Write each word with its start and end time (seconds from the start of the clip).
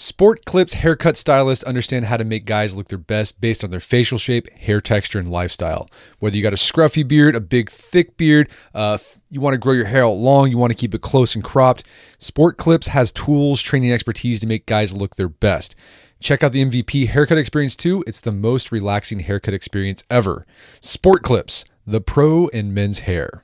Sport 0.00 0.46
Clips 0.46 0.72
haircut 0.72 1.18
stylists 1.18 1.62
understand 1.64 2.06
how 2.06 2.16
to 2.16 2.24
make 2.24 2.46
guys 2.46 2.74
look 2.74 2.88
their 2.88 2.96
best 2.96 3.38
based 3.38 3.62
on 3.62 3.68
their 3.68 3.80
facial 3.80 4.16
shape, 4.16 4.50
hair 4.52 4.80
texture, 4.80 5.18
and 5.18 5.30
lifestyle. 5.30 5.90
Whether 6.20 6.38
you 6.38 6.42
got 6.42 6.54
a 6.54 6.56
scruffy 6.56 7.06
beard, 7.06 7.34
a 7.34 7.40
big 7.40 7.68
thick 7.68 8.16
beard, 8.16 8.48
uh, 8.74 8.96
you 9.28 9.42
want 9.42 9.52
to 9.52 9.58
grow 9.58 9.74
your 9.74 9.84
hair 9.84 10.06
out 10.06 10.12
long, 10.12 10.50
you 10.50 10.56
want 10.56 10.70
to 10.70 10.78
keep 10.78 10.94
it 10.94 11.02
close 11.02 11.34
and 11.34 11.44
cropped, 11.44 11.84
Sport 12.18 12.56
Clips 12.56 12.86
has 12.86 13.12
tools, 13.12 13.60
training, 13.60 13.92
expertise 13.92 14.40
to 14.40 14.46
make 14.46 14.64
guys 14.64 14.94
look 14.94 15.16
their 15.16 15.28
best. 15.28 15.76
Check 16.18 16.42
out 16.42 16.52
the 16.52 16.64
MVP 16.64 17.08
haircut 17.08 17.36
experience 17.36 17.76
too. 17.76 18.02
It's 18.06 18.22
the 18.22 18.32
most 18.32 18.72
relaxing 18.72 19.20
haircut 19.20 19.52
experience 19.52 20.02
ever. 20.08 20.46
Sport 20.80 21.22
Clips, 21.22 21.66
the 21.86 22.00
pro 22.00 22.46
in 22.46 22.72
men's 22.72 23.00
hair. 23.00 23.42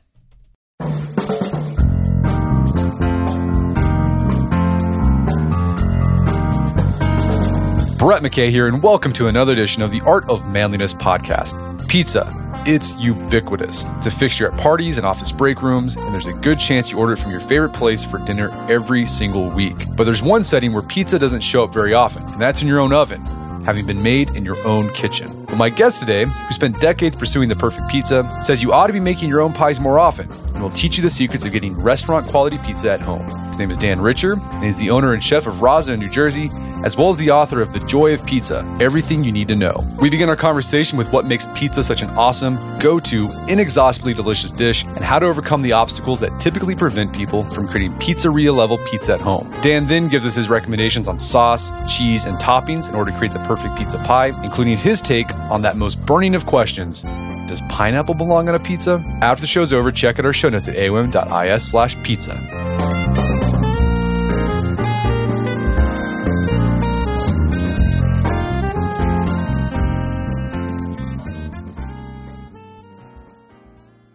Brett 7.99 8.21
McKay 8.21 8.51
here, 8.51 8.67
and 8.67 8.83
welcome 8.83 9.11
to 9.15 9.29
another 9.29 9.55
edition 9.55 9.83
of 9.83 9.91
the 9.91 10.03
Art 10.03 10.29
of 10.29 10.47
Manliness 10.47 10.93
podcast. 10.93 11.89
Pizza. 11.89 12.31
It's 12.67 12.95
ubiquitous. 12.97 13.85
It's 13.97 14.07
a 14.07 14.11
fixture 14.11 14.49
at 14.49 14.61
parties 14.61 14.99
and 14.99 15.07
office 15.07 15.33
break 15.33 15.63
rooms, 15.63 15.97
and 15.97 16.13
there's 16.13 16.27
a 16.27 16.35
good 16.41 16.61
chance 16.61 16.91
you 16.91 16.99
order 16.99 17.15
it 17.15 17.19
from 17.19 17.31
your 17.31 17.41
favorite 17.41 17.73
place 17.73 18.05
for 18.05 18.19
dinner 18.27 18.51
every 18.69 19.07
single 19.07 19.49
week. 19.49 19.77
But 19.97 20.05
there's 20.05 20.23
one 20.23 20.45
setting 20.45 20.75
where 20.75 20.83
pizza 20.83 21.19
doesn't 21.19 21.41
show 21.41 21.65
up 21.65 21.73
very 21.73 21.95
often, 21.95 22.23
and 22.25 22.41
that's 22.41 22.61
in 22.61 22.69
your 22.69 22.81
own 22.81 22.93
oven 22.93 23.25
having 23.65 23.87
been 23.87 24.03
made 24.03 24.37
in 24.37 24.45
your 24.45 24.57
own 24.67 24.89
kitchen. 24.91 25.46
But 25.47 25.57
my 25.57 25.71
guest 25.71 26.01
today, 26.01 26.25
who 26.25 26.53
spent 26.53 26.81
decades 26.81 27.15
pursuing 27.15 27.49
the 27.49 27.57
perfect 27.57 27.89
pizza, 27.89 28.29
says 28.41 28.63
you 28.63 28.73
ought 28.73 28.89
to 28.89 28.93
be 28.93 29.01
making 29.01 29.29
your 29.29 29.41
own 29.41 29.53
pies 29.53 29.81
more 29.81 29.99
often 29.99 30.29
and 30.55 30.63
will 30.63 30.71
teach 30.71 30.97
you 30.97 31.03
the 31.03 31.11
secrets 31.11 31.45
of 31.45 31.53
getting 31.53 31.75
restaurant 31.81 32.27
quality 32.27 32.59
pizza 32.59 32.91
at 32.91 33.01
home. 33.01 33.27
His 33.47 33.59
name 33.59 33.71
is 33.71 33.79
Dan 33.79 34.01
Richer, 34.01 34.35
and 34.35 34.65
he's 34.65 34.77
the 34.77 34.91
owner 34.91 35.15
and 35.15 35.23
chef 35.23 35.47
of 35.47 35.55
Razza 35.55 35.95
in 35.95 36.01
New 36.01 36.11
Jersey, 36.11 36.51
as 36.85 36.97
well 36.97 37.09
as 37.09 37.17
the 37.17 37.31
author 37.31 37.63
of 37.63 37.73
The 37.73 37.81
Joy 37.81 38.13
of 38.13 38.25
Pizza 38.27 38.59
Everything 38.81 39.25
You 39.25 39.33
Need 39.33 39.49
to 39.49 39.55
Know. 39.55 39.83
We 40.01 40.11
begin 40.11 40.29
our 40.29 40.37
conversation 40.37 40.99
with 40.99 41.11
what 41.11 41.25
makes 41.25 41.47
pizza 41.55 41.83
such 41.83 42.03
an 42.03 42.11
awesome, 42.11 42.59
go 42.79 42.99
to, 42.99 43.31
inexhaustibly 43.49 44.13
delicious 44.13 44.51
dish 44.51 44.85
and 44.85 44.99
how 44.99 45.19
to 45.19 45.27
overcome 45.27 45.63
the 45.63 45.73
obstacles 45.73 46.21
that 46.21 46.39
typically 46.39 46.75
prevent 46.75 47.15
people 47.15 47.43
from 47.43 47.67
creating 47.67 47.93
pizzeria 47.99 48.55
level 48.55 48.79
pizza 48.91 49.15
at 49.15 49.21
home. 49.21 49.51
Dan 49.63 49.87
then 49.87 50.09
gives 50.09 50.27
us 50.27 50.35
his 50.35 50.51
recommendations 50.51 51.09
on 51.09 51.19
sauce, 51.19 51.73
cheese, 51.97 52.27
and 52.27 52.37
toppings 52.37 52.91
in 52.91 52.95
order 52.95 53.11
to 53.11 53.17
create 53.17 53.33
the 53.33 53.45
perfect 53.47 53.77
pizza 53.77 53.99
pie, 53.99 54.33
including 54.45 54.77
his 54.77 55.01
take 55.01 55.29
on 55.51 55.63
that 55.63 55.77
most 55.77 56.05
burning 56.05 56.35
of 56.35 56.47
questions 56.47 57.03
Does 57.49 57.63
pineapple 57.69 58.15
belong 58.15 58.49
on 58.49 58.55
a 58.55 58.61
pizza? 58.61 59.03
After 59.23 59.43
the 59.43 59.47
show's 59.47 59.73
over, 59.73 59.93
check 59.93 60.19
out 60.19 60.25
our 60.25 60.33
show 60.33 60.49
notes 60.49 60.69
at 60.69 60.77
aom.is 60.77 61.69
slash 61.69 62.01
pizza. 62.03 62.35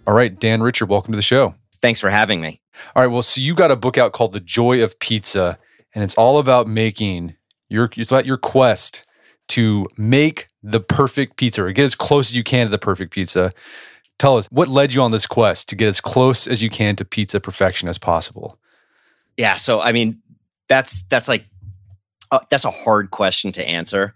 All 0.07 0.17
right, 0.17 0.37
Dan 0.37 0.61
Richer, 0.61 0.85
welcome 0.85 1.13
to 1.13 1.15
the 1.15 1.21
show. 1.21 1.53
Thanks 1.81 2.01
for 2.01 2.09
having 2.09 2.41
me. 2.41 2.59
All 2.95 3.01
right, 3.01 3.11
well, 3.11 3.21
so 3.21 3.39
you 3.39 3.55
got 3.55 3.71
a 3.71 3.77
book 3.77 3.97
out 3.97 4.11
called 4.11 4.33
The 4.33 4.41
Joy 4.41 4.83
of 4.83 4.99
Pizza, 4.99 5.57
and 5.95 6.03
it's 6.03 6.17
all 6.17 6.37
about 6.37 6.67
making 6.67 7.35
your 7.69 7.89
it's 7.95 8.11
about 8.11 8.25
your 8.25 8.37
quest 8.37 9.05
to 9.49 9.85
make 9.97 10.47
the 10.63 10.79
perfect 10.79 11.37
pizza 11.37 11.63
or 11.63 11.71
get 11.71 11.83
as 11.83 11.95
close 11.95 12.29
as 12.29 12.35
you 12.35 12.43
can 12.43 12.67
to 12.67 12.71
the 12.71 12.77
perfect 12.77 13.11
pizza. 13.11 13.51
Tell 14.19 14.37
us 14.37 14.47
what 14.51 14.67
led 14.67 14.93
you 14.93 15.01
on 15.01 15.11
this 15.11 15.25
quest 15.25 15.69
to 15.69 15.75
get 15.75 15.87
as 15.87 15.99
close 15.99 16.47
as 16.47 16.61
you 16.61 16.69
can 16.69 16.95
to 16.97 17.05
pizza 17.05 17.39
perfection 17.39 17.89
as 17.89 17.97
possible. 17.97 18.59
Yeah, 19.37 19.55
so 19.55 19.81
I 19.81 19.91
mean, 19.91 20.21
that's 20.69 21.03
that's 21.03 21.27
like 21.27 21.45
uh, 22.31 22.39
that's 22.49 22.65
a 22.65 22.71
hard 22.71 23.11
question 23.11 23.51
to 23.53 23.67
answer, 23.67 24.11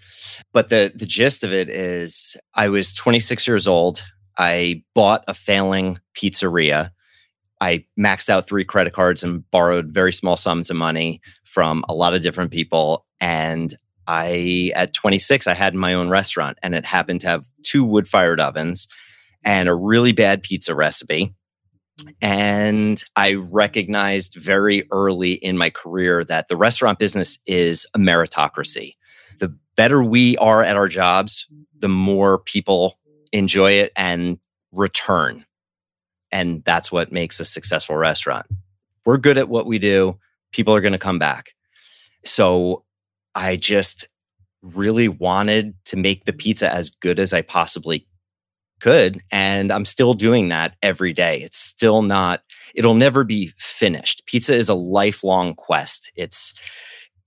but 0.54 0.70
the 0.70 0.92
the 0.94 1.06
gist 1.06 1.44
of 1.44 1.52
it 1.52 1.70
is 1.70 2.38
I 2.54 2.70
was 2.70 2.94
26 2.94 3.48
years 3.48 3.68
old. 3.68 4.06
I 4.38 4.84
bought 4.94 5.24
a 5.28 5.34
failing 5.34 6.00
pizzeria. 6.16 6.92
I 7.62 7.86
maxed 8.00 8.30
out 8.30 8.48
three 8.48 8.66
credit 8.66 8.94
cards 8.94 9.24
and 9.24 9.50
borrowed 9.50 9.94
very 9.94 10.12
small 10.12 10.38
sums 10.38 10.70
of 10.70 10.76
money 10.76 11.22
from 11.46 11.86
a 11.88 11.94
lot 11.94 12.14
of 12.14 12.22
different 12.22 12.52
people. 12.52 13.06
And 13.22 13.74
I, 14.08 14.72
at 14.76 14.94
26, 14.94 15.48
I 15.48 15.54
had 15.54 15.76
my 15.76 15.94
own 15.94 16.10
restaurant 16.10 16.58
and 16.62 16.76
it 16.76 16.86
happened 16.86 17.22
to 17.22 17.28
have 17.28 17.46
two 17.64 17.84
wood 17.84 18.08
fired 18.08 18.40
ovens 18.40 18.88
and 19.44 19.70
a 19.70 19.76
really 19.76 20.12
bad 20.12 20.44
pizza 20.44 20.76
recipe. 20.76 21.34
And 22.22 23.02
I 23.16 23.36
recognized 23.36 24.36
very 24.36 24.88
early 24.92 25.34
in 25.34 25.58
my 25.58 25.70
career 25.70 26.26
that 26.26 26.48
the 26.50 26.58
restaurant 26.58 27.00
business 27.00 27.40
is 27.46 27.88
a 27.96 28.00
meritocracy. 28.00 28.96
The 29.40 29.56
better 29.78 30.04
we 30.04 30.36
are 30.38 30.64
at 30.64 30.76
our 30.76 30.88
jobs, 30.88 31.48
the 31.80 31.88
more 31.88 32.40
people 32.40 33.00
enjoy 33.32 33.74
it 33.74 33.92
and 33.96 34.40
return. 34.72 35.46
And 36.32 36.64
that's 36.66 36.92
what 36.92 37.12
makes 37.12 37.40
a 37.40 37.46
successful 37.46 37.96
restaurant. 37.96 38.48
We're 39.06 39.18
good 39.18 39.38
at 39.38 39.50
what 39.50 39.66
we 39.66 39.80
do, 39.80 40.20
people 40.52 40.76
are 40.76 40.82
going 40.82 40.94
to 40.94 41.00
come 41.00 41.20
back. 41.20 41.52
So 42.26 42.84
I 43.36 43.58
just 43.58 44.08
really 44.64 45.08
wanted 45.08 45.76
to 45.86 45.98
make 45.98 46.26
the 46.26 46.32
mm-hmm. 46.32 46.38
pizza 46.38 46.74
as 46.74 46.90
good 46.90 47.20
as 47.20 47.34
I 47.34 47.42
possibly 47.42 48.08
could. 48.80 49.22
And 49.32 49.72
I'm 49.72 49.86
still 49.86 50.14
doing 50.14 50.50
that 50.50 50.76
every 50.82 51.14
day. 51.14 51.42
It's 51.42 51.58
still 51.58 52.02
not, 52.02 52.42
it'll 52.74 52.96
never 52.96 53.24
be 53.24 53.54
finished. 53.58 54.26
Pizza 54.26 54.54
is 54.54 54.70
a 54.70 54.74
lifelong 54.74 55.56
quest. 55.56 56.12
It's, 56.16 56.54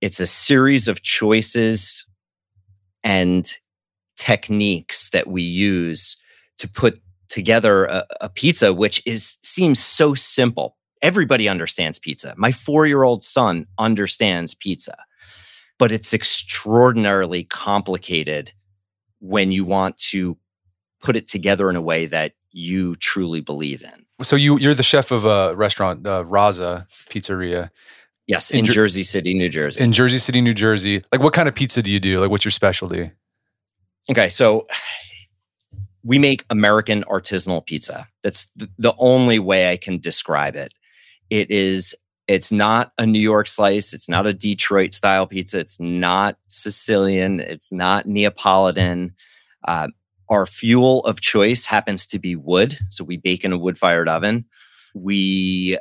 it's 0.00 0.20
a 0.20 0.26
series 0.26 0.88
of 0.88 1.02
choices 1.02 2.06
and 3.02 3.50
techniques 4.16 5.10
that 5.10 5.28
we 5.28 5.42
use 5.42 6.16
to 6.58 6.68
put 6.68 7.00
together 7.28 7.84
a, 7.86 8.04
a 8.20 8.28
pizza, 8.28 8.74
which 8.74 9.02
is 9.06 9.38
seems 9.42 9.78
so 9.78 10.14
simple. 10.14 10.76
Everybody 11.02 11.48
understands 11.48 11.98
pizza. 11.98 12.34
My 12.36 12.52
four 12.52 12.86
year 12.86 13.04
old 13.04 13.22
son 13.22 13.66
understands 13.78 14.54
pizza, 14.54 14.96
but 15.78 15.92
it's 15.92 16.12
extraordinarily 16.12 17.44
complicated 17.44 18.52
when 19.20 19.52
you 19.52 19.64
want 19.64 19.96
to 19.98 20.36
put 21.00 21.16
it 21.16 21.28
together 21.28 21.70
in 21.70 21.76
a 21.76 21.82
way 21.82 22.06
that 22.06 22.32
you 22.50 22.96
truly 22.96 23.40
believe 23.40 23.82
in. 23.82 24.04
So 24.22 24.36
you 24.36 24.58
you're 24.58 24.74
the 24.74 24.82
chef 24.82 25.10
of 25.10 25.24
a 25.24 25.54
restaurant, 25.54 26.06
uh, 26.06 26.24
Razza 26.24 26.86
Pizzeria. 27.08 27.70
Yes, 28.26 28.50
in, 28.50 28.60
in 28.60 28.64
Jer- 28.64 28.72
Jersey 28.72 29.04
City, 29.04 29.32
New 29.32 29.48
Jersey. 29.48 29.82
In 29.82 29.92
Jersey 29.92 30.18
City, 30.18 30.40
New 30.40 30.52
Jersey. 30.52 31.00
Like, 31.12 31.22
what 31.22 31.32
kind 31.32 31.48
of 31.48 31.54
pizza 31.54 31.82
do 31.82 31.90
you 31.90 32.00
do? 32.00 32.18
Like, 32.18 32.30
what's 32.30 32.44
your 32.44 32.52
specialty? 32.52 33.10
Okay, 34.10 34.28
so 34.28 34.66
we 36.02 36.18
make 36.18 36.44
American 36.50 37.04
artisanal 37.04 37.64
pizza. 37.64 38.06
That's 38.22 38.50
the 38.56 38.94
only 38.98 39.38
way 39.38 39.70
I 39.72 39.76
can 39.76 39.98
describe 39.98 40.56
it. 40.56 40.72
It 41.30 41.50
is 41.50 41.94
it's 42.28 42.52
not 42.52 42.92
a 42.98 43.06
New 43.06 43.18
York 43.18 43.48
slice, 43.48 43.92
it's 43.92 44.08
not 44.08 44.26
a 44.26 44.34
Detroit 44.34 44.94
style 44.94 45.26
pizza, 45.26 45.58
it's 45.58 45.80
not 45.80 46.36
Sicilian, 46.46 47.40
it's 47.40 47.72
not 47.72 48.06
Neapolitan. 48.06 49.14
Uh, 49.66 49.88
our 50.28 50.44
fuel 50.44 51.00
of 51.06 51.22
choice 51.22 51.64
happens 51.64 52.06
to 52.08 52.18
be 52.18 52.36
wood, 52.36 52.78
so 52.90 53.02
we 53.02 53.16
bake 53.16 53.44
in 53.44 53.52
a 53.52 53.58
wood-fired 53.58 54.08
oven. 54.08 54.44
We 54.94 55.78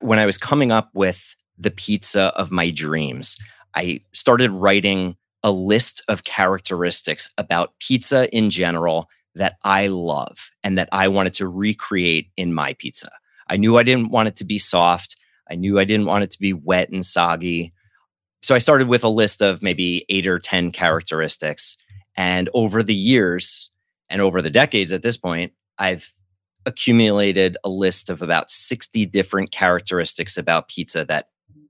when 0.00 0.20
I 0.20 0.26
was 0.26 0.38
coming 0.38 0.70
up 0.70 0.90
with 0.94 1.34
the 1.58 1.72
pizza 1.72 2.32
of 2.36 2.52
my 2.52 2.70
dreams, 2.70 3.36
I 3.74 4.00
started 4.12 4.52
writing 4.52 5.16
a 5.42 5.50
list 5.50 6.02
of 6.08 6.24
characteristics 6.24 7.30
about 7.36 7.74
pizza 7.80 8.32
in 8.34 8.50
general 8.50 9.08
that 9.34 9.56
I 9.64 9.88
love 9.88 10.50
and 10.62 10.78
that 10.78 10.88
I 10.92 11.08
wanted 11.08 11.34
to 11.34 11.48
recreate 11.48 12.30
in 12.36 12.54
my 12.54 12.74
pizza. 12.74 13.10
I 13.48 13.56
knew 13.56 13.76
I 13.76 13.82
didn't 13.82 14.10
want 14.10 14.28
it 14.28 14.36
to 14.36 14.44
be 14.44 14.58
soft. 14.58 15.16
I 15.50 15.54
knew 15.54 15.78
I 15.78 15.84
didn't 15.84 16.06
want 16.06 16.24
it 16.24 16.30
to 16.32 16.38
be 16.38 16.52
wet 16.52 16.90
and 16.90 17.04
soggy. 17.04 17.72
So 18.42 18.54
I 18.54 18.58
started 18.58 18.88
with 18.88 19.04
a 19.04 19.08
list 19.08 19.42
of 19.42 19.62
maybe 19.62 20.04
eight 20.08 20.26
or 20.26 20.38
10 20.38 20.72
characteristics. 20.72 21.76
And 22.16 22.48
over 22.54 22.82
the 22.82 22.94
years 22.94 23.70
and 24.08 24.20
over 24.20 24.42
the 24.42 24.50
decades 24.50 24.92
at 24.92 25.02
this 25.02 25.16
point, 25.16 25.52
I've 25.78 26.12
accumulated 26.66 27.56
a 27.64 27.68
list 27.68 28.10
of 28.10 28.20
about 28.22 28.50
60 28.50 29.06
different 29.06 29.52
characteristics 29.52 30.36
about 30.36 30.68
pizza 30.68 31.04
that 31.06 31.28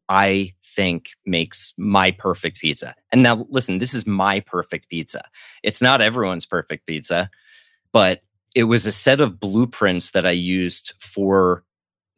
I 0.09 0.55
think 0.65 1.11
makes 1.27 1.75
my 1.77 2.11
perfect 2.11 2.61
pizza. 2.61 2.95
And 3.13 3.23
now, 3.23 3.47
listen, 3.51 3.79
this 3.79 3.93
is 3.95 4.07
my 4.07 4.41
perfect 4.41 4.89
pizza. 4.89 5.23
It's 5.63 5.83
not 5.83 6.01
everyone's 6.01 6.47
perfect 6.47 6.87
pizza 6.87 7.31
but 7.93 8.23
it 8.55 8.65
was 8.65 8.87
a 8.87 8.93
set 8.93 9.21
of 9.21 9.41
blueprints 9.41 10.11
that 10.13 10.27
I 10.27 10.31
used 10.31 10.95
for 11.01 11.65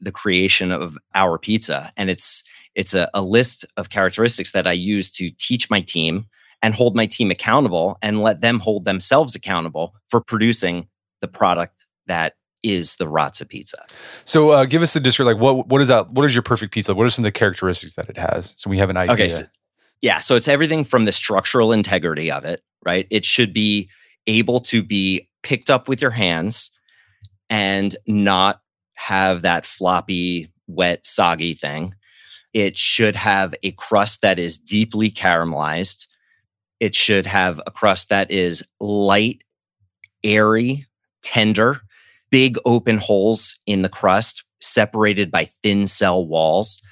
the 0.01 0.13
creation 0.13 0.73
of 0.73 0.99
our 1.15 1.39
pizza. 1.39 1.91
And 1.97 2.11
it's 2.11 2.45
it's 2.75 2.95
a, 2.95 3.11
a 3.15 3.23
list 3.23 3.65
of 3.77 3.91
characteristics 3.91 4.53
that 4.53 4.67
I 4.67 4.73
use 4.73 5.11
to 5.13 5.31
teach 5.31 5.69
my 5.71 5.81
team 5.81 6.27
and 6.63 6.75
hold 6.75 6.95
my 6.95 7.07
team 7.07 7.31
accountable 7.31 7.99
and 8.03 8.23
let 8.23 8.41
them 8.41 8.61
hold 8.61 8.85
themselves 8.85 9.35
accountable 9.35 9.95
for 10.09 10.21
producing 10.21 10.87
the 11.21 11.29
product 11.29 11.87
that 12.07 12.35
is 12.63 12.97
the 12.97 13.07
Razza 13.07 13.49
pizza. 13.49 13.85
So 14.25 14.51
uh, 14.51 14.65
give 14.67 14.83
us 14.83 14.93
the 14.93 15.01
description. 15.01 15.35
Like 15.35 15.43
what 15.43 15.69
what 15.69 15.81
is 15.81 15.89
that? 15.89 16.11
What 16.11 16.27
is 16.27 16.35
your 16.35 16.43
perfect 16.43 16.73
pizza? 16.73 16.95
What 16.95 17.07
are 17.07 17.11
some 17.11 17.23
of 17.23 17.33
the 17.33 17.33
characteristics 17.33 17.95
that 17.95 18.09
it 18.09 18.17
has? 18.17 18.55
So 18.57 18.69
we 18.69 18.79
have 18.79 18.91
an 18.91 18.97
idea. 18.97 19.15
Okay. 19.15 19.29
So, 19.31 19.45
Yeah. 20.03 20.19
So 20.19 20.37
it's 20.37 20.49
everything 20.49 20.85
from 20.85 21.05
the 21.05 21.13
structural 21.13 21.73
integrity 21.73 22.31
of 22.31 22.45
it, 22.45 22.63
right? 22.85 23.07
It 23.11 23.25
should 23.25 23.53
be 23.53 23.89
able 24.27 24.61
to 24.61 24.83
be 24.83 25.29
picked 25.43 25.71
up 25.71 25.89
with 25.89 26.03
your 26.03 26.11
hands 26.11 26.71
and 27.49 27.97
not 28.07 28.61
have 29.01 29.43
that 29.43 29.65
floppy, 29.65 30.53
wet, 30.67 31.07
soggy 31.07 31.55
thing. 31.55 31.95
It 32.53 32.77
should 32.77 33.17
have 33.17 33.55
a 33.63 33.73
crust 33.73 34.21
that 34.21 34.39
is 34.39 34.59
deeply 34.59 35.11
caramelized. 35.11 36.07
It 36.81 36.95
should 36.95 37.25
have 37.25 37.61
a 37.67 37.71
crust 37.71 38.11
that 38.11 38.31
is 38.31 38.65
light, 38.79 39.43
airy, 40.23 40.87
tender, 41.23 41.81
big 42.31 42.59
open 42.67 42.99
holes 42.99 43.59
in 43.67 43.83
the 43.83 43.89
crust 43.89 44.45
separated 44.61 45.31
by 45.31 45.47
thin 45.47 45.87
cell 45.87 46.27
walls. 46.27 46.83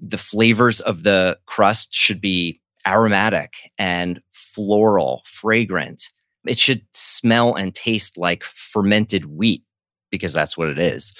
The 0.00 0.18
flavors 0.18 0.80
of 0.80 1.02
the 1.02 1.38
crust 1.46 1.94
should 1.94 2.20
be 2.20 2.60
aromatic 2.86 3.70
and 3.78 4.22
floral, 4.32 5.22
fragrant. 5.26 6.02
It 6.46 6.58
should 6.58 6.82
smell 6.92 7.54
and 7.54 7.74
taste 7.74 8.16
like 8.16 8.42
fermented 8.42 9.26
wheat 9.26 9.62
because 10.10 10.32
that's 10.32 10.56
what 10.56 10.68
it 10.68 10.78
is. 10.78 11.14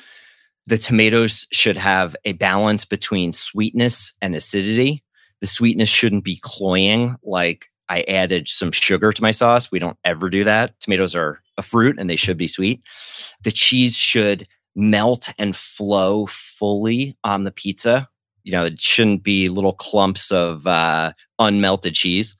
The 0.66 0.78
tomatoes 0.78 1.46
should 1.52 1.76
have 1.76 2.14
a 2.24 2.32
balance 2.32 2.84
between 2.84 3.32
sweetness 3.32 4.14
and 4.22 4.34
acidity. 4.34 5.02
The 5.40 5.46
sweetness 5.46 5.88
shouldn't 5.88 6.24
be 6.24 6.38
cloying 6.40 7.16
like 7.22 7.66
I 7.88 8.02
added 8.02 8.48
some 8.48 8.72
sugar 8.72 9.12
to 9.12 9.22
my 9.22 9.32
sauce. 9.32 9.70
We 9.70 9.78
don't 9.78 9.98
ever 10.04 10.30
do 10.30 10.44
that. 10.44 10.78
Tomatoes 10.80 11.14
are 11.14 11.42
a 11.58 11.62
fruit 11.62 11.98
and 11.98 12.08
they 12.08 12.16
should 12.16 12.38
be 12.38 12.48
sweet. 12.48 12.80
The 13.42 13.50
cheese 13.50 13.96
should 13.96 14.44
melt 14.74 15.28
and 15.38 15.54
flow 15.54 16.26
fully 16.26 17.16
on 17.24 17.44
the 17.44 17.50
pizza. 17.50 18.08
You 18.44 18.52
know, 18.52 18.64
it 18.64 18.80
shouldn't 18.80 19.22
be 19.22 19.48
little 19.48 19.72
clumps 19.72 20.30
of 20.30 20.66
uh, 20.66 21.12
unmelted 21.40 21.94
cheese. 21.94 22.36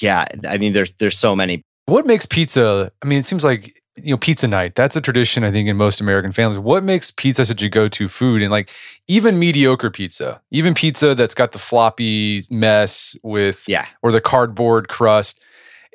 Yeah, 0.00 0.26
I 0.46 0.58
mean, 0.58 0.72
there's 0.72 0.92
there's 0.98 1.18
so 1.18 1.34
many. 1.36 1.62
What 1.86 2.06
makes 2.06 2.26
pizza? 2.26 2.90
I 3.02 3.06
mean, 3.06 3.18
it 3.18 3.24
seems 3.24 3.44
like 3.44 3.82
you 3.96 4.10
know 4.10 4.16
pizza 4.16 4.46
night. 4.46 4.74
That's 4.74 4.96
a 4.96 5.00
tradition 5.00 5.44
i 5.44 5.50
think 5.50 5.68
in 5.68 5.76
most 5.76 6.00
american 6.00 6.32
families. 6.32 6.58
What 6.58 6.84
makes 6.84 7.10
pizza 7.10 7.44
such 7.46 7.62
a 7.62 7.68
go-to 7.68 8.08
food? 8.08 8.42
And 8.42 8.50
like 8.50 8.70
even 9.08 9.38
mediocre 9.38 9.90
pizza 9.90 10.40
even 10.50 10.74
pizza 10.74 11.14
that's 11.14 11.34
got 11.34 11.52
the 11.52 11.58
floppy 11.58 12.42
mess 12.50 13.16
with 13.22 13.64
yeah. 13.68 13.86
or 14.02 14.12
the 14.12 14.20
cardboard 14.20 14.88
crust 14.88 15.42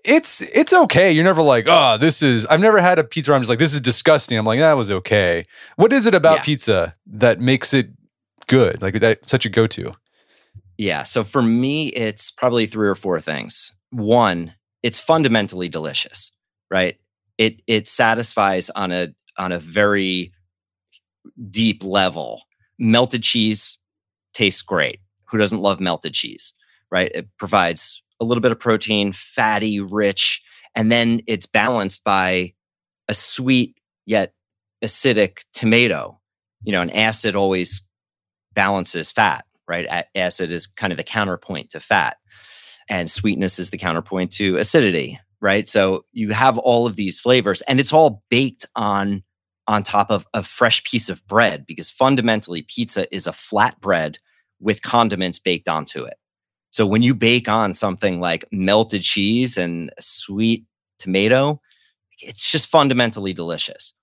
it's 0.03 0.41
it's 0.55 0.73
okay. 0.73 1.11
You're 1.11 1.23
never 1.23 1.43
like 1.43 1.65
oh 1.67 1.97
this 1.97 2.23
is 2.23 2.45
i've 2.47 2.59
never 2.59 2.79
had 2.79 2.97
a 2.97 3.03
pizza 3.03 3.31
where 3.31 3.35
i'm 3.35 3.41
just 3.41 3.49
like 3.49 3.59
this 3.59 3.73
is 3.73 3.81
disgusting. 3.81 4.37
I'm 4.37 4.45
like 4.45 4.59
that 4.59 4.73
was 4.73 4.89
okay. 4.91 5.45
What 5.75 5.93
is 5.93 6.07
it 6.07 6.15
about 6.15 6.37
yeah. 6.37 6.43
pizza 6.43 6.95
that 7.07 7.39
makes 7.39 7.73
it 7.73 7.89
good 8.47 8.81
like 8.81 8.99
that 8.99 9.29
such 9.29 9.45
a 9.45 9.49
go-to? 9.49 9.93
Yeah 10.77 11.03
so 11.03 11.23
for 11.23 11.41
me 11.41 11.89
it's 11.89 12.31
probably 12.31 12.65
three 12.65 12.87
or 12.87 12.95
four 12.95 13.19
things. 13.19 13.73
One 13.91 14.55
it's 14.81 14.97
fundamentally 14.97 15.69
delicious 15.69 16.31
right 16.71 16.97
it 17.41 17.59
it 17.65 17.87
satisfies 17.87 18.69
on 18.69 18.91
a 18.91 19.07
on 19.35 19.51
a 19.51 19.57
very 19.57 20.31
deep 21.49 21.83
level. 21.83 22.43
Melted 22.77 23.23
cheese 23.23 23.79
tastes 24.33 24.61
great. 24.61 24.99
Who 25.25 25.39
doesn't 25.39 25.61
love 25.61 25.79
melted 25.79 26.13
cheese? 26.13 26.53
Right? 26.91 27.11
It 27.15 27.27
provides 27.39 28.03
a 28.19 28.25
little 28.25 28.41
bit 28.41 28.51
of 28.51 28.59
protein, 28.59 29.11
fatty, 29.11 29.79
rich, 29.79 30.39
and 30.75 30.91
then 30.91 31.21
it's 31.25 31.47
balanced 31.47 32.03
by 32.03 32.53
a 33.07 33.15
sweet 33.15 33.75
yet 34.05 34.35
acidic 34.83 35.39
tomato. 35.51 36.19
You 36.61 36.73
know, 36.73 36.81
an 36.81 36.91
acid 36.91 37.35
always 37.35 37.81
balances 38.53 39.11
fat, 39.11 39.45
right? 39.67 40.05
acid 40.13 40.51
is 40.51 40.67
kind 40.67 40.93
of 40.93 40.97
the 40.97 41.03
counterpoint 41.03 41.71
to 41.71 41.79
fat, 41.79 42.17
and 42.87 43.09
sweetness 43.09 43.57
is 43.57 43.71
the 43.71 43.79
counterpoint 43.79 44.31
to 44.33 44.57
acidity 44.57 45.19
right? 45.41 45.67
So 45.67 46.05
you 46.11 46.29
have 46.31 46.57
all 46.57 46.85
of 46.87 46.95
these 46.95 47.19
flavors 47.19 47.61
and 47.61 47.79
it's 47.79 47.93
all 47.93 48.23
baked 48.29 48.65
on 48.75 49.23
on 49.67 49.83
top 49.83 50.09
of 50.09 50.27
a 50.33 50.43
fresh 50.43 50.83
piece 50.83 51.07
of 51.07 51.25
bread 51.27 51.65
because 51.65 51.89
fundamentally 51.89 52.63
pizza 52.63 53.13
is 53.13 53.27
a 53.27 53.31
flat 53.31 53.79
bread 53.79 54.17
with 54.59 54.81
condiments 54.81 55.39
baked 55.39 55.69
onto 55.69 56.03
it. 56.03 56.15
So 56.71 56.85
when 56.85 57.03
you 57.03 57.13
bake 57.13 57.47
on 57.47 57.73
something 57.73 58.19
like 58.19 58.45
melted 58.51 59.01
cheese 59.01 59.57
and 59.57 59.91
sweet 59.99 60.65
tomato, 60.99 61.61
it's 62.19 62.51
just 62.51 62.67
fundamentally 62.67 63.33
delicious. 63.33 63.93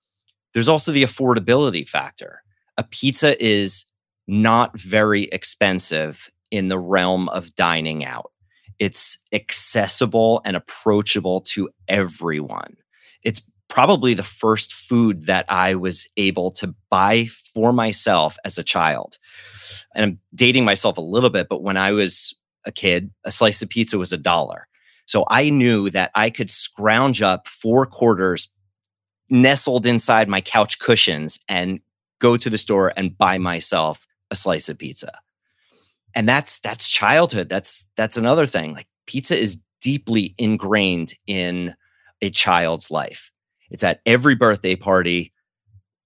There's 0.53 0.69
also 0.69 0.91
the 0.91 1.03
affordability 1.03 1.87
factor. 1.87 2.41
A 2.77 2.83
pizza 2.83 3.41
is 3.43 3.85
not 4.27 4.79
very 4.79 5.23
expensive 5.25 6.29
in 6.51 6.67
the 6.69 6.79
realm 6.79 7.29
of 7.29 7.53
dining 7.55 8.03
out 8.03 8.31
it's 8.79 9.21
accessible 9.33 10.41
and 10.45 10.55
approachable 10.55 11.41
to 11.41 11.69
everyone. 11.87 12.77
It's 13.23 13.41
probably 13.67 14.13
the 14.13 14.23
first 14.23 14.73
food 14.73 15.27
that 15.27 15.45
I 15.47 15.75
was 15.75 16.07
able 16.17 16.51
to 16.51 16.73
buy 16.89 17.25
for 17.53 17.71
myself 17.71 18.37
as 18.43 18.57
a 18.57 18.63
child. 18.63 19.17
And 19.93 20.03
I'm 20.03 20.19
dating 20.33 20.65
myself 20.65 20.97
a 20.97 21.01
little 21.01 21.29
bit, 21.29 21.47
but 21.49 21.61
when 21.61 21.77
I 21.77 21.91
was 21.91 22.33
a 22.65 22.71
kid, 22.71 23.11
a 23.25 23.31
slice 23.31 23.61
of 23.61 23.69
pizza 23.69 23.97
was 23.97 24.11
a 24.11 24.17
dollar. 24.17 24.67
So 25.05 25.25
I 25.29 25.49
knew 25.49 25.89
that 25.91 26.11
I 26.15 26.29
could 26.29 26.49
scrounge 26.49 27.21
up 27.21 27.47
four 27.47 27.85
quarters 27.85 28.49
nestled 29.29 29.85
inside 29.85 30.27
my 30.27 30.41
couch 30.41 30.79
cushions 30.79 31.39
and 31.47 31.79
go 32.19 32.37
to 32.37 32.49
the 32.49 32.57
store 32.57 32.93
and 32.97 33.17
buy 33.17 33.37
myself 33.37 34.07
a 34.31 34.35
slice 34.35 34.69
of 34.69 34.77
pizza 34.77 35.11
and 36.15 36.27
that's 36.27 36.59
that's 36.59 36.89
childhood. 36.89 37.49
That's 37.49 37.89
that's 37.95 38.17
another 38.17 38.45
thing. 38.45 38.73
Like 38.73 38.87
pizza 39.05 39.37
is 39.37 39.59
deeply 39.81 40.35
ingrained 40.37 41.13
in 41.27 41.75
a 42.21 42.29
child's 42.29 42.91
life. 42.91 43.31
It's 43.69 43.83
at 43.83 44.01
every 44.05 44.35
birthday 44.35 44.75
party 44.75 45.31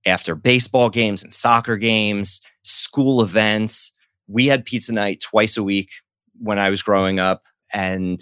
after 0.06 0.36
baseball 0.36 0.90
games 0.90 1.24
and 1.24 1.34
soccer 1.34 1.78
games 1.78 2.42
school 2.64 3.22
events. 3.22 3.92
We 4.28 4.48
had 4.48 4.66
pizza 4.66 4.94
night 4.94 5.22
twice 5.22 5.58
a 5.58 5.64
week 5.64 5.92
when 6.40 6.58
i 6.58 6.70
was 6.70 6.82
growing 6.82 7.20
up 7.20 7.44
and 7.72 8.22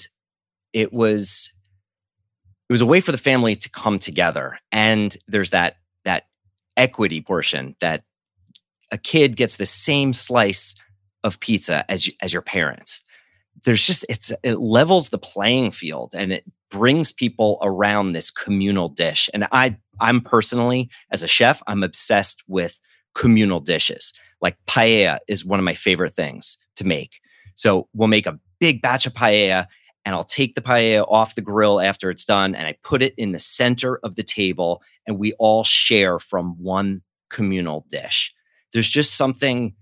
it 0.74 0.92
was 0.92 1.52
it 2.70 2.74
was 2.74 2.82
a 2.82 2.86
way 2.86 3.02
for 3.02 3.12
the 3.12 3.18
family 3.18 3.56
to 3.56 3.70
come 3.70 4.00
together. 4.00 4.58
And 4.72 5.16
there's 5.28 5.50
that 5.50 5.76
that 6.06 6.28
equity 6.78 7.22
portion 7.22 7.76
that 7.82 8.04
a 8.92 8.98
kid 8.98 9.36
gets 9.36 9.58
the 9.58 9.66
same 9.66 10.14
slice 10.14 10.76
of 11.24 11.40
pizza 11.40 11.90
as 11.90 12.10
as 12.22 12.34
your 12.34 12.42
parents. 12.42 13.02
There's 13.64 13.86
just 13.86 14.06
it's 14.10 14.32
it 14.44 14.60
levels 14.60 15.10
the 15.10 15.18
playing 15.18 15.72
field 15.72 16.14
and 16.16 16.32
it 16.32 16.44
brings 16.70 17.12
people 17.12 17.60
around 17.62 18.14
this 18.14 18.32
communal 18.32 18.90
dish. 18.90 19.30
And 19.34 19.48
i 19.52 19.76
i'm 20.00 20.22
personally 20.22 20.90
as 21.12 21.24
a 21.24 21.28
chef 21.28 21.62
i'm 21.68 21.84
obsessed 21.84 22.44
with 22.48 22.80
communal 23.14 23.60
dishes. 23.60 24.14
Like 24.42 24.58
paella 24.68 25.20
is 25.28 25.46
one 25.46 25.60
of 25.60 25.66
my 25.66 25.76
favorite 25.76 26.14
things 26.14 26.58
to 26.78 26.88
make. 26.88 27.20
So 27.56 27.88
we'll 27.94 28.08
make 28.08 28.26
a 28.26 28.40
big 28.60 28.82
batch 28.82 29.06
of 29.06 29.14
paella 29.14 29.68
and 30.06 30.16
I'll 30.16 30.24
take 30.24 30.56
the 30.56 30.62
paella 30.62 31.06
off 31.10 31.36
the 31.36 31.42
grill 31.42 31.80
after 31.80 32.10
it's 32.10 32.26
done 32.26 32.56
and 32.56 32.68
I 32.68 32.76
put 32.84 33.04
it 33.04 33.14
in 33.18 33.34
the 33.34 33.40
center 33.40 34.00
of 34.04 34.16
the 34.16 34.24
table 34.24 34.82
and 35.06 35.20
we 35.20 35.34
all 35.34 35.64
share 35.64 36.20
from 36.20 36.56
one 36.58 37.02
communal 37.30 37.86
dish. 37.90 38.34
There's 38.74 38.90
just 38.90 39.16
something 39.16 39.76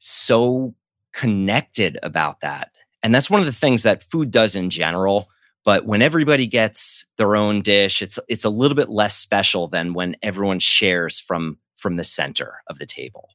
so 0.00 0.74
connected 1.12 1.98
about 2.02 2.40
that. 2.40 2.72
And 3.02 3.14
that's 3.14 3.30
one 3.30 3.40
of 3.40 3.46
the 3.46 3.52
things 3.52 3.82
that 3.84 4.02
food 4.02 4.30
does 4.30 4.56
in 4.56 4.70
general. 4.70 5.30
But 5.64 5.86
when 5.86 6.02
everybody 6.02 6.46
gets 6.46 7.06
their 7.16 7.36
own 7.36 7.62
dish, 7.62 8.02
it's 8.02 8.18
it's 8.28 8.44
a 8.44 8.50
little 8.50 8.74
bit 8.74 8.88
less 8.88 9.16
special 9.16 9.68
than 9.68 9.92
when 9.94 10.16
everyone 10.22 10.58
shares 10.58 11.20
from 11.20 11.58
from 11.76 11.96
the 11.96 12.04
center 12.04 12.62
of 12.66 12.78
the 12.78 12.86
table. 12.86 13.30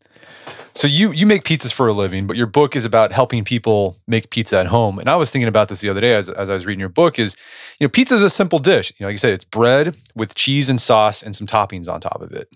So 0.74 0.88
you 0.88 1.12
you 1.12 1.26
make 1.26 1.44
pizzas 1.44 1.72
for 1.72 1.88
a 1.88 1.94
living, 1.94 2.28
but 2.28 2.36
your 2.36 2.48
book 2.48 2.76
is 2.76 2.84
about 2.84 3.12
helping 3.12 3.44
people 3.44 3.96
make 4.08 4.30
pizza 4.30 4.60
at 4.60 4.66
home. 4.66 5.00
And 5.00 5.10
I 5.10 5.16
was 5.16 5.32
thinking 5.32 5.48
about 5.48 5.70
this 5.70 5.82
the 5.82 5.90
other 5.90 6.02
day 6.02 6.16
as, 6.16 6.28
as 6.28 6.50
I 6.50 6.54
was 6.54 6.66
reading 6.66 6.80
your 6.80 6.90
book. 6.90 7.18
Is 7.20 7.38
you 7.80 7.86
know 7.86 7.90
pizza 7.90 8.16
is 8.16 8.24
a 8.24 8.30
simple 8.30 8.60
dish. 8.60 8.92
You 8.98 9.04
know, 9.04 9.08
like 9.08 9.14
you 9.14 9.20
said, 9.20 9.34
it's 9.34 9.46
bread 9.46 9.96
with 10.16 10.36
cheese 10.36 10.70
and 10.70 10.82
sauce 10.82 11.24
and 11.24 11.36
some 11.36 11.48
toppings 11.48 11.88
on 11.88 12.02
top 12.02 12.22
of 12.22 12.32
it. 12.32 12.50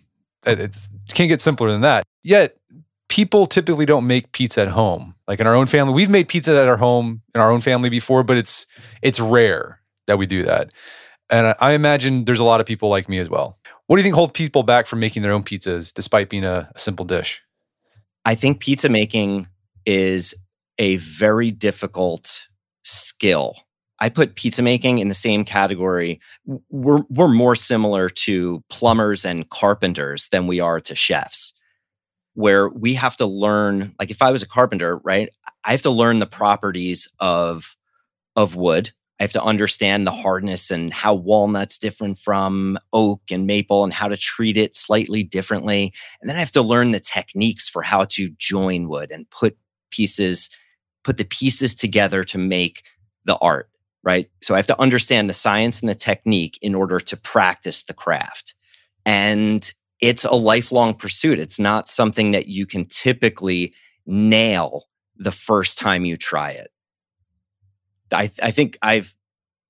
It's, 0.45 0.89
it 1.07 1.13
can't 1.13 1.29
get 1.29 1.41
simpler 1.41 1.69
than 1.69 1.81
that. 1.81 2.03
Yet 2.23 2.58
people 3.09 3.45
typically 3.47 3.85
don't 3.85 4.07
make 4.07 4.31
pizza 4.31 4.61
at 4.61 4.69
home. 4.69 5.15
Like 5.27 5.39
in 5.39 5.47
our 5.47 5.55
own 5.55 5.65
family, 5.65 5.93
we've 5.93 6.09
made 6.09 6.29
pizza 6.29 6.59
at 6.59 6.67
our 6.67 6.77
home 6.77 7.21
in 7.35 7.41
our 7.41 7.51
own 7.51 7.59
family 7.59 7.89
before, 7.89 8.23
but 8.23 8.37
it's 8.37 8.65
it's 9.01 9.19
rare 9.19 9.81
that 10.07 10.17
we 10.17 10.25
do 10.25 10.43
that. 10.43 10.71
And 11.29 11.55
I 11.59 11.73
imagine 11.73 12.25
there's 12.25 12.39
a 12.39 12.43
lot 12.43 12.61
of 12.61 12.65
people 12.65 12.89
like 12.89 13.09
me 13.09 13.19
as 13.19 13.29
well. 13.29 13.55
What 13.87 13.97
do 13.97 14.01
you 14.01 14.03
think 14.03 14.15
holds 14.15 14.31
people 14.31 14.63
back 14.63 14.87
from 14.87 14.99
making 14.99 15.21
their 15.21 15.31
own 15.31 15.43
pizzas 15.43 15.93
despite 15.93 16.29
being 16.29 16.45
a, 16.45 16.69
a 16.73 16.79
simple 16.79 17.05
dish? 17.05 17.43
I 18.25 18.35
think 18.35 18.59
pizza 18.59 18.89
making 18.89 19.47
is 19.85 20.33
a 20.77 20.97
very 20.97 21.51
difficult 21.51 22.47
skill. 22.83 23.55
I 23.99 24.09
put 24.09 24.35
pizza 24.35 24.61
making 24.61 24.99
in 24.99 25.09
the 25.09 25.13
same 25.13 25.43
category. 25.43 26.19
We're, 26.69 27.01
we're 27.09 27.27
more 27.27 27.55
similar 27.55 28.09
to 28.09 28.63
plumbers 28.69 29.25
and 29.25 29.49
carpenters 29.49 30.29
than 30.29 30.47
we 30.47 30.59
are 30.59 30.79
to 30.81 30.95
chefs 30.95 31.53
where 32.39 32.69
we 32.69 32.93
have 32.93 33.17
to 33.17 33.25
learn 33.25 33.93
like 33.99 34.09
if 34.09 34.21
i 34.21 34.31
was 34.31 34.41
a 34.41 34.47
carpenter 34.47 34.97
right 35.03 35.29
I 35.63 35.71
have 35.71 35.81
to 35.83 35.89
learn 35.89 36.19
the 36.19 36.25
properties 36.25 37.07
of 37.19 37.75
of 38.35 38.55
wood. 38.55 38.91
I 39.19 39.23
have 39.23 39.33
to 39.33 39.43
understand 39.43 40.07
the 40.07 40.11
hardness 40.11 40.71
and 40.71 40.93
how 40.93 41.13
walnut's 41.13 41.77
different 41.77 42.19
from 42.19 42.79
oak 42.93 43.21
and 43.29 43.45
maple 43.45 43.83
and 43.83 43.93
how 43.93 44.07
to 44.07 44.15
treat 44.15 44.55
it 44.55 44.77
slightly 44.77 45.23
differently. 45.23 45.93
And 46.21 46.29
then 46.29 46.37
I 46.37 46.39
have 46.39 46.53
to 46.53 46.61
learn 46.61 46.91
the 46.91 47.01
techniques 47.01 47.67
for 47.67 47.81
how 47.81 48.05
to 48.05 48.29
join 48.37 48.87
wood 48.87 49.11
and 49.11 49.29
put 49.29 49.57
pieces, 49.91 50.49
put 51.03 51.17
the 51.17 51.25
pieces 51.25 51.75
together 51.75 52.23
to 52.23 52.37
make 52.37 52.85
the 53.25 53.35
art, 53.39 53.69
right? 54.03 54.29
So 54.41 54.53
I 54.53 54.57
have 54.57 54.67
to 54.67 54.81
understand 54.81 55.29
the 55.29 55.33
science 55.33 55.81
and 55.81 55.89
the 55.89 55.95
technique 55.95 56.57
in 56.61 56.73
order 56.73 57.01
to 57.01 57.17
practice 57.17 57.83
the 57.83 57.93
craft. 57.93 58.55
And 59.05 59.69
it's 59.99 60.25
a 60.25 60.35
lifelong 60.35 60.93
pursuit. 60.93 61.39
It's 61.39 61.59
not 61.59 61.87
something 61.87 62.31
that 62.31 62.47
you 62.47 62.65
can 62.65 62.85
typically 62.85 63.73
nail 64.05 64.87
the 65.17 65.31
first 65.31 65.77
time 65.77 66.05
you 66.05 66.17
try 66.17 66.51
it. 66.51 66.71
I, 68.11 68.31
I 68.41 68.51
think 68.51 68.77
I've, 68.81 69.13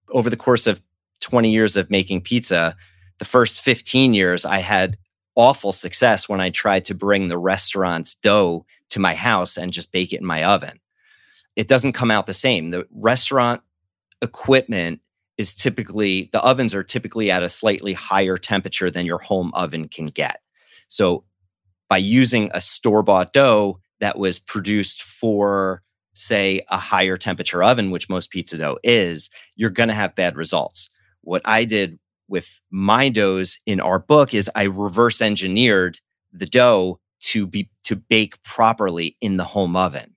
over 0.09 0.29
the 0.29 0.37
course 0.37 0.67
of 0.67 0.81
20 1.21 1.51
years 1.51 1.75
of 1.75 1.89
making 1.89 2.21
pizza, 2.21 2.75
the 3.17 3.25
first 3.25 3.59
15 3.61 4.13
years, 4.13 4.45
I 4.45 4.59
had 4.59 4.97
awful 5.35 5.71
success 5.71 6.29
when 6.29 6.39
I 6.39 6.49
tried 6.49 6.85
to 6.85 6.95
bring 6.95 7.27
the 7.27 7.37
restaurant's 7.37 8.15
dough 8.15 8.65
to 8.89 8.99
my 8.99 9.15
house 9.15 9.57
and 9.57 9.73
just 9.73 9.91
bake 9.91 10.13
it 10.13 10.21
in 10.21 10.25
my 10.25 10.43
oven. 10.43 10.79
It 11.55 11.67
doesn't 11.67 11.93
come 11.93 12.11
out 12.11 12.27
the 12.27 12.33
same. 12.33 12.69
The 12.69 12.87
restaurant 12.91 13.61
equipment 14.21 15.01
is 15.39 15.55
typically, 15.55 16.29
the 16.33 16.41
ovens 16.41 16.75
are 16.75 16.83
typically 16.83 17.31
at 17.31 17.41
a 17.41 17.49
slightly 17.49 17.93
higher 17.93 18.37
temperature 18.37 18.91
than 18.91 19.05
your 19.05 19.19
home 19.19 19.51
oven 19.55 19.87
can 19.87 20.07
get. 20.07 20.41
So 20.89 21.23
by 21.89 21.97
using 21.97 22.51
a 22.53 22.59
store 22.59 23.01
bought 23.01 23.31
dough 23.31 23.79
that 24.01 24.19
was 24.19 24.37
produced 24.37 25.01
for 25.01 25.81
say 26.13 26.59
a 26.69 26.77
higher 26.77 27.15
temperature 27.15 27.63
oven, 27.63 27.89
which 27.89 28.09
most 28.09 28.31
pizza 28.31 28.57
dough 28.57 28.79
is, 28.83 29.29
you're 29.55 29.69
going 29.69 29.87
to 29.87 29.95
have 29.95 30.13
bad 30.13 30.35
results. 30.35 30.89
What 31.21 31.41
I 31.45 31.63
did 31.63 31.97
with 32.27 32.59
my 32.69 33.07
doughs 33.07 33.57
in 33.65 33.79
our 33.79 33.97
book 33.97 34.33
is 34.33 34.51
I 34.55 34.63
reverse 34.63 35.21
engineered 35.21 36.01
the 36.33 36.47
dough 36.47 36.99
to 37.21 37.47
be 37.47 37.69
to 37.85 37.95
bake 37.95 38.43
properly 38.43 39.15
in 39.21 39.37
the 39.37 39.45
home 39.45 39.77
oven. 39.77 40.15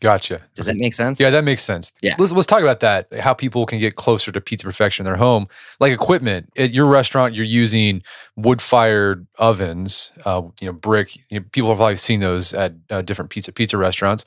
Gotcha. 0.00 0.44
Does 0.54 0.66
that 0.66 0.76
make 0.76 0.94
sense? 0.94 1.18
Yeah, 1.18 1.30
that 1.30 1.42
makes 1.42 1.62
sense. 1.62 1.92
Yeah. 2.02 2.14
Let's 2.18 2.32
let's 2.32 2.46
talk 2.46 2.62
about 2.62 2.80
that. 2.80 3.12
How 3.18 3.34
people 3.34 3.66
can 3.66 3.80
get 3.80 3.96
closer 3.96 4.30
to 4.30 4.40
pizza 4.40 4.64
perfection 4.64 5.04
in 5.04 5.10
their 5.10 5.18
home, 5.18 5.48
like 5.80 5.92
equipment 5.92 6.50
at 6.56 6.70
your 6.70 6.86
restaurant. 6.86 7.34
You're 7.34 7.44
using 7.44 8.02
wood 8.36 8.62
fired 8.62 9.26
ovens. 9.38 10.12
Uh, 10.24 10.42
you 10.60 10.66
know, 10.66 10.72
brick. 10.72 11.16
You 11.30 11.40
know, 11.40 11.46
people 11.50 11.70
have 11.70 11.78
probably 11.78 11.96
seen 11.96 12.20
those 12.20 12.54
at 12.54 12.74
uh, 12.90 13.02
different 13.02 13.30
pizza 13.30 13.52
pizza 13.52 13.76
restaurants. 13.76 14.24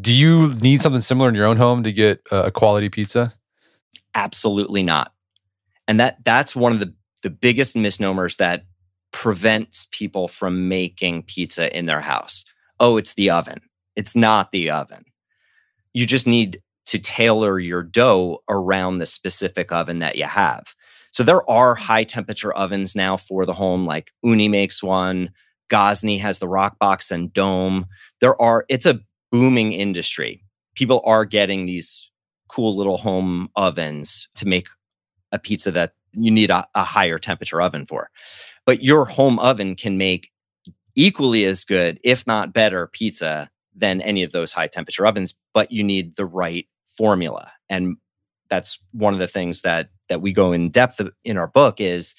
Do 0.00 0.12
you 0.12 0.54
need 0.56 0.82
something 0.82 1.00
similar 1.00 1.28
in 1.28 1.34
your 1.34 1.46
own 1.46 1.56
home 1.56 1.82
to 1.84 1.92
get 1.92 2.20
a 2.30 2.50
quality 2.50 2.88
pizza? 2.88 3.32
Absolutely 4.14 4.82
not. 4.82 5.12
And 5.88 5.98
that 6.00 6.22
that's 6.24 6.54
one 6.54 6.72
of 6.72 6.80
the 6.80 6.94
the 7.22 7.30
biggest 7.30 7.76
misnomers 7.76 8.36
that 8.36 8.64
prevents 9.12 9.88
people 9.90 10.28
from 10.28 10.68
making 10.68 11.22
pizza 11.22 11.74
in 11.76 11.86
their 11.86 12.00
house. 12.00 12.44
Oh, 12.78 12.96
it's 12.96 13.14
the 13.14 13.30
oven. 13.30 13.60
It's 13.96 14.16
not 14.16 14.52
the 14.52 14.70
oven. 14.70 15.04
You 15.92 16.06
just 16.06 16.26
need 16.26 16.62
to 16.86 16.98
tailor 16.98 17.58
your 17.58 17.82
dough 17.82 18.42
around 18.48 18.98
the 18.98 19.06
specific 19.06 19.72
oven 19.72 20.00
that 20.00 20.16
you 20.16 20.24
have. 20.24 20.74
So 21.12 21.22
there 21.22 21.48
are 21.48 21.76
mm. 21.76 21.78
high 21.78 22.04
temperature 22.04 22.52
ovens 22.52 22.96
now 22.96 23.16
for 23.16 23.46
the 23.46 23.52
home, 23.52 23.86
like 23.86 24.12
Ooni 24.24 24.50
makes 24.50 24.82
one. 24.82 25.30
Gozney 25.70 26.18
has 26.20 26.38
the 26.38 26.46
Roccbox 26.46 27.10
and 27.10 27.32
Dome. 27.32 27.86
There 28.20 28.40
are, 28.40 28.64
it's 28.68 28.86
a 28.86 29.00
booming 29.30 29.72
industry. 29.72 30.44
People 30.74 31.02
are 31.04 31.24
getting 31.24 31.66
these 31.66 32.10
cool 32.48 32.76
little 32.76 32.98
home 32.98 33.48
ovens 33.56 34.28
to 34.34 34.46
make 34.46 34.68
a 35.30 35.38
pizza 35.38 35.70
that 35.70 35.92
you 36.12 36.30
need 36.30 36.50
a, 36.50 36.66
a 36.74 36.84
higher 36.84 37.18
temperature 37.18 37.62
oven 37.62 37.86
for. 37.86 38.10
But 38.66 38.82
your 38.82 39.06
home 39.06 39.38
oven 39.38 39.76
can 39.76 39.96
make 39.96 40.30
equally 40.94 41.44
as 41.44 41.64
good, 41.64 41.98
if 42.04 42.26
not 42.26 42.52
better, 42.52 42.88
pizza 42.88 43.50
than 43.74 44.00
any 44.00 44.22
of 44.22 44.32
those 44.32 44.52
high 44.52 44.66
temperature 44.66 45.06
ovens, 45.06 45.34
but 45.54 45.72
you 45.72 45.82
need 45.82 46.16
the 46.16 46.26
right 46.26 46.66
formula. 46.86 47.52
And 47.68 47.96
that's 48.48 48.78
one 48.92 49.14
of 49.14 49.20
the 49.20 49.28
things 49.28 49.62
that 49.62 49.88
that 50.08 50.20
we 50.20 50.32
go 50.32 50.52
in 50.52 50.70
depth 50.70 51.00
in 51.24 51.38
our 51.38 51.46
book 51.46 51.80
is 51.80 52.14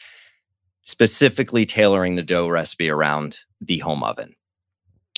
specifically 0.83 1.65
tailoring 1.65 2.15
the 2.15 2.24
dough 2.24 2.48
recipe 2.48 2.89
around 2.89 3.38
the 3.62 3.77
home 3.79 4.03
oven 4.03 4.36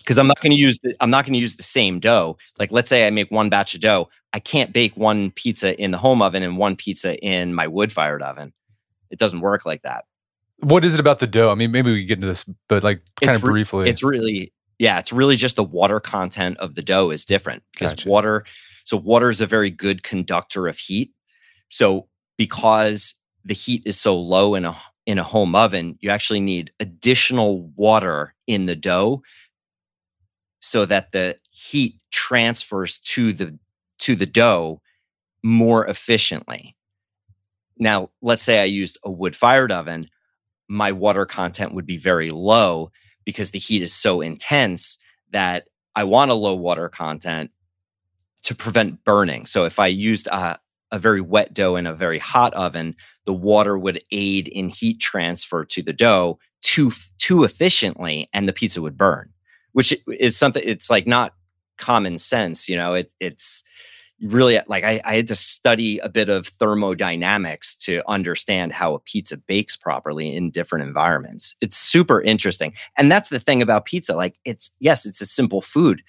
because 0.05 0.19
I'm 0.19 0.27
not 0.27 0.39
going 0.39 0.51
to 0.51 0.57
use 0.57 0.77
the, 0.83 0.95
I'm 0.99 1.09
not 1.09 1.25
going 1.25 1.33
to 1.33 1.39
use 1.39 1.55
the 1.55 1.63
same 1.63 1.99
dough. 1.99 2.37
Like 2.59 2.71
let's 2.71 2.89
say 2.89 3.07
I 3.07 3.09
make 3.09 3.31
one 3.31 3.49
batch 3.49 3.73
of 3.73 3.81
dough, 3.81 4.09
I 4.33 4.39
can't 4.39 4.71
bake 4.71 4.95
one 4.95 5.31
pizza 5.31 5.79
in 5.81 5.91
the 5.91 5.97
home 5.97 6.21
oven 6.21 6.43
and 6.43 6.57
one 6.57 6.75
pizza 6.75 7.17
in 7.17 7.55
my 7.55 7.67
wood 7.67 7.91
fired 7.91 8.21
oven. 8.21 8.53
It 9.09 9.17
doesn't 9.17 9.41
work 9.41 9.65
like 9.65 9.81
that. 9.81 10.05
What 10.59 10.85
is 10.85 10.93
it 10.93 10.99
about 10.99 11.19
the 11.19 11.27
dough? 11.27 11.51
I 11.51 11.55
mean, 11.55 11.71
maybe 11.71 11.91
we 11.91 12.05
get 12.05 12.17
into 12.17 12.27
this, 12.27 12.43
but 12.69 12.83
like 12.83 13.01
kind 13.21 13.33
it's 13.33 13.35
of 13.37 13.41
briefly. 13.41 13.83
Re- 13.83 13.89
it's 13.89 14.03
really 14.03 14.53
yeah, 14.79 14.99
it's 14.99 15.13
really 15.13 15.35
just 15.35 15.55
the 15.55 15.63
water 15.63 15.99
content 15.99 16.57
of 16.57 16.75
the 16.75 16.81
dough 16.81 17.11
is 17.11 17.25
different 17.25 17.63
because 17.73 17.91
gotcha. 17.91 18.09
water. 18.09 18.45
So 18.83 18.97
water 18.97 19.29
is 19.29 19.41
a 19.41 19.47
very 19.47 19.69
good 19.69 20.03
conductor 20.03 20.67
of 20.67 20.77
heat. 20.77 21.13
So 21.69 22.07
because 22.37 23.15
the 23.43 23.53
heat 23.53 23.83
is 23.85 23.99
so 23.99 24.19
low 24.19 24.55
in 24.55 24.65
a 24.65 24.75
in 25.05 25.19
a 25.19 25.23
home 25.23 25.55
oven, 25.55 25.97
you 26.01 26.09
actually 26.09 26.41
need 26.41 26.71
additional 26.79 27.61
water 27.75 28.33
in 28.47 28.65
the 28.65 28.75
dough 28.75 29.21
so 30.59 30.83
that 30.85 31.11
the 31.11 31.37
heat 31.51 31.95
transfers 32.11 32.99
to 32.99 33.31
the 33.33 33.57
to 33.99 34.15
the 34.15 34.25
dough 34.25 34.81
more 35.43 35.85
efficiently. 35.85 36.75
Now, 37.77 38.09
let's 38.21 38.41
say 38.41 38.61
I 38.61 38.65
used 38.65 38.97
a 39.03 39.11
wood 39.11 39.35
fired 39.35 39.71
oven, 39.71 40.09
my 40.67 40.91
water 40.91 41.25
content 41.25 41.73
would 41.73 41.85
be 41.85 41.97
very 41.97 42.31
low 42.31 42.91
because 43.25 43.51
the 43.51 43.59
heat 43.59 43.81
is 43.81 43.93
so 43.93 44.21
intense 44.21 44.97
that 45.31 45.67
I 45.95 46.03
want 46.03 46.31
a 46.31 46.35
low 46.35 46.53
water 46.53 46.89
content 46.89 47.51
to 48.43 48.55
prevent 48.55 49.03
burning. 49.03 49.45
So 49.45 49.65
if 49.65 49.79
I 49.79 49.87
used 49.87 50.27
a, 50.27 50.59
a 50.91 50.99
very 50.99 51.21
wet 51.21 51.53
dough 51.53 51.75
in 51.75 51.87
a 51.87 51.93
very 51.93 52.19
hot 52.19 52.53
oven, 52.53 52.95
the 53.25 53.33
water 53.33 53.77
would 53.77 54.01
aid 54.11 54.47
in 54.47 54.69
heat 54.69 54.99
transfer 54.99 55.65
to 55.65 55.81
the 55.81 55.93
dough 55.93 56.39
too 56.65 56.91
too 57.19 57.43
efficiently 57.43 58.27
and 58.33 58.49
the 58.49 58.53
pizza 58.53 58.81
would 58.81 58.97
burn 58.97 59.31
which 59.73 59.95
is 60.07 60.35
something 60.35 60.63
it's 60.65 60.89
like 60.89 61.05
not 61.05 61.35
common 61.77 62.17
sense 62.17 62.67
you 62.67 62.75
know 62.75 62.95
it, 62.95 63.11
it's 63.19 63.63
really 64.21 64.59
like 64.67 64.83
I, 64.83 65.01
I 65.03 65.15
had 65.15 65.27
to 65.27 65.35
study 65.35 65.99
a 65.99 66.09
bit 66.09 66.29
of 66.29 66.47
thermodynamics 66.47 67.75
to 67.75 68.01
understand 68.07 68.71
how 68.71 68.93
a 68.93 68.99
pizza 68.99 69.37
bakes 69.37 69.75
properly 69.75 70.35
in 70.35 70.51
different 70.51 70.87
environments. 70.87 71.55
It's 71.61 71.75
super 71.75 72.21
interesting. 72.21 72.73
And 72.97 73.11
that's 73.11 73.29
the 73.29 73.39
thing 73.39 73.61
about 73.61 73.85
pizza 73.85 74.15
like 74.15 74.35
it's 74.45 74.71
yes 74.79 75.05
it's 75.05 75.21
a 75.21 75.25
simple 75.25 75.61
food 75.61 76.01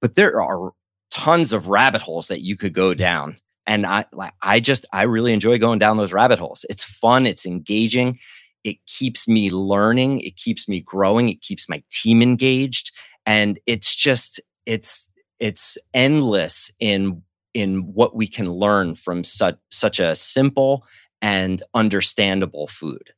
but 0.00 0.14
there 0.14 0.42
are 0.42 0.72
tons 1.10 1.52
of 1.52 1.68
rabbit 1.68 2.02
holes 2.02 2.28
that 2.28 2.42
you 2.42 2.56
could 2.56 2.74
go 2.74 2.92
down. 2.92 3.36
And 3.66 3.86
i 3.86 4.04
like 4.12 4.34
i 4.42 4.60
just 4.60 4.84
i 4.92 5.02
really 5.02 5.32
enjoy 5.32 5.58
going 5.58 5.78
down 5.78 5.96
those 5.96 6.12
rabbit 6.12 6.38
holes. 6.38 6.66
It's 6.68 6.84
fun 6.84 7.26
it's 7.26 7.46
engaging 7.46 8.18
it 8.62 8.76
keeps 8.86 9.26
me 9.26 9.50
learning 9.50 10.20
it 10.20 10.36
keeps 10.36 10.68
me 10.68 10.80
growing 10.80 11.28
it 11.28 11.40
keeps 11.40 11.68
my 11.68 11.82
team 11.90 12.20
engaged 12.20 12.92
and 13.26 13.58
it's 13.66 13.94
just 13.94 14.40
it's 14.66 15.08
it's 15.40 15.78
endless 15.92 16.70
in 16.80 17.22
in 17.54 17.92
what 17.94 18.14
we 18.14 18.26
can 18.26 18.50
learn 18.50 18.94
from 18.94 19.24
such 19.24 19.56
such 19.70 19.98
a 19.98 20.14
simple 20.14 20.84
and 21.22 21.62
understandable 21.72 22.66
food. 22.66 23.12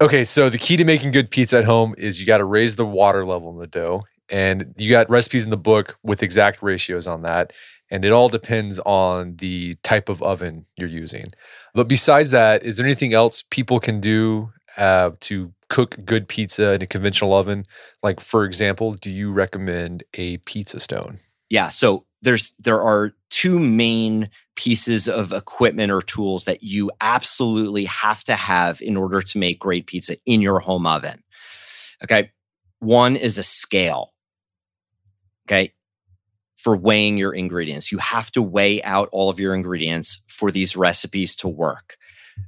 Okay, 0.00 0.24
so 0.24 0.50
the 0.50 0.58
key 0.58 0.76
to 0.76 0.84
making 0.84 1.12
good 1.12 1.30
pizza 1.30 1.58
at 1.58 1.64
home 1.64 1.94
is 1.96 2.18
you 2.18 2.26
got 2.26 2.38
to 2.38 2.44
raise 2.44 2.74
the 2.74 2.84
water 2.84 3.24
level 3.24 3.50
in 3.50 3.58
the 3.58 3.68
dough. 3.68 4.02
And 4.28 4.74
you 4.76 4.90
got 4.90 5.08
recipes 5.10 5.44
in 5.44 5.50
the 5.50 5.56
book 5.56 5.96
with 6.02 6.22
exact 6.22 6.62
ratios 6.62 7.06
on 7.06 7.22
that. 7.22 7.52
And 7.90 8.04
it 8.04 8.10
all 8.10 8.28
depends 8.28 8.80
on 8.80 9.36
the 9.36 9.74
type 9.82 10.08
of 10.08 10.22
oven 10.22 10.66
you're 10.76 10.88
using. 10.88 11.26
But 11.74 11.86
besides 11.86 12.30
that, 12.30 12.64
is 12.64 12.78
there 12.78 12.86
anything 12.86 13.12
else 13.12 13.44
people 13.50 13.78
can 13.78 14.00
do 14.00 14.50
uh, 14.76 15.10
to 15.20 15.52
cook 15.68 15.96
good 16.04 16.26
pizza 16.26 16.74
in 16.74 16.82
a 16.82 16.86
conventional 16.86 17.34
oven? 17.34 17.64
Like, 18.02 18.18
for 18.18 18.44
example, 18.44 18.94
do 18.94 19.10
you 19.10 19.30
recommend 19.30 20.02
a 20.14 20.38
pizza 20.38 20.80
stone? 20.80 21.18
Yeah. 21.50 21.68
So 21.68 22.06
there's 22.22 22.54
there 22.58 22.80
are 22.80 23.12
two 23.30 23.58
main 23.58 24.30
pieces 24.54 25.08
of 25.08 25.32
equipment 25.32 25.90
or 25.90 26.02
tools 26.02 26.44
that 26.44 26.62
you 26.62 26.90
absolutely 27.00 27.84
have 27.84 28.22
to 28.24 28.36
have 28.36 28.80
in 28.80 28.96
order 28.96 29.20
to 29.20 29.38
make 29.38 29.58
great 29.58 29.86
pizza 29.86 30.16
in 30.26 30.40
your 30.40 30.60
home 30.60 30.86
oven. 30.86 31.22
Okay. 32.02 32.30
One 32.78 33.16
is 33.16 33.38
a 33.38 33.42
scale. 33.42 34.12
Okay. 35.46 35.72
For 36.56 36.76
weighing 36.76 37.16
your 37.16 37.32
ingredients, 37.32 37.90
you 37.90 37.98
have 37.98 38.30
to 38.32 38.42
weigh 38.42 38.82
out 38.84 39.08
all 39.10 39.28
of 39.28 39.40
your 39.40 39.54
ingredients 39.54 40.22
for 40.28 40.52
these 40.52 40.76
recipes 40.76 41.34
to 41.36 41.48
work. 41.48 41.96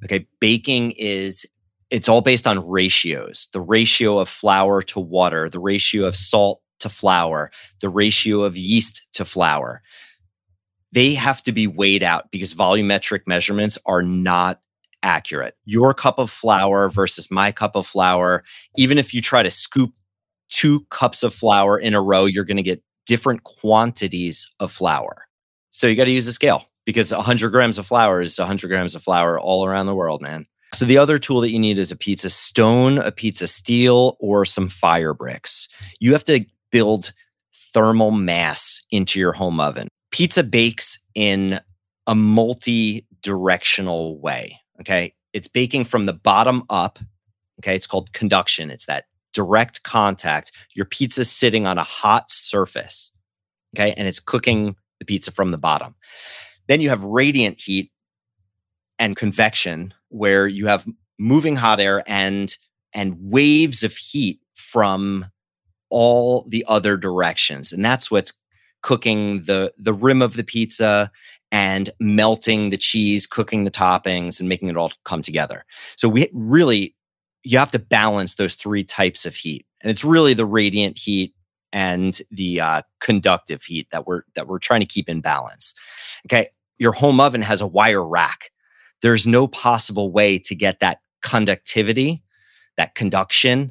Okay. 0.04 0.26
Baking 0.40 0.92
is 0.92 1.46
it's 1.90 2.08
all 2.08 2.22
based 2.22 2.46
on 2.46 2.66
ratios 2.66 3.48
the 3.52 3.60
ratio 3.60 4.18
of 4.18 4.28
flour 4.28 4.82
to 4.82 5.00
water, 5.00 5.48
the 5.48 5.60
ratio 5.60 6.04
of 6.06 6.16
salt 6.16 6.60
to 6.84 6.88
flour, 6.88 7.50
the 7.80 7.88
ratio 7.88 8.44
of 8.44 8.56
yeast 8.56 9.06
to 9.14 9.24
flour. 9.24 9.82
they 10.92 11.12
have 11.14 11.42
to 11.42 11.50
be 11.52 11.66
weighed 11.66 12.04
out 12.04 12.30
because 12.30 12.54
volumetric 12.54 13.22
measurements 13.26 13.76
are 13.84 14.02
not 14.02 14.60
accurate. 15.02 15.56
Your 15.64 15.92
cup 15.92 16.18
of 16.20 16.30
flour 16.30 16.88
versus 16.88 17.30
my 17.32 17.50
cup 17.50 17.74
of 17.74 17.84
flour, 17.84 18.44
even 18.76 18.96
if 18.96 19.12
you 19.12 19.20
try 19.20 19.42
to 19.42 19.50
scoop 19.50 19.92
two 20.50 20.86
cups 20.90 21.24
of 21.24 21.34
flour 21.34 21.76
in 21.78 21.94
a 21.94 22.00
row, 22.00 22.26
you're 22.26 22.44
going 22.44 22.58
to 22.58 22.62
get 22.62 22.80
different 23.06 23.42
quantities 23.42 24.48
of 24.60 24.70
flour. 24.70 25.26
So 25.70 25.88
you 25.88 25.96
got 25.96 26.04
to 26.04 26.12
use 26.12 26.28
a 26.28 26.32
scale 26.32 26.64
because 26.86 27.12
100 27.12 27.50
grams 27.50 27.76
of 27.76 27.86
flour 27.86 28.20
is 28.20 28.38
100 28.38 28.68
grams 28.68 28.94
of 28.94 29.02
flour 29.02 29.38
all 29.38 29.66
around 29.66 29.86
the 29.86 29.94
world, 29.96 30.22
man. 30.22 30.46
So 30.72 30.84
the 30.84 30.98
other 30.98 31.18
tool 31.18 31.40
that 31.40 31.50
you 31.50 31.58
need 31.58 31.78
is 31.78 31.90
a 31.90 31.96
pizza 31.96 32.30
stone, 32.30 32.98
a 32.98 33.12
pizza 33.12 33.46
steel, 33.46 34.16
or 34.20 34.44
some 34.44 34.68
fire 34.68 35.12
bricks. 35.12 35.68
You 36.00 36.12
have 36.12 36.24
to 36.24 36.44
build 36.74 37.12
thermal 37.72 38.10
mass 38.10 38.82
into 38.90 39.20
your 39.20 39.32
home 39.32 39.60
oven. 39.60 39.86
Pizza 40.10 40.42
bakes 40.42 40.98
in 41.14 41.60
a 42.08 42.16
multi 42.16 43.06
directional 43.22 44.18
way. 44.18 44.58
Okay. 44.80 45.14
It's 45.32 45.46
baking 45.46 45.84
from 45.84 46.06
the 46.06 46.12
bottom 46.12 46.64
up. 46.68 46.98
Okay. 47.60 47.76
It's 47.76 47.86
called 47.86 48.12
conduction. 48.12 48.72
It's 48.72 48.86
that 48.86 49.04
direct 49.32 49.84
contact. 49.84 50.50
Your 50.74 50.84
pizza's 50.84 51.30
sitting 51.30 51.64
on 51.64 51.78
a 51.78 51.84
hot 51.84 52.28
surface. 52.28 53.12
Okay. 53.76 53.94
And 53.96 54.08
it's 54.08 54.18
cooking 54.18 54.74
the 54.98 55.04
pizza 55.04 55.30
from 55.30 55.52
the 55.52 55.58
bottom. 55.58 55.94
Then 56.66 56.80
you 56.80 56.88
have 56.88 57.04
radiant 57.04 57.60
heat 57.60 57.92
and 58.98 59.14
convection, 59.14 59.94
where 60.08 60.48
you 60.48 60.66
have 60.66 60.88
moving 61.20 61.54
hot 61.54 61.78
air 61.78 62.02
and 62.08 62.56
and 62.92 63.16
waves 63.20 63.84
of 63.84 63.92
heat 63.96 64.40
from 64.54 65.26
all 65.94 66.44
the 66.48 66.66
other 66.68 66.96
directions. 66.96 67.72
And 67.72 67.84
that's 67.84 68.10
what's 68.10 68.32
cooking 68.82 69.44
the 69.44 69.72
the 69.78 69.94
rim 69.94 70.20
of 70.20 70.34
the 70.34 70.42
pizza 70.42 71.10
and 71.52 71.88
melting 72.00 72.70
the 72.70 72.76
cheese, 72.76 73.28
cooking 73.28 73.62
the 73.62 73.70
toppings, 73.70 74.40
and 74.40 74.48
making 74.48 74.68
it 74.68 74.76
all 74.76 74.90
come 75.04 75.22
together. 75.22 75.64
So 75.96 76.08
we 76.08 76.28
really 76.32 76.96
you 77.44 77.58
have 77.58 77.70
to 77.70 77.78
balance 77.78 78.34
those 78.34 78.56
three 78.56 78.82
types 78.82 79.24
of 79.24 79.36
heat, 79.36 79.64
and 79.80 79.90
it's 79.90 80.04
really 80.04 80.34
the 80.34 80.44
radiant 80.44 80.98
heat 80.98 81.32
and 81.72 82.20
the 82.32 82.60
uh, 82.60 82.82
conductive 83.00 83.62
heat 83.62 83.86
that 83.92 84.04
we're 84.04 84.22
that 84.34 84.48
we're 84.48 84.58
trying 84.58 84.80
to 84.80 84.86
keep 84.86 85.08
in 85.08 85.20
balance. 85.20 85.76
Okay, 86.26 86.48
your 86.76 86.92
home 86.92 87.20
oven 87.20 87.42
has 87.42 87.60
a 87.60 87.68
wire 87.68 88.06
rack. 88.06 88.50
There's 89.00 89.28
no 89.28 89.46
possible 89.46 90.10
way 90.10 90.40
to 90.40 90.56
get 90.56 90.80
that 90.80 90.98
conductivity, 91.22 92.24
that 92.76 92.96
conduction, 92.96 93.70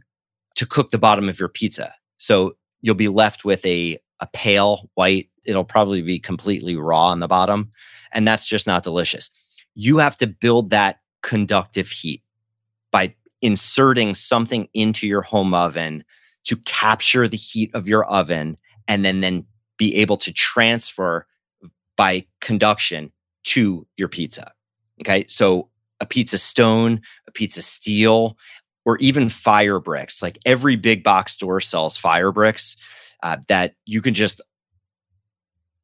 to 0.56 0.66
cook 0.66 0.92
the 0.92 0.98
bottom 0.98 1.28
of 1.28 1.38
your 1.38 1.50
pizza. 1.50 1.94
So 2.24 2.56
you'll 2.82 2.96
be 2.96 3.10
left 3.10 3.44
with 3.44 3.66
a 3.66 3.98
a 4.22 4.28
pale 4.28 4.90
white. 4.94 5.30
It'll 5.44 5.66
probably 5.66 6.02
be 6.02 6.20
completely 6.20 6.78
raw 6.78 7.08
on 7.08 7.20
the 7.20 7.28
bottom, 7.28 7.70
and 8.14 8.26
that's 8.26 8.48
just 8.48 8.66
not 8.66 8.84
delicious. 8.84 9.30
You 9.76 9.98
have 9.98 10.16
to 10.18 10.28
build 10.28 10.70
that 10.70 11.02
conductive 11.22 11.90
heat 11.90 12.24
by 12.92 13.14
inserting 13.42 14.16
something 14.16 14.70
into 14.74 15.06
your 15.06 15.22
home 15.22 15.54
oven 15.54 16.06
to 16.46 16.56
capture 16.58 17.28
the 17.28 17.36
heat 17.36 17.70
of 17.74 17.90
your 17.90 18.06
oven 18.06 18.58
and 18.88 19.04
then 19.04 19.20
then 19.20 19.46
be 19.78 19.96
able 19.96 20.18
to 20.18 20.32
transfer 20.32 21.28
by 21.98 22.26
conduction 22.40 23.12
to 23.44 23.86
your 23.98 24.08
pizza. 24.08 24.54
Okay. 25.02 25.26
So 25.28 25.68
a 26.00 26.06
pizza 26.06 26.38
stone, 26.38 27.02
a 27.28 27.32
pizza 27.32 27.62
steel, 27.62 28.38
or 28.86 28.98
even 28.98 29.30
fire 29.30 29.80
bricks. 29.80 30.22
Like 30.22 30.40
every 30.46 30.76
big 30.76 31.04
box 31.04 31.34
store 31.34 31.62
sells 31.62 31.98
fire 31.98 32.32
bricks 32.32 32.76
uh, 33.22 33.38
that 33.48 33.76
you 33.86 34.02
can 34.02 34.14
just 34.14 34.42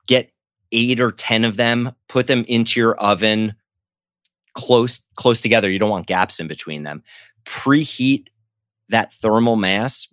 get 0.07 0.31
eight 0.71 0.99
or 0.99 1.11
10 1.11 1.45
of 1.45 1.57
them, 1.57 1.91
put 2.07 2.27
them 2.27 2.45
into 2.47 2.79
your 2.79 2.95
oven 2.95 3.55
close, 4.53 5.01
close 5.15 5.41
together. 5.41 5.69
You 5.69 5.79
don't 5.79 5.89
want 5.89 6.07
gaps 6.07 6.39
in 6.39 6.47
between 6.47 6.83
them. 6.83 7.03
Preheat 7.45 8.25
that 8.89 9.13
thermal 9.13 9.55
mass 9.55 10.07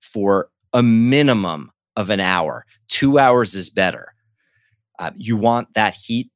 for 0.00 0.50
a 0.72 0.82
minimum 0.82 1.72
of 1.96 2.10
an 2.10 2.20
hour. 2.20 2.66
Two 2.88 3.18
hours 3.18 3.54
is 3.54 3.70
better. 3.70 4.08
Uh, 4.98 5.10
you 5.16 5.36
want 5.36 5.72
that 5.74 5.94
heat 5.94 6.30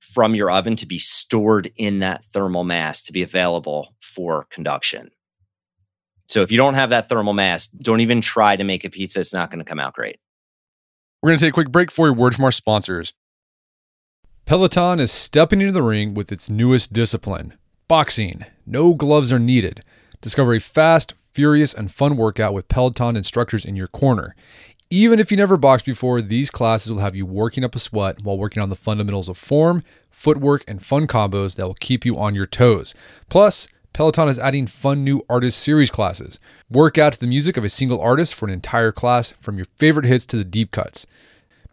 from 0.00 0.34
your 0.34 0.50
oven 0.50 0.76
to 0.76 0.86
be 0.86 0.98
stored 0.98 1.70
in 1.76 1.98
that 1.98 2.24
thermal 2.26 2.64
mass 2.64 3.02
to 3.02 3.12
be 3.12 3.22
available 3.22 3.94
for 4.16 4.46
conduction. 4.50 5.10
So 6.28 6.42
if 6.42 6.50
you 6.50 6.56
don't 6.56 6.74
have 6.74 6.90
that 6.90 7.08
thermal 7.08 7.34
mass, 7.34 7.68
don't 7.68 8.00
even 8.00 8.20
try 8.20 8.56
to 8.56 8.64
make 8.64 8.84
a 8.84 8.90
pizza. 8.90 9.20
It's 9.20 9.32
not 9.32 9.50
going 9.50 9.60
to 9.60 9.64
come 9.64 9.78
out 9.78 9.94
great. 9.94 10.18
We're 11.22 11.28
going 11.28 11.38
to 11.38 11.44
take 11.44 11.52
a 11.52 11.54
quick 11.54 11.70
break 11.70 11.92
for 11.92 12.08
a 12.08 12.12
word 12.12 12.34
from 12.34 12.44
our 12.44 12.52
sponsors. 12.52 13.12
Peloton 14.44 14.98
is 14.98 15.12
stepping 15.12 15.60
into 15.60 15.72
the 15.72 15.82
ring 15.82 16.14
with 16.14 16.32
its 16.32 16.50
newest 16.50 16.92
discipline 16.92 17.54
boxing. 17.88 18.44
No 18.66 18.94
gloves 18.94 19.30
are 19.32 19.38
needed. 19.38 19.82
Discover 20.20 20.54
a 20.54 20.60
fast, 20.60 21.14
furious, 21.32 21.72
and 21.72 21.92
fun 21.92 22.16
workout 22.16 22.52
with 22.52 22.68
Peloton 22.68 23.16
instructors 23.16 23.64
in 23.64 23.76
your 23.76 23.86
corner. 23.86 24.34
Even 24.90 25.18
if 25.18 25.30
you 25.30 25.36
never 25.36 25.56
boxed 25.56 25.86
before, 25.86 26.22
these 26.22 26.50
classes 26.50 26.92
will 26.92 27.00
have 27.00 27.16
you 27.16 27.26
working 27.26 27.64
up 27.64 27.74
a 27.74 27.78
sweat 27.78 28.22
while 28.22 28.38
working 28.38 28.62
on 28.62 28.70
the 28.70 28.76
fundamentals 28.76 29.28
of 29.28 29.36
form, 29.36 29.82
footwork, 30.10 30.64
and 30.68 30.84
fun 30.84 31.06
combos 31.06 31.56
that 31.56 31.66
will 31.66 31.74
keep 31.74 32.04
you 32.04 32.16
on 32.16 32.34
your 32.34 32.46
toes. 32.46 32.94
Plus, 33.28 33.68
Peloton 33.96 34.28
is 34.28 34.38
adding 34.38 34.66
fun 34.66 35.04
new 35.04 35.24
artist 35.26 35.58
series 35.58 35.90
classes. 35.90 36.38
Work 36.70 36.98
out 36.98 37.14
to 37.14 37.18
the 37.18 37.26
music 37.26 37.56
of 37.56 37.64
a 37.64 37.70
single 37.70 37.98
artist 37.98 38.34
for 38.34 38.44
an 38.44 38.52
entire 38.52 38.92
class, 38.92 39.32
from 39.38 39.56
your 39.56 39.64
favorite 39.78 40.04
hits 40.04 40.26
to 40.26 40.36
the 40.36 40.44
deep 40.44 40.70
cuts. 40.70 41.06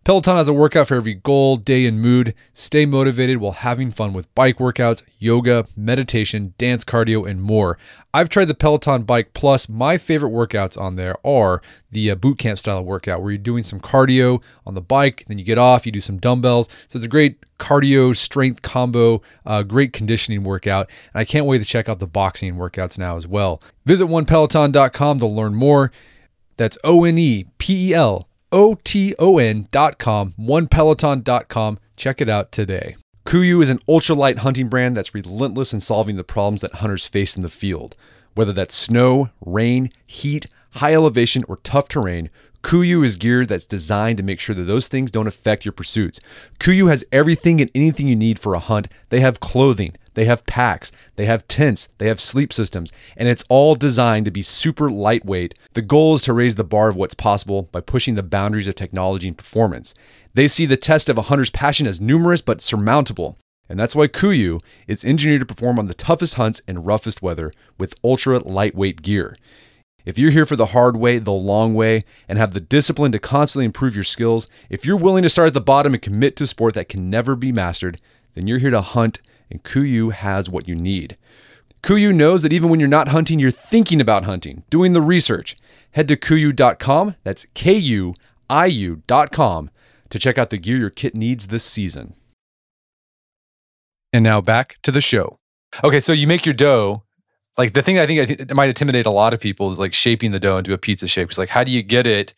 Peloton 0.04 0.36
has 0.36 0.50
a 0.50 0.54
workout 0.54 0.88
for 0.88 0.96
every 0.96 1.14
goal, 1.14 1.56
day, 1.56 1.86
and 1.86 2.02
mood. 2.02 2.34
Stay 2.52 2.86
motivated 2.86 3.38
while 3.38 3.54
having 3.54 3.90
fun 3.90 4.12
with 4.12 4.34
bike 4.36 4.58
workouts, 4.58 5.02
yoga, 5.18 5.66
meditation, 5.78 6.54
dance 6.58 6.84
cardio, 6.84 7.26
and 7.26 7.42
more. 7.42 7.78
I've 8.14 8.28
tried 8.28 8.50
the 8.50 8.54
Peloton 8.54 9.04
Bike 9.04 9.34
Plus. 9.34 9.70
My 9.70 9.98
favorite 9.98 10.32
workouts 10.32 10.78
on 10.78 10.98
there 10.98 11.16
are 11.26 11.62
the 11.90 12.12
uh, 12.12 12.16
boot 12.16 12.38
camp 12.38 12.60
style 12.60 12.84
workout 12.84 13.22
where 13.22 13.32
you're 13.32 13.38
doing 13.38 13.64
some 13.64 13.80
cardio 13.80 14.44
on 14.66 14.74
the 14.74 14.82
bike, 14.82 15.24
then 15.28 15.38
you 15.38 15.46
get 15.46 15.58
off, 15.58 15.86
you 15.86 15.92
do 15.94 16.02
some 16.02 16.18
dumbbells. 16.18 16.68
So 16.90 16.98
it's 16.98 17.06
a 17.06 17.10
great 17.10 17.38
cardio 17.58 18.14
strength 18.14 18.62
combo, 18.62 19.22
uh, 19.46 19.64
great 19.64 19.94
conditioning 19.94 20.44
workout. 20.44 20.90
And 21.14 21.22
I 21.22 21.24
can't 21.24 21.46
wait 21.46 21.60
to 21.60 21.66
check 21.66 21.88
out 21.88 22.00
the 22.00 22.08
boxing 22.08 22.56
workouts 22.56 22.98
now 22.98 23.16
as 23.16 23.26
well. 23.26 23.64
Visit 23.86 24.08
onepeloton.com 24.08 25.20
to 25.20 25.28
learn 25.28 25.56
more. 25.56 25.94
That's 26.58 26.78
O 26.84 27.06
N 27.06 27.18
E 27.18 27.46
P 27.58 27.92
E 27.92 27.94
L 27.94 28.28
O-T-O-N.com, 28.54 30.34
onepeloton.com. 30.40 31.80
Check 31.98 32.22
it 32.22 32.30
out 32.30 32.52
today. 32.52 32.96
KUIU 33.26 33.64
is 33.64 33.70
an 33.70 33.80
ultralight 33.90 34.38
hunting 34.38 34.68
brand 34.68 34.96
that's 34.96 35.16
relentless 35.16 35.74
in 35.74 35.80
solving 35.80 36.18
the 36.18 36.24
problems 36.24 36.62
that 36.62 36.76
hunters 36.76 37.08
face 37.08 37.36
in 37.36 37.42
the 37.42 37.50
field. 37.50 37.96
Whether 38.36 38.54
that's 38.54 38.76
snow, 38.76 39.30
rain, 39.44 39.92
heat, 40.06 40.46
high 40.74 40.94
elevation, 40.94 41.44
or 41.48 41.58
tough 41.58 41.88
terrain, 41.88 42.30
KUIU 42.62 43.04
is 43.04 43.18
gear 43.18 43.46
that's 43.46 43.66
designed 43.66 44.18
to 44.18 44.24
make 44.24 44.40
sure 44.40 44.56
that 44.56 44.64
those 44.64 44.88
things 44.88 45.12
don't 45.12 45.28
affect 45.28 45.66
your 45.66 45.72
pursuits. 45.72 46.20
KUIU 46.60 46.90
has 46.90 47.04
everything 47.12 47.60
and 47.60 47.72
anything 47.74 48.08
you 48.08 48.16
need 48.16 48.40
for 48.40 48.54
a 48.54 48.60
hunt. 48.60 48.88
They 49.10 49.20
have 49.20 49.40
clothing, 49.40 49.96
they 50.14 50.26
have 50.26 50.46
packs, 50.46 50.92
they 51.16 51.26
have 51.26 51.48
tents, 51.48 51.90
they 51.98 52.08
have 52.08 52.20
sleep 52.20 52.54
systems, 52.54 52.92
and 53.18 53.28
it's 53.28 53.46
all 53.50 53.76
designed 53.76 54.26
to 54.26 54.32
be 54.32 54.42
super 54.42 54.92
lightweight. 54.92 55.58
The 55.74 55.82
goal 55.82 56.16
is 56.16 56.22
to 56.24 56.34
raise 56.34 56.56
the 56.56 56.64
bar 56.64 56.90
of 56.90 56.96
what's 56.96 57.14
possible 57.14 57.70
by 57.72 57.82
pushing 57.82 58.16
the 58.16 58.24
boundaries 58.24 58.68
of 58.68 58.76
technology 58.76 59.28
and 59.28 59.38
performance. 59.38 59.94
They 60.34 60.48
see 60.48 60.66
the 60.66 60.78
test 60.78 61.10
of 61.10 61.18
a 61.18 61.24
hunter's 61.24 61.50
passion 61.50 61.88
as 61.88 62.02
numerous 62.02 62.42
but 62.42 62.62
surmountable. 62.62 63.38
And 63.70 63.80
that's 63.80 63.96
why 63.96 64.08
KUIU 64.08 64.60
is 64.88 65.06
engineered 65.06 65.40
to 65.40 65.46
perform 65.46 65.80
on 65.80 65.88
the 65.88 65.94
toughest 65.94 66.36
hunts 66.36 66.62
and 66.68 66.86
roughest 66.86 67.22
weather 67.22 67.52
with 67.78 67.96
ultra 68.04 68.40
lightweight 68.40 69.02
gear. 69.02 69.36
If 70.06 70.18
you're 70.18 70.32
here 70.32 70.46
for 70.46 70.58
the 70.58 70.68
hard 70.68 70.98
way, 70.98 71.18
the 71.18 71.32
long 71.32 71.74
way, 71.74 72.02
and 72.28 72.38
have 72.38 72.54
the 72.54 72.60
discipline 72.60 73.14
to 73.14 73.20
constantly 73.20 73.66
improve 73.66 73.96
your 73.96 74.04
skills, 74.04 74.50
if 74.70 74.86
you're 74.86 74.98
willing 74.98 75.24
to 75.24 75.30
start 75.30 75.48
at 75.48 75.54
the 75.54 75.62
bottom 75.62 75.94
and 75.94 76.02
commit 76.02 76.36
to 76.38 76.44
a 76.44 76.48
sport 76.48 76.74
that 76.74 76.90
can 76.90 77.10
never 77.10 77.38
be 77.38 77.54
mastered, 77.54 78.02
then 78.34 78.46
you're 78.46 78.60
here 78.60 78.70
to 78.70 78.82
hunt 78.82 79.22
and 79.54 79.64
KUIU 79.64 80.12
has 80.12 80.50
what 80.50 80.68
you 80.68 80.76
need. 80.76 81.18
KUIU 81.82 82.14
knows 82.14 82.42
that 82.42 82.52
even 82.52 82.70
when 82.70 82.80
you're 82.80 82.90
not 82.90 83.10
hunting, 83.10 83.40
you're 83.40 83.52
thinking 83.52 84.02
about 84.02 84.26
hunting, 84.26 84.64
doing 84.70 84.94
the 84.94 85.02
research. 85.02 85.56
Head 85.92 86.08
to 86.08 86.18
kuiu.com, 86.18 87.16
that's 87.24 87.46
K 87.54 87.74
U 87.74 88.14
I 88.50 88.66
U.com, 88.66 89.70
to 90.10 90.20
check 90.20 90.38
out 90.38 90.50
the 90.50 90.58
gear 90.58 90.78
your 90.78 90.90
kit 90.90 91.16
needs 91.16 91.48
this 91.48 91.64
season. 91.64 92.16
And 94.12 94.24
now 94.24 94.42
back 94.42 94.78
to 94.84 94.92
the 94.92 95.02
show. 95.02 95.38
Okay, 95.84 96.00
so 96.00 96.14
you 96.14 96.28
make 96.28 96.46
your 96.46 96.54
dough. 96.54 97.04
Like 97.58 97.74
the 97.74 97.82
thing 97.82 98.00
I 98.00 98.08
think 98.08 98.20
I 98.20 98.26
think 98.26 98.54
might 98.54 98.70
intimidate 98.70 99.06
a 99.06 99.12
lot 99.12 99.34
of 99.34 99.40
people 99.40 99.72
is 99.72 99.80
like 99.80 99.94
shaping 99.94 100.32
the 100.32 100.40
dough 100.40 100.58
into 100.58 100.74
a 100.74 100.78
pizza 100.78 101.08
shape. 101.08 101.30
It's 101.30 101.38
like 101.38 101.50
how 101.50 101.64
do 101.64 101.72
you 101.72 101.84
get 101.84 102.08
it 102.08 102.34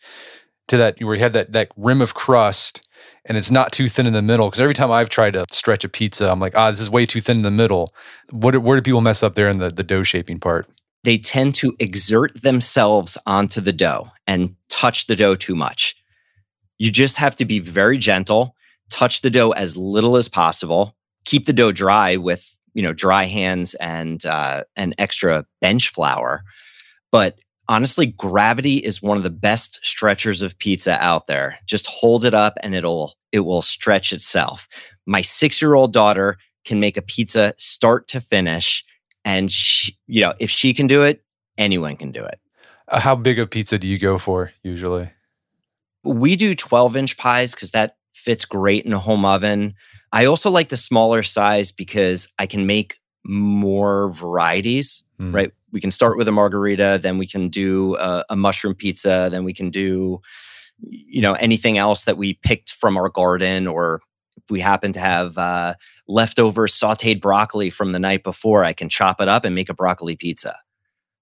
to 0.68 0.76
that 0.76 1.02
where 1.02 1.14
you 1.14 1.22
have 1.22 1.32
that 1.32 1.52
that 1.52 1.70
rim 1.76 2.02
of 2.02 2.14
crust 2.14 2.85
and 3.26 3.36
it's 3.36 3.50
not 3.50 3.72
too 3.72 3.88
thin 3.88 4.06
in 4.06 4.12
the 4.12 4.22
middle. 4.22 4.46
Because 4.46 4.60
every 4.60 4.74
time 4.74 4.90
I've 4.90 5.08
tried 5.08 5.34
to 5.34 5.44
stretch 5.50 5.84
a 5.84 5.88
pizza, 5.88 6.30
I'm 6.30 6.40
like, 6.40 6.56
ah, 6.56 6.70
this 6.70 6.80
is 6.80 6.88
way 6.88 7.06
too 7.06 7.20
thin 7.20 7.38
in 7.38 7.42
the 7.42 7.50
middle. 7.50 7.92
What, 8.30 8.56
where 8.58 8.76
do 8.76 8.82
people 8.82 9.00
mess 9.00 9.22
up 9.22 9.34
there 9.34 9.48
in 9.48 9.58
the, 9.58 9.68
the 9.68 9.82
dough 9.82 10.04
shaping 10.04 10.38
part? 10.38 10.68
They 11.04 11.18
tend 11.18 11.54
to 11.56 11.74
exert 11.78 12.40
themselves 12.42 13.18
onto 13.26 13.60
the 13.60 13.72
dough 13.72 14.08
and 14.26 14.56
touch 14.68 15.06
the 15.06 15.16
dough 15.16 15.36
too 15.36 15.54
much. 15.54 15.96
You 16.78 16.90
just 16.90 17.16
have 17.16 17.36
to 17.36 17.44
be 17.44 17.58
very 17.58 17.98
gentle. 17.98 18.54
touch 18.90 19.22
the 19.22 19.30
dough 19.30 19.50
as 19.50 19.76
little 19.76 20.16
as 20.16 20.28
possible, 20.28 20.94
keep 21.24 21.46
the 21.46 21.52
dough 21.52 21.72
dry 21.72 22.16
with 22.16 22.56
you 22.74 22.82
know 22.82 22.92
dry 22.92 23.24
hands 23.24 23.74
and 23.74 24.24
uh, 24.26 24.64
extra 24.76 25.46
bench 25.60 25.88
flour. 25.88 26.44
But 27.10 27.38
honestly, 27.68 28.06
gravity 28.06 28.76
is 28.78 29.02
one 29.02 29.16
of 29.16 29.22
the 29.22 29.30
best 29.30 29.84
stretchers 29.84 30.42
of 30.42 30.58
pizza 30.58 31.02
out 31.02 31.26
there. 31.26 31.58
Just 31.66 31.86
hold 31.86 32.24
it 32.24 32.34
up 32.34 32.56
and 32.62 32.74
it'll 32.74 33.14
it 33.32 33.40
will 33.40 33.62
stretch 33.62 34.12
itself. 34.12 34.68
My 35.06 35.20
six 35.20 35.60
year 35.60 35.74
old 35.74 35.92
daughter 35.92 36.38
can 36.64 36.80
make 36.80 36.96
a 36.96 37.02
pizza 37.02 37.54
start 37.58 38.08
to 38.08 38.20
finish, 38.20 38.84
and 39.24 39.50
she, 39.52 39.96
you 40.06 40.20
know 40.20 40.34
if 40.38 40.50
she 40.50 40.74
can 40.74 40.86
do 40.86 41.02
it, 41.02 41.24
anyone 41.58 41.96
can 41.96 42.12
do 42.12 42.24
it. 42.24 42.40
Uh, 42.88 43.00
how 43.00 43.14
big 43.14 43.38
of 43.38 43.50
pizza 43.50 43.78
do 43.78 43.86
you 43.86 43.98
go 43.98 44.18
for 44.18 44.52
usually? 44.62 45.10
We 46.04 46.36
do 46.36 46.54
12 46.54 46.96
inch 46.96 47.16
pies 47.16 47.54
because 47.54 47.72
that 47.72 47.96
fits 48.14 48.44
great 48.44 48.84
in 48.84 48.92
a 48.92 48.98
home 48.98 49.24
oven. 49.24 49.74
I 50.12 50.24
also 50.26 50.50
like 50.50 50.68
the 50.68 50.76
smaller 50.76 51.22
size 51.22 51.72
because 51.72 52.28
I 52.38 52.46
can 52.46 52.66
make 52.66 52.98
more 53.24 54.12
varieties, 54.12 55.02
mm. 55.20 55.34
right? 55.34 55.52
We 55.72 55.80
can 55.80 55.90
start 55.90 56.16
with 56.16 56.28
a 56.28 56.32
margarita, 56.32 56.98
then 57.02 57.18
we 57.18 57.26
can 57.26 57.48
do 57.48 57.96
a, 57.96 58.24
a, 58.30 58.36
mushroom 58.36 58.74
pizza, 58.74 59.28
then 59.30 59.44
we 59.44 59.52
can 59.52 59.70
do, 59.70 60.20
you 60.80 61.20
know, 61.20 61.34
anything 61.34 61.78
else 61.78 62.04
that 62.04 62.16
we 62.16 62.34
picked 62.34 62.72
from 62.72 62.96
our 62.96 63.08
garden, 63.08 63.66
or 63.66 64.00
if 64.36 64.50
we 64.50 64.60
happen 64.60 64.92
to 64.92 65.00
have 65.00 65.36
uh, 65.38 65.74
leftover 66.08 66.66
sautéed 66.66 67.20
broccoli 67.20 67.70
from 67.70 67.92
the 67.92 67.98
night 67.98 68.22
before, 68.22 68.64
I 68.64 68.72
can 68.72 68.88
chop 68.88 69.20
it 69.20 69.28
up 69.28 69.44
and 69.44 69.54
make 69.54 69.68
a 69.68 69.74
broccoli 69.74 70.16
pizza, 70.16 70.56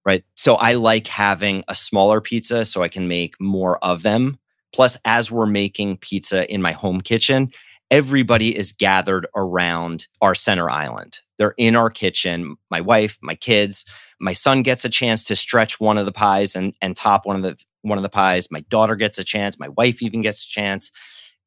right? 0.05 0.23
So 0.35 0.55
I 0.55 0.73
like 0.73 1.07
having 1.07 1.63
a 1.67 1.75
smaller 1.75 2.21
pizza 2.21 2.65
so 2.65 2.83
I 2.83 2.89
can 2.89 3.07
make 3.07 3.39
more 3.39 3.83
of 3.83 4.03
them. 4.03 4.39
Plus, 4.73 4.97
as 5.05 5.31
we're 5.31 5.45
making 5.45 5.97
pizza 5.97 6.51
in 6.53 6.61
my 6.61 6.73
home 6.73 6.99
kitchen, 6.99 7.49
everybody 7.91 8.55
is 8.55 8.71
gathered 8.71 9.27
around 9.35 10.07
our 10.21 10.35
center 10.35 10.69
island. 10.69 11.19
They're 11.37 11.55
in 11.57 11.75
our 11.75 11.89
kitchen. 11.89 12.55
My 12.71 12.81
wife, 12.81 13.17
my 13.21 13.35
kids, 13.35 13.85
my 14.19 14.33
son 14.33 14.63
gets 14.63 14.85
a 14.85 14.89
chance 14.89 15.23
to 15.25 15.35
stretch 15.35 15.79
one 15.79 15.97
of 15.97 16.05
the 16.05 16.11
pies 16.11 16.55
and, 16.55 16.73
and 16.81 16.95
top 16.95 17.25
one 17.25 17.35
of 17.35 17.41
the 17.43 17.57
one 17.81 17.97
of 17.97 18.03
the 18.03 18.09
pies. 18.09 18.49
My 18.49 18.61
daughter 18.61 18.95
gets 18.95 19.17
a 19.19 19.23
chance. 19.23 19.59
My 19.59 19.69
wife 19.69 20.01
even 20.01 20.21
gets 20.21 20.45
a 20.45 20.49
chance. 20.49 20.91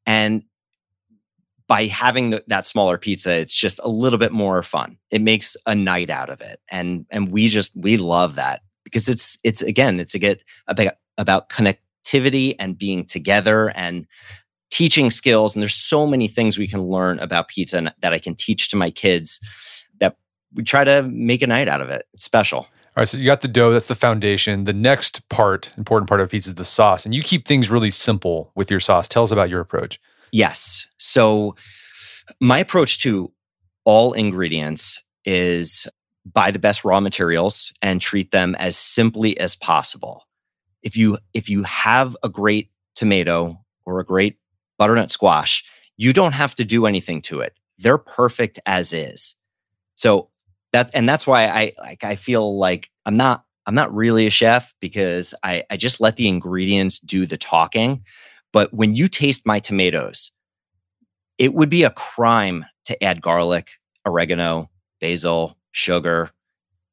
And 0.05 0.43
by 1.67 1.85
having 1.85 2.31
the, 2.31 2.43
that 2.47 2.65
smaller 2.65 2.97
pizza, 2.97 3.31
it's 3.31 3.55
just 3.55 3.79
a 3.83 3.89
little 3.89 4.17
bit 4.17 4.31
more 4.31 4.63
fun. 4.63 4.97
It 5.11 5.21
makes 5.21 5.55
a 5.65 5.75
night 5.75 6.09
out 6.09 6.29
of 6.29 6.41
it, 6.41 6.59
and 6.69 7.05
and 7.11 7.31
we 7.31 7.47
just 7.47 7.73
we 7.75 7.97
love 7.97 8.35
that 8.35 8.61
because 8.83 9.07
it's 9.07 9.37
it's 9.43 9.61
again 9.61 9.99
it's 9.99 10.15
a 10.15 10.19
get 10.19 10.41
about 10.67 10.93
about 11.17 11.49
connectivity 11.49 12.55
and 12.57 12.77
being 12.77 13.05
together 13.05 13.69
and 13.75 14.07
teaching 14.79 15.11
skills 15.11 15.53
and 15.53 15.61
there's 15.61 15.75
so 15.75 16.07
many 16.07 16.25
things 16.25 16.57
we 16.57 16.65
can 16.65 16.81
learn 16.81 17.19
about 17.19 17.49
pizza 17.49 17.93
that 17.99 18.13
I 18.13 18.17
can 18.17 18.33
teach 18.33 18.69
to 18.69 18.77
my 18.77 18.89
kids 18.89 19.41
that 19.99 20.15
we 20.53 20.63
try 20.63 20.85
to 20.85 21.03
make 21.03 21.41
a 21.41 21.47
night 21.47 21.67
out 21.67 21.81
of 21.81 21.89
it. 21.89 22.07
It's 22.13 22.23
special. 22.23 22.59
All 22.59 22.67
right, 22.95 23.07
so 23.07 23.17
you 23.17 23.25
got 23.25 23.41
the 23.41 23.49
dough, 23.49 23.71
that's 23.71 23.87
the 23.87 23.93
foundation. 23.93 24.63
The 24.63 24.71
next 24.71 25.27
part, 25.27 25.73
important 25.77 26.07
part 26.07 26.21
of 26.21 26.29
pizza 26.29 26.51
is 26.51 26.55
the 26.55 26.63
sauce. 26.63 27.03
And 27.03 27.13
you 27.13 27.21
keep 27.21 27.45
things 27.45 27.69
really 27.69 27.91
simple 27.91 28.53
with 28.55 28.71
your 28.71 28.79
sauce. 28.79 29.09
Tell 29.09 29.21
us 29.21 29.31
about 29.31 29.49
your 29.49 29.59
approach. 29.59 29.99
Yes. 30.31 30.87
So 30.97 31.57
my 32.39 32.59
approach 32.59 32.99
to 32.99 33.33
all 33.83 34.13
ingredients 34.13 35.03
is 35.25 35.87
buy 36.25 36.51
the 36.51 36.59
best 36.59 36.85
raw 36.85 37.01
materials 37.01 37.73
and 37.81 37.99
treat 37.99 38.31
them 38.31 38.55
as 38.55 38.77
simply 38.77 39.37
as 39.41 39.57
possible. 39.57 40.25
If 40.83 40.95
you 40.95 41.17
if 41.33 41.49
you 41.49 41.63
have 41.63 42.15
a 42.23 42.29
great 42.29 42.71
tomato 42.95 43.59
or 43.85 43.99
a 43.99 44.05
great 44.05 44.38
butternut 44.79 45.11
squash, 45.11 45.63
you 45.97 46.13
don't 46.13 46.31
have 46.31 46.55
to 46.55 46.65
do 46.65 46.87
anything 46.87 47.21
to 47.23 47.41
it. 47.41 47.53
They're 47.77 47.99
perfect 47.99 48.59
as 48.65 48.93
is. 48.93 49.35
So 49.93 50.29
that 50.73 50.89
and 50.93 51.07
that's 51.07 51.27
why 51.27 51.45
I 51.45 51.73
like 51.79 52.03
I 52.03 52.15
feel 52.15 52.57
like 52.57 52.89
I'm 53.05 53.17
not 53.17 53.43
I'm 53.65 53.75
not 53.75 53.93
really 53.93 54.25
a 54.25 54.31
chef 54.31 54.73
because 54.79 55.35
I, 55.43 55.63
I 55.69 55.77
just 55.77 56.01
let 56.01 56.15
the 56.15 56.27
ingredients 56.27 56.97
do 56.99 57.27
the 57.27 57.37
talking. 57.37 58.03
But 58.51 58.73
when 58.73 58.95
you 58.95 59.07
taste 59.07 59.45
my 59.45 59.59
tomatoes, 59.59 60.31
it 61.37 61.53
would 61.53 61.69
be 61.69 61.83
a 61.83 61.91
crime 61.91 62.65
to 62.85 63.03
add 63.03 63.21
garlic, 63.21 63.73
oregano, 64.07 64.71
basil, 64.99 65.55
sugar. 65.71 66.31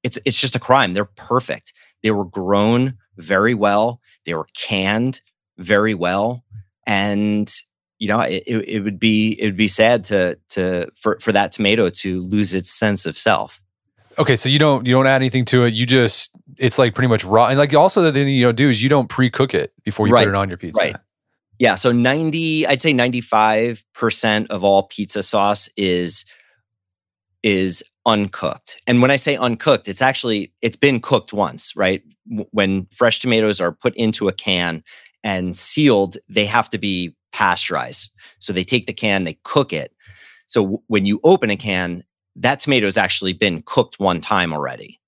It's 0.03 0.19
it's 0.27 0.41
just 0.41 0.55
a 0.55 0.61
crime. 0.61 0.93
They're 0.93 1.05
perfect. 1.05 1.73
They 2.03 2.11
were 2.11 2.27
grown 2.27 2.99
very 3.17 3.55
well. 3.55 4.01
They 4.25 4.35
were 4.35 4.49
canned 4.55 5.21
very 5.59 5.95
well. 5.95 6.45
And 6.87 7.53
you 7.99 8.09
know, 8.09 8.21
it, 8.21 8.43
it 8.47 8.81
would 8.81 8.99
be 8.99 9.41
it 9.41 9.47
would 9.47 9.57
be 9.57 9.69
sad 9.69 10.05
to 10.05 10.39
to 10.51 10.91
for 10.95 11.19
for 11.21 11.33
that 11.33 11.53
tomato 11.53 11.89
to 11.89 12.21
lose 12.23 12.55
its 12.55 12.71
sense 12.71 13.07
of 13.07 13.17
self. 13.17 13.63
Okay, 14.19 14.37
so 14.37 14.49
you 14.49 14.59
don't 14.59 14.87
you 14.87 14.93
don't 14.93 15.07
add 15.07 15.17
anything 15.17 15.45
to 15.47 15.65
it. 15.65 15.75
You 15.75 15.87
just 15.87 16.35
it's 16.59 16.79
like 16.79 16.95
pretty 16.95 17.09
much 17.09 17.25
raw. 17.25 17.49
And 17.49 17.59
like 17.59 17.75
also 17.75 18.03
the 18.03 18.13
thing 18.13 18.29
you 18.29 18.45
don't 18.45 18.57
do 18.57 18.71
is 18.71 18.83
you 18.83 18.89
don't 18.89 19.09
pre-cook 19.09 19.55
it 19.55 19.73
before 19.85 20.07
you 20.07 20.15
right. 20.15 20.25
put 20.25 20.31
it 20.31 20.37
on 20.37 20.49
your 20.49 20.59
pizza. 20.59 20.83
Right. 20.83 20.97
Yeah. 21.59 21.75
So 21.75 21.93
90, 21.93 22.67
I'd 22.67 22.83
say 22.83 22.93
95% 22.93 24.47
of 24.49 24.65
all 24.65 24.85
pizza 24.85 25.23
sauce 25.23 25.69
is 25.77 26.25
is 27.43 27.83
uncooked. 28.07 28.81
And 28.87 29.03
when 29.03 29.11
I 29.11 29.17
say 29.17 29.37
uncooked, 29.37 29.89
it's 29.89 30.03
actually 30.03 30.53
it's 30.63 30.77
been 30.77 31.01
cooked 31.01 31.33
once, 31.33 31.75
right? 31.77 32.03
When 32.51 32.87
fresh 32.91 33.21
tomatoes 33.21 33.61
are 33.61 33.73
put 33.73 33.95
into 33.97 34.29
a 34.29 34.33
can 34.33 34.83
and 35.23 35.57
sealed, 35.57 36.17
they 36.29 36.47
have 36.47 36.71
to 36.71 36.79
be 36.79 37.15
pasteurized. 37.37 38.13
So 38.39 38.55
they 38.55 38.65
take 38.65 38.87
the 38.87 38.95
can, 38.95 39.25
they 39.25 39.39
cook 39.45 39.71
it. 39.71 39.93
So 40.47 40.63
w- 40.63 40.83
when 40.87 41.05
you 41.05 41.21
open 41.23 41.51
a 41.51 41.57
can, 41.57 42.03
that 42.37 42.61
tomato 42.61 42.87
has 42.87 42.97
actually 42.97 43.35
been 43.35 43.63
cooked 43.67 44.01
one 44.01 44.23
time 44.23 44.55
already. 44.55 45.01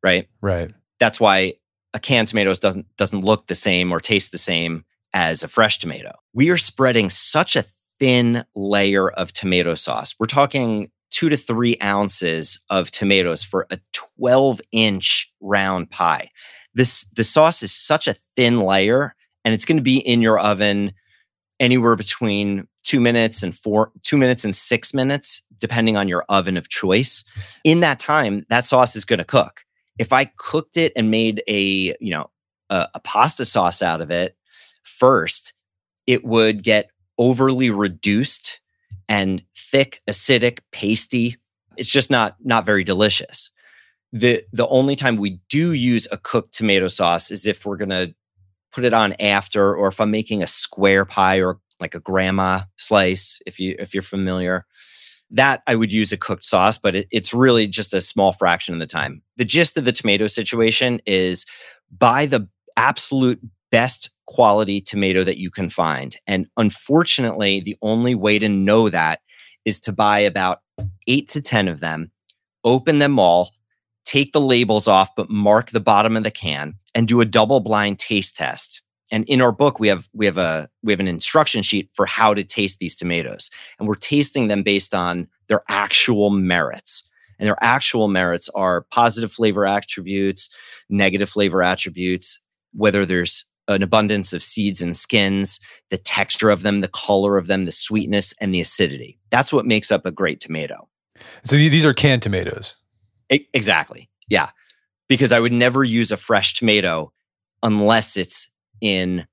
Right? 0.00 0.28
Right. 0.40 0.70
That's 1.00 1.18
why 1.18 1.54
a 1.92 1.98
canned 1.98 2.28
tomato 2.28 2.54
doesn't 2.54 2.86
doesn't 2.96 3.24
look 3.24 3.48
the 3.48 3.56
same 3.56 3.90
or 3.90 3.98
taste 3.98 4.30
the 4.30 4.38
same 4.38 4.84
as 5.12 5.42
a 5.42 5.48
fresh 5.48 5.80
tomato. 5.80 6.12
We 6.32 6.50
are 6.50 6.56
spreading 6.56 7.10
such 7.10 7.56
a 7.56 7.64
thin 7.98 8.44
layer 8.54 9.10
of 9.10 9.32
tomato 9.32 9.74
sauce. 9.74 10.14
We're 10.20 10.26
talking 10.26 10.92
two 11.10 11.28
to 11.30 11.36
three 11.36 11.76
ounces 11.82 12.60
of 12.70 12.92
tomatoes 12.92 13.42
for 13.42 13.66
a 13.70 13.80
12 13.92 14.60
inch 14.70 15.32
round 15.40 15.90
pie. 15.90 16.30
This 16.74 17.06
the 17.16 17.24
sauce 17.24 17.64
is 17.64 17.72
such 17.72 18.06
a 18.06 18.14
thin 18.14 18.58
layer 18.58 19.16
and 19.44 19.52
it's 19.52 19.64
going 19.64 19.78
to 19.78 19.82
be 19.82 19.98
in 19.98 20.22
your 20.22 20.38
oven 20.38 20.92
anywhere 21.60 21.94
between 21.94 22.66
two 22.82 23.00
minutes 23.00 23.42
and 23.42 23.54
four, 23.54 23.92
two 24.02 24.16
minutes 24.16 24.44
and 24.44 24.56
six 24.56 24.92
minutes, 24.92 25.44
depending 25.60 25.96
on 25.96 26.08
your 26.08 26.24
oven 26.28 26.56
of 26.56 26.68
choice. 26.68 27.22
In 27.62 27.80
that 27.80 28.00
time, 28.00 28.44
that 28.48 28.64
sauce 28.64 28.96
is 28.96 29.04
going 29.04 29.18
to 29.18 29.24
cook. 29.24 29.64
If 29.98 30.12
I 30.12 30.24
cooked 30.38 30.76
it 30.76 30.92
and 30.96 31.10
made 31.10 31.42
a, 31.46 31.94
you 32.00 32.10
know, 32.10 32.30
a, 32.70 32.88
a 32.94 33.00
pasta 33.00 33.44
sauce 33.44 33.82
out 33.82 34.00
of 34.00 34.10
it 34.10 34.36
first, 34.82 35.52
it 36.06 36.24
would 36.24 36.62
get 36.62 36.90
overly 37.18 37.70
reduced 37.70 38.60
and 39.08 39.44
thick, 39.54 40.00
acidic, 40.08 40.60
pasty. 40.72 41.36
It's 41.76 41.90
just 41.90 42.10
not 42.10 42.36
not 42.42 42.64
very 42.64 42.82
delicious. 42.82 43.50
The 44.12 44.42
the 44.52 44.66
only 44.68 44.96
time 44.96 45.16
we 45.16 45.38
do 45.48 45.72
use 45.72 46.08
a 46.10 46.16
cooked 46.16 46.54
tomato 46.54 46.88
sauce 46.88 47.30
is 47.30 47.46
if 47.46 47.66
we're 47.66 47.76
going 47.76 47.90
to 47.90 48.14
put 48.72 48.84
it 48.84 48.94
on 48.94 49.14
after, 49.20 49.74
or 49.74 49.88
if 49.88 50.00
I'm 50.00 50.10
making 50.10 50.42
a 50.42 50.46
square 50.46 51.04
pie 51.04 51.40
or 51.40 51.58
like 51.80 51.94
a 51.94 52.00
grandma 52.00 52.60
slice, 52.76 53.40
if 53.46 53.58
you 53.58 53.74
if 53.78 53.94
you're 53.94 54.02
familiar, 54.02 54.66
that 55.30 55.62
I 55.66 55.76
would 55.76 55.92
use 55.92 56.12
a 56.12 56.16
cooked 56.16 56.44
sauce, 56.44 56.78
but 56.78 56.94
it, 56.94 57.08
it's 57.10 57.32
really 57.32 57.66
just 57.66 57.94
a 57.94 58.00
small 58.00 58.32
fraction 58.32 58.74
of 58.74 58.80
the 58.80 58.86
time. 58.86 59.22
The 59.36 59.44
gist 59.44 59.76
of 59.76 59.84
the 59.84 59.92
tomato 59.92 60.26
situation 60.26 61.00
is 61.06 61.46
buy 61.96 62.26
the 62.26 62.48
absolute 62.76 63.40
best 63.70 64.10
quality 64.26 64.80
tomato 64.80 65.24
that 65.24 65.38
you 65.38 65.50
can 65.50 65.70
find. 65.70 66.16
And 66.26 66.46
unfortunately, 66.56 67.60
the 67.60 67.76
only 67.82 68.14
way 68.14 68.38
to 68.38 68.48
know 68.48 68.88
that 68.88 69.20
is 69.64 69.80
to 69.80 69.92
buy 69.92 70.20
about 70.20 70.60
eight 71.06 71.28
to 71.30 71.40
10 71.40 71.68
of 71.68 71.80
them, 71.80 72.10
open 72.64 72.98
them 72.98 73.18
all, 73.18 73.50
take 74.04 74.32
the 74.32 74.40
labels 74.40 74.88
off, 74.88 75.14
but 75.16 75.30
mark 75.30 75.70
the 75.70 75.80
bottom 75.80 76.16
of 76.16 76.24
the 76.24 76.30
can 76.30 76.74
and 76.94 77.06
do 77.06 77.20
a 77.20 77.24
double 77.26 77.60
blind 77.60 77.98
taste 77.98 78.36
test. 78.36 78.82
And 79.12 79.24
in 79.24 79.40
our 79.40 79.52
book, 79.52 79.80
we 79.80 79.88
have 79.88 80.08
we 80.12 80.26
have 80.26 80.38
a 80.38 80.68
we 80.82 80.92
have 80.92 81.00
an 81.00 81.08
instruction 81.08 81.62
sheet 81.62 81.90
for 81.92 82.06
how 82.06 82.32
to 82.34 82.44
taste 82.44 82.78
these 82.78 82.94
tomatoes, 82.94 83.50
and 83.78 83.88
we're 83.88 83.94
tasting 83.96 84.48
them 84.48 84.62
based 84.62 84.94
on 84.94 85.26
their 85.48 85.62
actual 85.68 86.30
merits. 86.30 87.02
And 87.38 87.46
their 87.46 87.56
actual 87.62 88.06
merits 88.06 88.50
are 88.54 88.86
positive 88.90 89.32
flavor 89.32 89.66
attributes, 89.66 90.50
negative 90.90 91.30
flavor 91.30 91.62
attributes, 91.62 92.38
whether 92.74 93.06
there's 93.06 93.46
an 93.66 93.82
abundance 93.82 94.32
of 94.32 94.42
seeds 94.42 94.82
and 94.82 94.96
skins, 94.96 95.58
the 95.90 95.96
texture 95.96 96.50
of 96.50 96.62
them, 96.62 96.80
the 96.80 96.88
color 96.88 97.38
of 97.38 97.46
them, 97.46 97.64
the 97.64 97.72
sweetness, 97.72 98.34
and 98.40 98.54
the 98.54 98.60
acidity. 98.60 99.18
That's 99.30 99.52
what 99.52 99.64
makes 99.64 99.90
up 99.90 100.04
a 100.04 100.12
great 100.12 100.40
tomato. 100.40 100.88
So 101.44 101.56
these 101.56 101.86
are 101.86 101.94
canned 101.94 102.22
tomatoes. 102.22 102.76
Exactly. 103.30 104.10
Yeah 104.28 104.50
because 105.10 105.32
I 105.32 105.40
would 105.40 105.52
never 105.52 105.82
use 105.82 106.12
a 106.12 106.16
fresh 106.16 106.54
tomato 106.54 107.12
unless 107.64 108.16
it's 108.16 108.48
in 108.80 109.26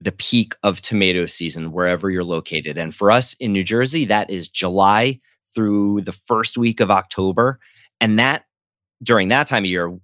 the 0.00 0.10
peak 0.10 0.56
of 0.64 0.80
tomato 0.80 1.24
season 1.24 1.70
wherever 1.70 2.10
you're 2.10 2.24
located. 2.24 2.76
And 2.76 2.92
for 2.92 3.12
us 3.12 3.32
in 3.34 3.52
New 3.52 3.62
Jersey, 3.62 4.04
that 4.06 4.28
is 4.28 4.48
July 4.48 5.20
through 5.54 6.00
the 6.00 6.12
first 6.12 6.58
week 6.58 6.80
of 6.80 6.90
October. 6.90 7.60
And 8.00 8.18
that 8.18 8.46
during 9.04 9.28
that 9.28 9.46
time 9.46 9.62
of 9.62 9.70
year, 9.70 9.96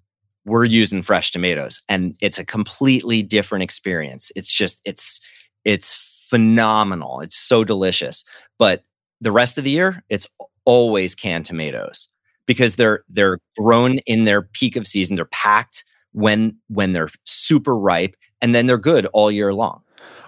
we're 0.44 0.64
using 0.64 1.02
fresh 1.02 1.32
tomatoes 1.32 1.82
and 1.88 2.16
it's 2.20 2.38
a 2.38 2.44
completely 2.44 3.20
different 3.20 3.64
experience. 3.64 4.30
It's 4.36 4.52
just, 4.52 4.80
it's, 4.84 5.20
it's 5.64 5.92
phenomenal. 6.30 7.20
It's 7.20 7.36
so 7.36 7.64
delicious. 7.64 8.24
But 8.60 8.84
the 9.20 9.32
rest 9.32 9.58
of 9.58 9.64
the 9.64 9.72
year, 9.72 10.04
it's 10.08 10.28
always 10.64 11.16
canned 11.16 11.46
tomatoes 11.46 12.06
because 12.46 12.76
they're 12.76 13.05
they're 13.09 13.38
grown 13.59 13.98
in 13.98 14.24
their 14.24 14.42
peak 14.42 14.76
of 14.76 14.87
season. 14.87 15.16
They're 15.16 15.24
packed 15.26 15.85
when 16.12 16.57
when 16.68 16.92
they're 16.92 17.11
super 17.24 17.76
ripe 17.76 18.14
and 18.40 18.55
then 18.55 18.66
they're 18.66 18.79
good 18.79 19.07
all 19.12 19.31
year 19.31 19.55
long. 19.55 19.83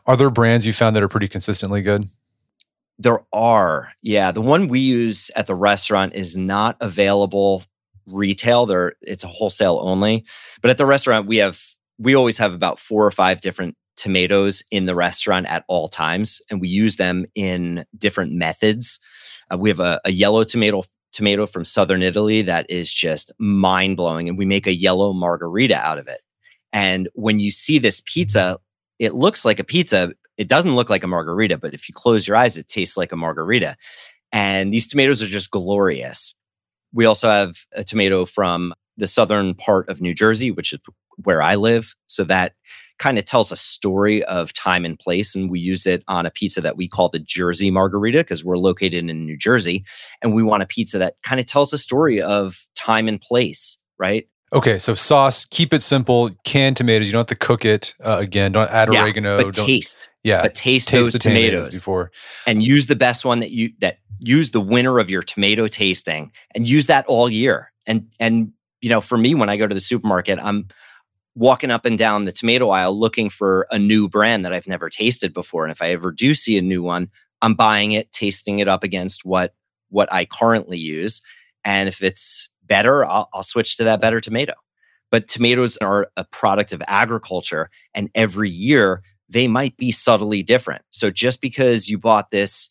Are 0.07 0.17
there 0.17 0.31
brands 0.31 0.67
you 0.67 0.73
found 0.73 0.97
that 0.97 1.03
are 1.03 1.09
pretty 1.09 1.29
consistently 1.29 1.83
good? 1.83 2.07
There 2.99 3.21
are. 3.33 3.93
Yeah, 4.03 4.33
the 4.33 4.41
one 4.41 4.69
we 4.69 4.81
use 4.81 5.31
at 5.37 5.47
the 5.47 5.55
restaurant 5.55 6.15
is 6.15 6.37
not 6.37 6.77
available 6.81 7.65
retail. 8.07 8.67
There 8.67 8.95
it's 9.03 9.25
a 9.25 9.29
wholesale 9.29 9.81
only. 9.83 10.25
But 10.61 10.71
at 10.71 10.79
the 10.79 10.87
restaurant 10.87 11.27
we 11.27 11.39
have 11.39 11.61
we 11.99 12.15
always 12.15 12.39
have 12.39 12.55
about 12.55 12.81
four 12.81 13.05
or 13.05 13.11
five 13.11 13.41
different 13.41 13.77
tomatoes 13.97 14.65
in 14.71 14.87
the 14.87 14.95
restaurant 14.95 15.47
at 15.47 15.65
all 15.69 15.89
times 15.89 16.41
and 16.51 16.61
we 16.61 16.69
use 16.69 16.97
them 16.97 17.27
in 17.35 17.85
different 17.99 18.33
methods. 18.33 18.99
Uh, 19.53 19.59
we 19.59 19.69
have 19.69 19.81
a, 19.81 20.01
a 20.05 20.11
yellow 20.11 20.45
tomato 20.45 20.83
tomato 21.13 21.47
from 21.47 21.65
southern 21.65 22.03
Italy 22.03 22.43
that 22.43 22.67
is 22.69 22.93
just 22.93 23.33
mind 23.39 23.97
blowing. 23.97 24.29
And 24.29 24.39
we 24.39 24.47
make 24.47 24.67
a 24.67 24.75
yellow 24.75 25.13
margarita 25.13 25.77
out 25.77 25.99
of 25.99 26.09
it. 26.09 26.21
And 26.73 27.09
when 27.15 27.39
you 27.39 27.51
see 27.51 27.79
this 27.79 28.03
pizza, 28.05 28.59
it 28.99 29.15
looks 29.15 29.45
like 29.45 29.59
a 29.59 29.65
pizza. 29.65 30.13
It 30.39 30.49
doesn't 30.49 30.75
look 30.75 30.89
like 30.89 31.05
a 31.05 31.09
margarita, 31.09 31.59
but 31.59 31.75
if 31.75 31.89
you 31.89 31.95
close 31.95 32.27
your 32.27 32.37
eyes, 32.37 32.57
it 32.57 32.69
tastes 32.69 32.97
like 32.97 33.13
a 33.13 33.17
margarita. 33.17 33.77
And 34.33 34.73
these 34.73 34.89
tomatoes 34.89 35.23
are 35.23 35.27
just 35.27 35.51
glorious. 35.51 36.35
We 36.93 37.05
also 37.05 37.29
have 37.29 37.57
a 37.73 37.85
tomato 37.85 38.25
from 38.25 38.75
the 38.97 39.07
southern 39.07 39.55
part 39.55 39.89
of 39.89 40.01
New 40.01 40.15
Jersey, 40.15 40.51
which 40.51 40.73
is 40.73 40.79
where 41.25 41.43
I 41.43 41.55
live. 41.57 41.95
So 42.07 42.25
that 42.25 42.55
kind 43.03 43.19
of 43.19 43.25
tells 43.25 43.51
a 43.51 43.57
story 43.57 44.23
of 44.25 44.53
time 44.53 44.85
and 44.85 44.97
place. 44.97 45.35
And 45.35 45.51
we 45.51 45.59
use 45.59 45.87
it 45.87 46.05
on 46.07 46.25
a 46.25 46.31
pizza 46.31 46.61
that 46.61 46.77
we 46.77 46.87
call 46.87 47.09
the 47.09 47.19
Jersey 47.19 47.69
Margarita 47.69 48.19
because 48.19 48.45
we're 48.45 48.59
located 48.59 49.11
in 49.11 49.27
New 49.27 49.37
Jersey. 49.37 49.85
And 50.23 50.33
we 50.33 50.45
want 50.45 50.63
a 50.63 50.67
pizza 50.67 50.99
that 50.99 51.17
kind 51.25 51.41
of 51.41 51.47
tells 51.47 51.73
a 51.73 51.79
story 51.79 52.23
of 52.23 52.65
time 52.77 53.09
and 53.09 53.21
place, 53.21 53.79
right? 53.99 54.29
Okay, 54.53 54.79
so 54.79 54.95
sauce, 54.95 55.47
keep 55.47 55.73
it 55.75 55.83
simple. 55.83 56.31
Canned 56.45 56.77
tomatoes, 56.77 57.09
you 57.09 57.13
don't 57.13 57.21
have 57.21 57.27
to 57.27 57.35
cook 57.35 57.65
it 57.65 57.95
uh, 58.05 58.19
again. 58.21 58.53
Don't 58.53 58.71
add 58.71 58.93
yeah, 58.93 59.03
oregano. 59.03 59.37
But 59.37 59.55
don't, 59.55 59.67
taste, 59.67 60.09
yeah, 60.23 60.43
but 60.43 60.55
taste, 60.55 60.89
taste 60.89 61.05
those 61.05 61.13
the 61.13 61.19
tomatoes 61.19 61.81
before, 61.81 62.13
and 62.47 62.63
use 62.63 62.87
the 62.87 62.95
best 62.95 63.25
one 63.25 63.41
that 63.41 63.51
you 63.51 63.73
that 63.81 63.97
use 64.19 64.51
the 64.51 64.61
winner 64.61 64.99
of 64.99 65.09
your 65.09 65.23
tomato 65.23 65.69
tasting, 65.69 66.33
and 66.55 66.69
use 66.69 66.87
that 66.89 67.07
all 67.07 67.31
year. 67.31 67.73
And 67.87 68.13
and 68.21 68.53
you 68.83 68.91
know, 68.91 69.01
for 69.01 69.17
me, 69.17 69.35
when 69.35 69.49
I 69.49 69.57
go 69.57 69.67
to 69.67 69.75
the 69.75 69.81
supermarket, 69.81 70.39
I'm 70.39 70.69
walking 71.35 71.71
up 71.71 71.87
and 71.87 71.97
down 71.97 72.25
the 72.25 72.33
tomato 72.33 72.71
aisle 72.71 72.99
looking 72.99 73.31
for 73.31 73.67
a 73.71 73.79
new 73.79 74.09
brand 74.09 74.45
that 74.45 74.53
I've 74.53 74.67
never 74.67 74.91
tasted 74.91 75.33
before. 75.33 75.65
And 75.65 75.73
if 75.73 75.81
I 75.81 75.91
ever 75.91 76.13
do 76.13 76.35
see 76.35 76.59
a 76.59 76.63
new 76.63 76.83
one, 76.83 77.09
I'm 77.41 77.55
buying 77.55 77.93
it, 77.93 78.13
tasting 78.13 78.59
it 78.59 78.69
up 78.69 78.85
against 78.85 79.25
what 79.25 79.55
what 79.89 80.11
I 80.13 80.25
currently 80.25 80.79
use. 80.79 81.21
And 81.65 81.89
if 81.89 82.03
it's 82.03 82.49
better, 82.65 83.05
I'll, 83.05 83.29
I'll 83.35 83.43
switch 83.43 83.77
to 83.77 83.85
that 83.85 84.01
better 84.01 84.21
tomato. 84.21 84.55
But 85.11 85.29
tomatoes 85.29 85.77
are 85.79 86.11
a 86.17 86.25
product 86.25 86.73
of 86.73 86.83
agriculture, 86.87 87.69
and 87.93 88.09
every 88.15 88.49
year 88.49 89.03
they 89.29 89.47
might 89.49 89.77
be 89.77 89.91
subtly 89.91 90.43
different. 90.43 90.83
So 90.91 91.11
just 91.11 91.41
because 91.41 91.89
you 91.89 91.99
bought 91.99 92.31
this 92.31 92.71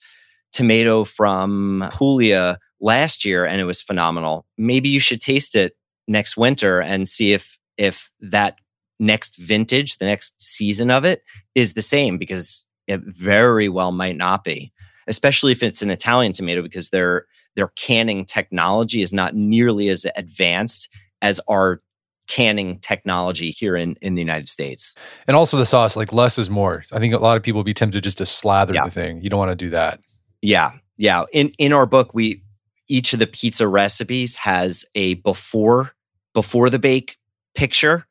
tomato 0.51 1.03
from 1.03 1.87
Julia 1.97 2.59
last 2.79 3.25
year 3.25 3.45
and 3.45 3.61
it 3.61 3.65
was 3.65 3.81
phenomenal, 3.81 4.45
maybe 4.57 4.89
you 4.89 4.99
should 4.99 5.21
taste 5.21 5.55
it 5.55 5.73
next 6.07 6.37
winter 6.37 6.81
and 6.81 7.07
see 7.07 7.33
if 7.33 7.59
if 7.81 8.11
that 8.19 8.59
next 8.99 9.35
vintage, 9.37 9.97
the 9.97 10.05
next 10.05 10.39
season 10.39 10.91
of 10.91 11.03
it 11.03 11.23
is 11.55 11.73
the 11.73 11.81
same 11.81 12.17
because 12.19 12.63
it 12.87 13.01
very 13.01 13.67
well 13.67 13.91
might 13.91 14.15
not 14.15 14.43
be, 14.43 14.71
especially 15.07 15.51
if 15.51 15.63
it's 15.63 15.81
an 15.81 15.89
Italian 15.89 16.31
tomato 16.33 16.61
because 16.61 16.89
their 16.89 17.25
their 17.55 17.69
canning 17.69 18.23
technology 18.23 19.01
is 19.01 19.11
not 19.11 19.35
nearly 19.35 19.89
as 19.89 20.05
advanced 20.15 20.87
as 21.21 21.41
our 21.49 21.81
canning 22.27 22.79
technology 22.79 23.51
here 23.51 23.75
in, 23.75 23.95
in 24.01 24.15
the 24.15 24.21
United 24.21 24.47
States. 24.47 24.95
And 25.27 25.35
also 25.35 25.57
the 25.57 25.65
sauce, 25.65 25.97
like 25.97 26.13
less 26.13 26.37
is 26.37 26.49
more. 26.49 26.83
I 26.93 26.99
think 26.99 27.13
a 27.13 27.17
lot 27.17 27.35
of 27.35 27.43
people 27.43 27.63
be 27.63 27.73
tempted 27.73 28.03
just 28.03 28.19
to 28.19 28.25
slather 28.25 28.73
Yeah. 28.73 28.85
the 28.85 28.91
thing. 28.91 29.21
You 29.21 29.29
don't 29.29 29.39
want 29.39 29.51
to 29.51 29.65
do 29.65 29.71
that. 29.71 29.99
Yeah. 30.41 30.71
Yeah. 30.97 31.23
In 31.33 31.49
in 31.57 31.73
our 31.73 31.85
book, 31.87 32.13
we 32.13 32.43
each 32.87 33.13
of 33.13 33.19
the 33.19 33.27
pizza 33.27 33.67
recipes 33.67 34.35
has 34.37 34.85
a 34.95 35.15
before 35.15 35.91
before 36.33 36.69
the 36.69 36.79
bake 36.79 37.17
picture 37.55 38.05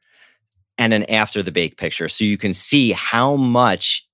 and 0.78 0.94
an 0.94 1.04
after 1.10 1.42
the 1.42 1.52
bake 1.52 1.76
picture. 1.76 2.08
So 2.08 2.24
you 2.24 2.38
can 2.38 2.52
see 2.52 2.92
how 2.92 3.36
much 3.36 4.06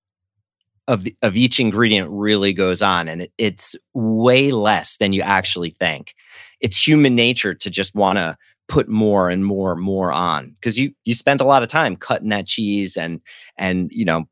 of 0.89 1.05
the, 1.05 1.17
of 1.23 1.37
each 1.37 1.59
ingredient 1.59 2.09
really 2.11 2.53
goes 2.53 2.83
on 2.83 3.09
and 3.09 3.23
it, 3.23 3.33
it's 3.39 3.77
way 3.95 4.51
less 4.51 4.99
than 4.99 5.13
you 5.13 5.23
actually 5.23 5.71
think. 5.71 6.15
It's 6.61 6.87
human 6.87 7.15
nature 7.15 7.55
to 7.55 7.71
just 7.71 7.95
want 7.95 8.19
to 8.19 8.37
put 8.69 8.89
more 8.89 9.31
and 9.31 9.45
more 9.45 9.73
and 9.73 9.81
more 9.81 10.13
on 10.13 10.51
because 10.55 10.79
you 10.79 10.93
you 11.05 11.15
spend 11.15 11.41
a 11.41 11.45
lot 11.45 11.63
of 11.63 11.69
time 11.69 11.95
cutting 11.97 12.31
that 12.31 12.47
cheese 12.47 12.97
and 12.97 13.21
and 13.57 13.91
you 13.93 14.05
know 14.05 14.25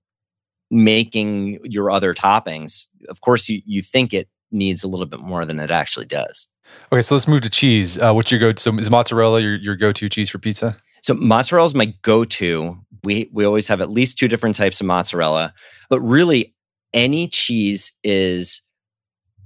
making 0.71 1.61
your 1.63 1.91
other 1.91 2.13
toppings. 2.13 2.89
Of 3.09 3.21
course 3.21 3.49
you 3.49 3.63
you 3.65 3.83
think 3.83 4.13
it 4.13 4.29
needs 4.51 4.83
a 4.83 4.89
little 4.89 5.07
bit 5.07 5.21
more 5.21 5.45
than 5.45 5.61
it 5.61 5.71
actually 5.71 6.07
does. 6.07 6.49
Okay, 6.93 7.03
so 7.03 7.15
let's 7.15 7.29
move 7.29 7.43
to 7.43 7.51
cheese. 7.51 8.01
Uh, 8.01 8.13
what's 8.13 8.31
your 8.31 8.41
go? 8.41 8.53
So 8.57 8.77
is 8.79 8.91
mozzarella 8.91 9.41
your, 9.41 9.55
your 9.57 9.77
go 9.77 9.93
to 9.93 10.09
cheese 10.09 10.31
for 10.31 10.39
pizza? 10.39 10.77
So 11.05 11.13
mozzarella 11.13 11.67
is 11.67 11.75
my 11.75 11.93
go-to. 12.01 12.79
We 13.03 13.29
we 13.31 13.45
always 13.45 13.69
have 13.69 13.83
at 13.83 13.91
least 13.91 14.19
two 14.19 14.27
different 14.27 14.57
types 14.57 14.81
of 14.81 14.87
mozzarella, 14.87 15.53
but 15.91 16.01
really 16.01 16.55
any 16.95 17.29
cheese 17.29 17.93
is 18.03 18.63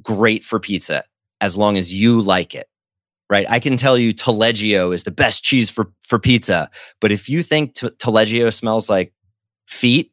great 0.00 0.44
for 0.44 0.60
pizza 0.60 1.02
as 1.40 1.56
long 1.56 1.76
as 1.76 1.92
you 1.92 2.20
like 2.20 2.54
it. 2.54 2.68
Right? 3.28 3.44
I 3.50 3.58
can 3.58 3.76
tell 3.76 3.98
you 3.98 4.14
Taleggio 4.14 4.94
is 4.94 5.02
the 5.02 5.10
best 5.10 5.42
cheese 5.42 5.68
for 5.68 5.90
for 6.04 6.20
pizza, 6.20 6.70
but 7.00 7.10
if 7.10 7.28
you 7.28 7.42
think 7.42 7.74
t- 7.74 7.88
Taleggio 7.88 8.54
smells 8.54 8.88
like 8.88 9.12
feet 9.66 10.12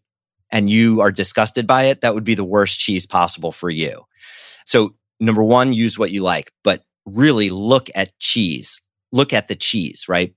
and 0.50 0.68
you 0.68 1.00
are 1.00 1.12
disgusted 1.12 1.68
by 1.68 1.84
it, 1.84 2.02
that 2.02 2.16
would 2.16 2.24
be 2.24 2.34
the 2.34 2.44
worst 2.44 2.80
cheese 2.80 3.06
possible 3.06 3.52
for 3.52 3.70
you. 3.70 4.02
So 4.66 4.96
number 5.20 5.44
1, 5.44 5.74
use 5.74 6.00
what 6.00 6.10
you 6.10 6.24
like, 6.24 6.52
but 6.64 6.82
really 7.06 7.52
look 7.52 7.88
at 7.94 8.18
cheese. 8.18 8.82
Look 9.12 9.32
at 9.32 9.48
the 9.48 9.56
cheese, 9.56 10.06
right? 10.10 10.34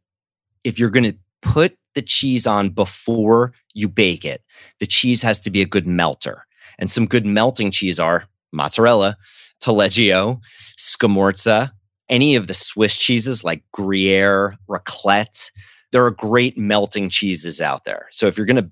If 0.65 0.79
you're 0.79 0.91
going 0.91 1.05
to 1.05 1.17
put 1.43 1.77
the 1.95 2.03
cheese 2.03 2.47
on 2.47 2.71
before 2.71 3.53
you 3.75 3.89
bake 3.89 4.25
it, 4.25 4.43
the 4.81 4.87
cheese 4.87 5.23
has 5.23 5.41
to 5.41 5.51
be 5.51 5.63
a 5.63 5.67
good 5.67 5.87
melter. 5.87 6.45
And 6.79 6.91
some 6.91 7.07
good 7.07 7.27
melting 7.27 7.71
cheese 7.71 7.99
are 7.99 8.25
mozzarella, 8.53 9.17
Taleggio, 9.61 10.41
Scamorza, 10.79 11.73
any 12.09 12.37
of 12.37 12.47
the 12.47 12.55
Swiss 12.55 12.97
cheeses 12.97 13.45
like 13.45 13.63
Gruyere, 13.73 14.57
Raclette. 14.69 15.51
There 15.93 16.05
are 16.05 16.11
great 16.11 16.57
melting 16.57 17.11
cheeses 17.11 17.61
out 17.61 17.85
there. 17.85 18.09
So 18.11 18.27
if 18.27 18.37
you're 18.37 18.47
going 18.47 18.57
to 18.57 18.71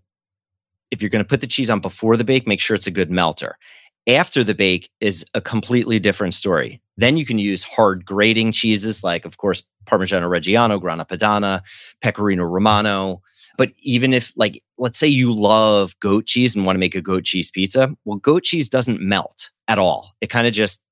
if 0.92 1.03
you're 1.03 1.11
going 1.11 1.25
to 1.25 1.29
put 1.29 1.40
the 1.40 1.49
cheese 1.49 1.68
on 1.68 1.81
before 1.81 2.16
the 2.16 2.25
bake, 2.25 2.46
make 2.46 2.61
sure 2.61 2.77
it's 2.77 2.87
a 2.87 2.92
good 2.92 3.11
melter. 3.11 3.59
After 4.07 4.44
the 4.44 4.55
bake 4.55 4.88
is 5.01 5.27
a 5.35 5.40
completely 5.40 5.99
different 5.99 6.33
story. 6.33 6.81
Then 6.96 7.16
you 7.16 7.26
can 7.26 7.38
use 7.38 7.62
hard 7.62 8.04
grating 8.04 8.52
cheeses 8.52 9.04
like, 9.04 9.24
of 9.24 9.37
course, 9.37 9.62
Parmigiano 9.87 10.28
Reggiano, 10.28 10.80
Grana 10.80 11.04
Padano, 11.04 11.61
Pecorino 12.00 12.44
Romano. 12.44 13.22
But 13.59 13.72
even 13.80 14.12
if, 14.12 14.32
like, 14.37 14.62
let's 14.78 14.98
say 14.98 15.06
you 15.06 15.32
love 15.32 15.98
goat 16.00 16.26
cheese 16.26 16.54
and 16.54 16.66
want 16.66 16.76
to 16.76 16.80
make 16.80 16.94
a 16.94 17.00
goat 17.00 17.24
cheese 17.24 17.50
pizza, 17.50 17.94
well, 18.04 18.18
goat 18.18 18.42
cheese 18.42 18.68
doesn't 18.68 19.00
melt 19.00 19.50
at 19.68 19.78
all. 19.78 20.14
It 20.20 20.28
kind 20.28 20.46
of 20.46 20.52
just 20.52 20.82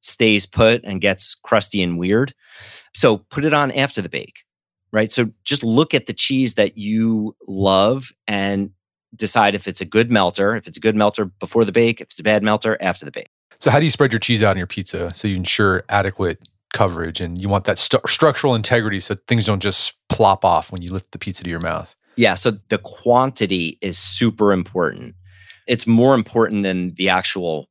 stays 0.00 0.46
put 0.46 0.82
and 0.84 1.00
gets 1.00 1.34
crusty 1.34 1.82
and 1.82 1.98
weird. 1.98 2.34
So 2.94 3.18
put 3.18 3.44
it 3.44 3.54
on 3.54 3.72
after 3.72 4.02
the 4.02 4.08
bake, 4.08 4.44
right? 4.92 5.10
So 5.10 5.30
just 5.44 5.64
look 5.64 5.94
at 5.94 6.06
the 6.06 6.12
cheese 6.12 6.54
that 6.54 6.76
you 6.76 7.34
love 7.46 8.12
and 8.26 8.70
decide 9.16 9.54
if 9.54 9.66
it's 9.66 9.80
a 9.80 9.86
good 9.86 10.10
melter, 10.10 10.56
if 10.56 10.66
it's 10.66 10.76
a 10.76 10.80
good 10.80 10.96
melter 10.96 11.26
before 11.26 11.64
the 11.64 11.72
bake, 11.72 12.00
if 12.00 12.08
it's 12.08 12.20
a 12.20 12.24
bad 12.24 12.42
melter 12.42 12.76
after 12.80 13.04
the 13.04 13.12
bake. 13.12 13.30
So 13.64 13.70
how 13.70 13.78
do 13.78 13.86
you 13.86 13.90
spread 13.90 14.12
your 14.12 14.20
cheese 14.20 14.42
out 14.42 14.50
on 14.50 14.56
your 14.58 14.66
pizza 14.66 15.10
so 15.14 15.26
you 15.26 15.36
ensure 15.36 15.84
adequate 15.88 16.46
coverage 16.74 17.18
and 17.18 17.40
you 17.40 17.48
want 17.48 17.64
that 17.64 17.78
structural 17.78 18.54
integrity 18.54 19.00
so 19.00 19.14
things 19.26 19.46
don't 19.46 19.62
just 19.62 19.96
plop 20.10 20.44
off 20.44 20.70
when 20.70 20.82
you 20.82 20.92
lift 20.92 21.12
the 21.12 21.18
pizza 21.18 21.42
to 21.42 21.48
your 21.48 21.60
mouth? 21.60 21.96
Yeah, 22.16 22.34
so 22.34 22.58
the 22.68 22.76
quantity 22.76 23.78
is 23.80 23.98
super 23.98 24.52
important. 24.52 25.14
It's 25.66 25.86
more 25.86 26.14
important 26.14 26.64
than 26.64 26.92
the 26.96 27.08
actual 27.08 27.70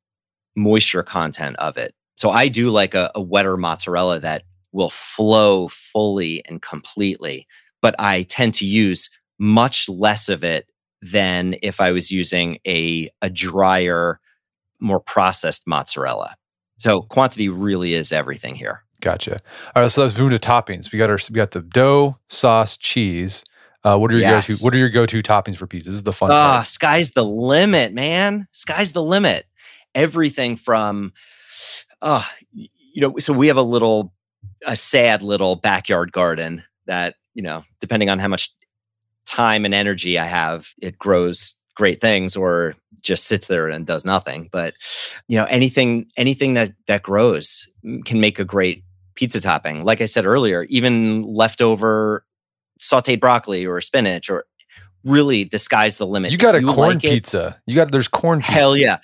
moisture 0.55 1.03
content 1.03 1.57
of 1.57 1.77
it. 1.77 1.93
So 2.15 2.31
I 2.31 2.47
do 2.47 2.71
like 2.71 2.95
a, 2.95 3.11
a 3.13 3.21
wetter 3.21 3.55
mozzarella 3.55 4.19
that 4.21 4.45
will 4.71 4.89
flow 4.89 5.67
fully 5.67 6.43
and 6.45 6.59
completely, 6.59 7.45
but 7.83 7.93
I 7.99 8.23
tend 8.23 8.55
to 8.55 8.65
use 8.65 9.11
much 9.37 9.87
less 9.87 10.27
of 10.27 10.43
it 10.43 10.65
than 11.03 11.53
if 11.61 11.79
I 11.79 11.91
was 11.91 12.09
using 12.09 12.57
a 12.65 13.11
a 13.21 13.29
drier, 13.29 14.19
more 14.83 14.99
processed 14.99 15.63
mozzarella. 15.65 16.35
So 16.77 17.01
quantity 17.03 17.49
really 17.49 17.93
is 17.93 18.11
everything 18.11 18.55
here. 18.55 18.83
Gotcha. 19.01 19.39
All 19.75 19.81
right, 19.81 19.91
so 19.91 20.01
let's 20.03 20.17
move 20.17 20.31
to 20.31 20.37
toppings. 20.39 20.91
We 20.91 20.99
got 20.99 21.09
our 21.09 21.17
we 21.29 21.35
got 21.35 21.51
the 21.51 21.61
dough, 21.61 22.17
sauce, 22.27 22.77
cheese. 22.77 23.43
Uh, 23.83 23.97
what 23.97 24.11
are 24.11 24.13
your 24.13 24.21
Yes. 24.21 24.47
go-to? 24.47 24.63
What 24.63 24.73
are 24.73 24.77
your 24.77 24.89
go-to 24.89 25.21
toppings 25.21 25.57
for 25.57 25.67
pizza? 25.67 25.89
This 25.89 25.95
is 25.95 26.03
the 26.03 26.13
fun 26.13 26.31
Ah, 26.31 26.55
part. 26.57 26.67
sky's 26.67 27.11
the 27.11 27.25
limit, 27.25 27.93
man. 27.93 28.47
Sky's 28.53 28.93
the 28.93 29.03
limit. 29.03 29.45
Everything 29.93 30.55
from, 30.55 31.11
uh, 32.01 32.23
you 32.53 33.01
know, 33.01 33.13
so 33.19 33.33
we 33.33 33.47
have 33.47 33.57
a 33.57 33.61
little, 33.61 34.13
a 34.65 34.75
sad 34.77 35.21
little 35.21 35.57
backyard 35.57 36.11
garden 36.13 36.63
that, 36.85 37.15
you 37.33 37.43
know, 37.43 37.65
depending 37.81 38.09
on 38.09 38.19
how 38.19 38.29
much 38.29 38.51
time 39.25 39.65
and 39.65 39.73
energy 39.73 40.17
I 40.17 40.25
have, 40.25 40.69
it 40.81 40.97
grows 40.97 41.55
great 41.75 42.01
things 42.01 42.35
or 42.35 42.75
just 43.01 43.25
sits 43.25 43.47
there 43.47 43.67
and 43.67 43.85
does 43.85 44.05
nothing. 44.05 44.49
But, 44.51 44.75
you 45.27 45.37
know, 45.37 45.45
anything, 45.45 46.07
anything 46.17 46.53
that 46.53 46.73
that 46.87 47.03
grows 47.03 47.67
mm, 47.85 48.03
can 48.05 48.19
make 48.19 48.39
a 48.39 48.45
great 48.45 48.83
pizza 49.15 49.41
topping. 49.41 49.83
Like 49.83 50.01
I 50.01 50.05
said 50.05 50.25
earlier, 50.25 50.63
even 50.63 51.23
leftover 51.23 52.25
sauteed 52.79 53.19
broccoli 53.19 53.65
or 53.65 53.79
spinach 53.81 54.29
or 54.29 54.45
really 55.03 55.43
the 55.43 55.59
sky's 55.59 55.97
the 55.97 56.07
limit. 56.07 56.31
You 56.31 56.37
got 56.37 56.55
a 56.55 56.61
corn 56.61 56.95
like 56.95 57.03
it, 57.03 57.09
pizza. 57.09 57.59
You 57.65 57.75
got 57.75 57.91
there's 57.91 58.07
corn. 58.07 58.39
Pizza. 58.39 58.51
Hell 58.51 58.77
yeah. 58.77 58.97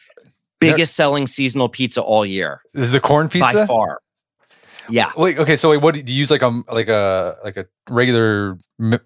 Biggest 0.60 0.96
selling 0.96 1.26
seasonal 1.26 1.70
pizza 1.70 2.02
all 2.02 2.26
year 2.26 2.62
is 2.74 2.92
the 2.92 3.00
corn 3.00 3.30
pizza. 3.30 3.60
by 3.60 3.66
far. 3.66 4.00
Yeah. 4.90 5.12
Wait, 5.18 5.38
okay. 5.38 5.56
So 5.56 5.70
wait, 5.70 5.78
what 5.78 5.94
do 5.96 6.00
you 6.02 6.20
use? 6.20 6.32
Like 6.32 6.42
a 6.42 6.62
like 6.72 6.88
a 6.88 7.38
like 7.44 7.58
a 7.58 7.66
regular 7.90 8.58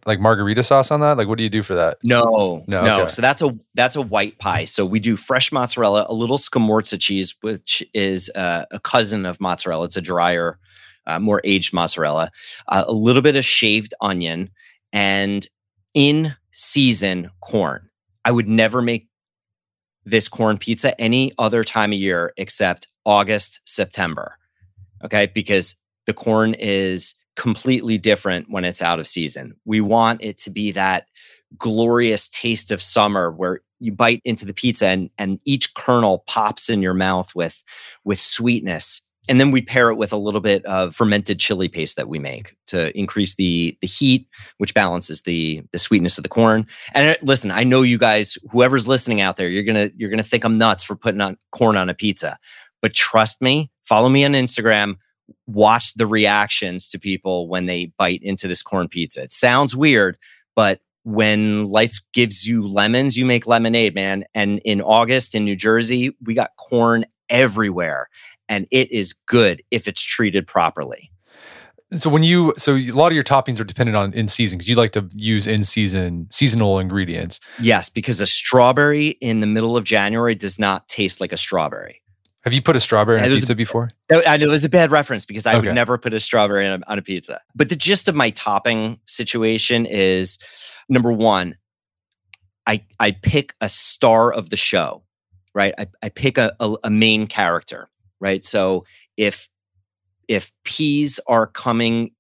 like 0.05 0.19
margherita 0.19 0.63
sauce 0.63 0.91
on 0.91 0.99
that? 1.01 1.17
Like 1.17 1.27
what 1.27 1.37
do 1.37 1.43
you 1.43 1.49
do 1.49 1.63
for 1.63 1.75
that? 1.75 1.97
No, 2.03 2.63
No, 2.67 2.83
no. 2.85 3.01
okay. 3.01 3.11
So 3.11 3.21
that's 3.21 3.41
a 3.41 3.57
that's 3.75 3.95
a 3.95 4.01
white 4.01 4.37
pie. 4.39 4.65
So 4.65 4.85
we 4.85 4.99
do 4.99 5.15
fresh 5.15 5.51
mozzarella, 5.51 6.05
a 6.07 6.13
little 6.13 6.37
scamorza 6.37 6.99
cheese, 6.99 7.35
which 7.41 7.83
is 7.93 8.29
uh, 8.35 8.65
a 8.71 8.79
cousin 8.79 9.25
of 9.25 9.39
mozzarella. 9.41 9.85
It's 9.85 9.97
a 9.97 10.01
drier, 10.01 10.59
uh, 11.07 11.19
more 11.19 11.41
aged 11.43 11.73
mozzarella. 11.73 12.31
Uh, 12.67 12.83
a 12.87 12.93
little 12.93 13.21
bit 13.21 13.35
of 13.35 13.45
shaved 13.45 13.93
onion, 14.01 14.51
and 14.91 15.47
in 15.93 16.35
season 16.51 17.29
corn. 17.41 17.89
I 18.25 18.31
would 18.31 18.47
never 18.47 18.81
make 18.81 19.07
this 20.05 20.27
corn 20.29 20.57
pizza 20.57 20.99
any 20.99 21.31
other 21.37 21.63
time 21.63 21.91
of 21.91 21.99
year 21.99 22.33
except 22.37 22.87
August, 23.05 23.61
September. 23.65 24.37
Okay, 25.03 25.27
because 25.27 25.75
the 26.05 26.13
corn 26.13 26.53
is 26.55 27.15
completely 27.35 27.97
different 27.97 28.49
when 28.49 28.65
it's 28.65 28.81
out 28.81 28.99
of 28.99 29.07
season. 29.07 29.55
We 29.65 29.81
want 29.81 30.21
it 30.23 30.37
to 30.39 30.51
be 30.51 30.71
that 30.71 31.07
glorious 31.57 32.27
taste 32.29 32.71
of 32.71 32.81
summer 32.81 33.31
where 33.31 33.61
you 33.79 33.91
bite 33.91 34.21
into 34.23 34.45
the 34.45 34.53
pizza 34.53 34.87
and 34.87 35.09
and 35.17 35.39
each 35.45 35.73
kernel 35.73 36.23
pops 36.27 36.69
in 36.69 36.81
your 36.81 36.93
mouth 36.93 37.33
with 37.35 37.63
with 38.03 38.19
sweetness. 38.19 39.01
And 39.29 39.39
then 39.39 39.51
we 39.51 39.61
pair 39.61 39.89
it 39.89 39.95
with 39.95 40.11
a 40.11 40.17
little 40.17 40.41
bit 40.41 40.65
of 40.65 40.93
fermented 40.93 41.39
chili 41.39 41.69
paste 41.69 41.95
that 41.95 42.09
we 42.09 42.19
make 42.19 42.55
to 42.67 42.97
increase 42.97 43.35
the 43.35 43.77
the 43.81 43.87
heat 43.87 44.27
which 44.57 44.73
balances 44.73 45.21
the 45.23 45.63
the 45.71 45.77
sweetness 45.77 46.17
of 46.17 46.23
the 46.23 46.29
corn. 46.29 46.67
And 46.93 47.09
uh, 47.09 47.19
listen 47.23 47.51
i 47.51 47.63
know 47.63 47.81
you 47.81 47.97
guys 47.97 48.37
whoever's 48.51 48.87
listening 48.87 49.21
out 49.21 49.37
there 49.37 49.49
you're 49.49 49.63
gonna 49.63 49.89
you're 49.95 50.09
gonna 50.09 50.23
think 50.23 50.43
i'm 50.43 50.57
nuts 50.57 50.83
for 50.83 50.95
putting 50.95 51.21
on 51.21 51.37
corn 51.51 51.77
on 51.77 51.89
a 51.89 51.93
pizza 51.93 52.37
but 52.83 52.93
trust 52.93 53.41
me 53.41 53.71
follow 53.83 54.09
me 54.09 54.23
on 54.23 54.33
instagram 54.33 54.97
watch 55.47 55.95
the 55.95 56.05
reactions 56.05 56.87
to 56.87 56.99
people 56.99 57.47
when 57.47 57.65
they 57.65 57.91
bite 57.97 58.19
into 58.21 58.47
this 58.47 58.61
corn 58.61 58.87
pizza 58.87 59.23
it 59.23 59.31
sounds 59.31 59.75
weird 59.75 60.19
but 60.55 60.81
when 61.03 61.69
life 61.69 61.99
gives 62.13 62.47
you 62.47 62.67
lemons, 62.67 63.17
you 63.17 63.25
make 63.25 63.45
lemonade, 63.45 63.93
man. 63.93 64.23
And 64.33 64.59
in 64.63 64.81
August 64.81 65.35
in 65.35 65.43
New 65.43 65.55
Jersey, 65.55 66.15
we 66.23 66.33
got 66.33 66.51
corn 66.57 67.05
everywhere. 67.29 68.07
And 68.49 68.67
it 68.71 68.91
is 68.91 69.13
good 69.13 69.61
if 69.71 69.87
it's 69.87 70.01
treated 70.01 70.47
properly. 70.47 71.09
So 71.95 72.09
when 72.09 72.23
you 72.23 72.53
so 72.57 72.75
a 72.75 72.91
lot 72.91 73.07
of 73.07 73.13
your 73.13 73.23
toppings 73.23 73.59
are 73.59 73.63
dependent 73.63 73.95
on 73.95 74.13
in 74.13 74.27
season 74.27 74.57
because 74.57 74.67
you 74.67 74.75
like 74.75 74.91
to 74.91 75.07
use 75.13 75.45
in 75.45 75.63
season 75.63 76.25
seasonal 76.31 76.79
ingredients. 76.79 77.39
Yes, 77.59 77.87
because 77.87 78.19
a 78.19 78.25
strawberry 78.25 79.09
in 79.21 79.41
the 79.41 79.47
middle 79.47 79.77
of 79.77 79.83
January 79.83 80.33
does 80.33 80.57
not 80.57 80.87
taste 80.87 81.21
like 81.21 81.31
a 81.31 81.37
strawberry. 81.37 82.01
Have 82.43 82.53
you 82.53 82.61
put 82.61 82.75
a 82.75 82.79
strawberry 82.79 83.19
on 83.19 83.25
a 83.25 83.27
there's 83.27 83.39
a- 83.39 83.41
pizza 83.43 83.55
before? 83.55 83.89
I 84.11 84.37
know 84.37 84.47
it 84.47 84.49
was 84.49 84.65
a 84.65 84.69
bad 84.69 84.91
reference 84.91 85.25
because 85.25 85.45
I 85.45 85.55
Okay. 85.55 85.67
would 85.67 85.75
never 85.75 85.97
put 85.97 86.13
a 86.13 86.19
strawberry 86.19 86.67
on 86.67 86.83
a, 86.83 86.91
on 86.91 86.97
a 86.99 87.01
pizza. 87.01 87.41
But 87.55 87.69
the 87.69 87.75
gist 87.75 88.07
of 88.07 88.15
my 88.15 88.31
topping 88.31 88.99
situation 89.05 89.85
is 89.85 90.37
number 90.89 91.11
one, 91.13 91.55
I 92.67 92.83
I 92.99 93.11
pick 93.11 93.53
a 93.61 93.69
star 93.69 94.31
of 94.31 94.49
the 94.49 94.57
show, 94.57 95.03
right? 95.53 95.73
I, 95.77 95.87
I 96.01 96.09
pick 96.09 96.37
a, 96.37 96.53
a, 96.59 96.75
a 96.85 96.89
main 96.89 97.27
character, 97.27 97.89
right? 98.19 98.43
So 98.43 98.85
if 99.17 99.47
if 100.27 100.51
peas 100.63 101.19
are 101.27 101.47
coming 101.47 102.11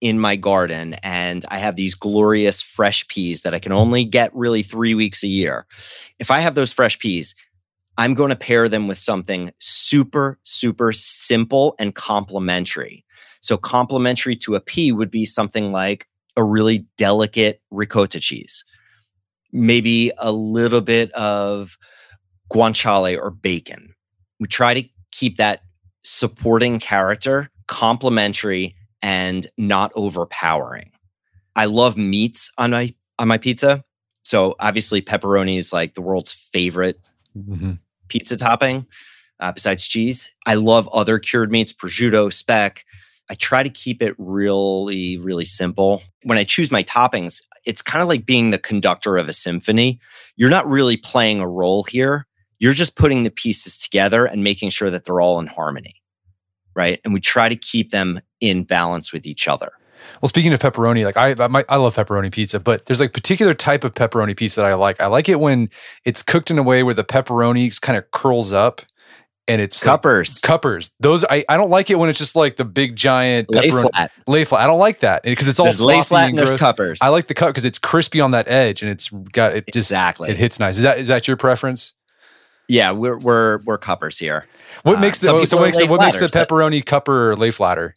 in 0.00 0.18
my 0.18 0.34
garden 0.34 0.94
and 1.04 1.44
I 1.48 1.58
have 1.58 1.76
these 1.76 1.94
glorious 1.94 2.60
fresh 2.60 3.06
peas 3.06 3.42
that 3.42 3.54
I 3.54 3.60
can 3.60 3.70
only 3.70 4.04
get 4.04 4.34
really 4.34 4.64
three 4.64 4.94
weeks 4.94 5.22
a 5.22 5.28
year, 5.28 5.64
if 6.18 6.30
I 6.32 6.40
have 6.40 6.56
those 6.56 6.72
fresh 6.72 6.98
peas, 6.98 7.36
I'm 7.98 8.14
going 8.14 8.30
to 8.30 8.36
pair 8.36 8.68
them 8.68 8.88
with 8.88 8.98
something 8.98 9.52
super, 9.58 10.38
super 10.44 10.92
simple 10.92 11.74
and 11.78 11.94
complementary. 11.94 13.04
So, 13.40 13.56
complementary 13.56 14.36
to 14.36 14.54
a 14.54 14.60
pea 14.60 14.92
would 14.92 15.10
be 15.10 15.24
something 15.24 15.72
like 15.72 16.06
a 16.36 16.44
really 16.44 16.86
delicate 16.96 17.60
ricotta 17.70 18.20
cheese, 18.20 18.64
maybe 19.52 20.12
a 20.18 20.32
little 20.32 20.80
bit 20.80 21.12
of 21.12 21.76
guanciale 22.50 23.18
or 23.18 23.30
bacon. 23.30 23.94
We 24.40 24.46
try 24.46 24.74
to 24.74 24.88
keep 25.10 25.36
that 25.36 25.62
supporting 26.02 26.78
character 26.78 27.50
complementary 27.66 28.74
and 29.02 29.46
not 29.56 29.92
overpowering. 29.94 30.90
I 31.56 31.66
love 31.66 31.96
meats 31.96 32.50
on 32.58 32.70
my 32.70 32.94
on 33.18 33.28
my 33.28 33.38
pizza. 33.38 33.84
So 34.24 34.54
obviously 34.60 35.02
pepperoni 35.02 35.58
is 35.58 35.72
like 35.72 35.94
the 35.94 36.00
world's 36.00 36.32
favorite 36.32 37.00
Mhm. 37.36 37.78
pizza 38.08 38.36
topping 38.36 38.86
uh, 39.40 39.52
besides 39.52 39.86
cheese. 39.88 40.30
I 40.46 40.54
love 40.54 40.88
other 40.92 41.18
cured 41.18 41.50
meats, 41.50 41.72
prosciutto, 41.72 42.32
speck. 42.32 42.84
I 43.30 43.34
try 43.34 43.62
to 43.62 43.70
keep 43.70 44.02
it 44.02 44.14
really, 44.18 45.16
really 45.18 45.44
simple. 45.44 46.02
When 46.24 46.38
I 46.38 46.44
choose 46.44 46.70
my 46.70 46.82
toppings, 46.82 47.40
it's 47.64 47.80
kind 47.82 48.02
of 48.02 48.08
like 48.08 48.26
being 48.26 48.50
the 48.50 48.58
conductor 48.58 49.16
of 49.16 49.28
a 49.28 49.32
symphony. 49.32 49.98
You're 50.36 50.50
not 50.50 50.68
really 50.68 50.96
playing 50.96 51.40
a 51.40 51.48
role 51.48 51.84
here. 51.84 52.26
You're 52.58 52.72
just 52.72 52.96
putting 52.96 53.24
the 53.24 53.30
pieces 53.30 53.76
together 53.78 54.26
and 54.26 54.44
making 54.44 54.70
sure 54.70 54.90
that 54.90 55.04
they're 55.04 55.20
all 55.20 55.40
in 55.40 55.46
harmony. 55.46 55.96
Right. 56.74 57.00
And 57.04 57.12
we 57.14 57.20
try 57.20 57.48
to 57.48 57.56
keep 57.56 57.90
them 57.90 58.20
in 58.40 58.64
balance 58.64 59.12
with 59.12 59.26
each 59.26 59.46
other. 59.48 59.72
Well, 60.20 60.28
speaking 60.28 60.52
of 60.52 60.58
pepperoni, 60.58 61.04
like 61.04 61.16
I, 61.16 61.30
I, 61.30 61.64
I 61.68 61.76
love 61.76 61.94
pepperoni 61.94 62.32
pizza, 62.32 62.60
but 62.60 62.86
there's 62.86 63.00
like 63.00 63.12
particular 63.12 63.54
type 63.54 63.84
of 63.84 63.94
pepperoni 63.94 64.36
pizza 64.36 64.60
that 64.60 64.70
I 64.70 64.74
like. 64.74 65.00
I 65.00 65.06
like 65.06 65.28
it 65.28 65.40
when 65.40 65.70
it's 66.04 66.22
cooked 66.22 66.50
in 66.50 66.58
a 66.58 66.62
way 66.62 66.82
where 66.82 66.94
the 66.94 67.04
pepperoni 67.04 67.80
kind 67.80 67.98
of 67.98 68.10
curls 68.10 68.52
up, 68.52 68.82
and 69.48 69.60
it's 69.60 69.84
like 69.84 69.92
Cuppers, 69.94 70.40
cuppers. 70.40 70.92
Those 71.00 71.24
I, 71.24 71.44
I 71.48 71.56
don't 71.56 71.70
like 71.70 71.90
it 71.90 71.98
when 71.98 72.08
it's 72.08 72.18
just 72.18 72.36
like 72.36 72.56
the 72.56 72.64
big 72.64 72.94
giant 72.96 73.50
lay 73.50 73.68
pepperoni 73.70 73.90
flat. 73.90 74.12
lay 74.26 74.44
flat. 74.44 74.62
I 74.62 74.66
don't 74.66 74.78
like 74.78 75.00
that 75.00 75.24
because 75.24 75.48
it's 75.48 75.58
all 75.58 75.66
There's 75.66 75.80
lay 75.80 76.02
flat 76.02 76.28
and 76.30 76.38
and 76.38 76.48
there's 76.48 76.58
cuppers. 76.60 76.98
I 77.02 77.08
like 77.08 77.26
the 77.26 77.34
cut 77.34 77.48
because 77.48 77.64
it's 77.64 77.78
crispy 77.78 78.20
on 78.20 78.30
that 78.30 78.48
edge 78.48 78.82
and 78.82 78.90
it's 78.90 79.08
got 79.10 79.54
it 79.54 79.66
just 79.66 79.90
exactly. 79.90 80.30
it 80.30 80.36
hits 80.36 80.58
nice. 80.60 80.76
Is 80.76 80.82
that 80.82 80.98
is 80.98 81.08
that 81.08 81.26
your 81.26 81.36
preference? 81.36 81.94
yeah, 82.68 82.92
we're 82.92 83.18
we're 83.18 83.58
we're 83.64 83.78
cuppers 83.78 84.18
here. 84.18 84.46
What 84.84 84.96
Uh, 84.96 85.00
makes 85.00 85.18
the 85.20 85.30
oh, 85.32 85.44
so 85.44 85.56
what 85.56 85.64
makes 85.64 85.78
the, 85.78 85.86
what 85.86 86.00
makes 86.00 86.20
the 86.20 86.26
pepperoni 86.26 86.82
cupper 86.84 87.36
lay 87.36 87.50
flatter? 87.50 87.94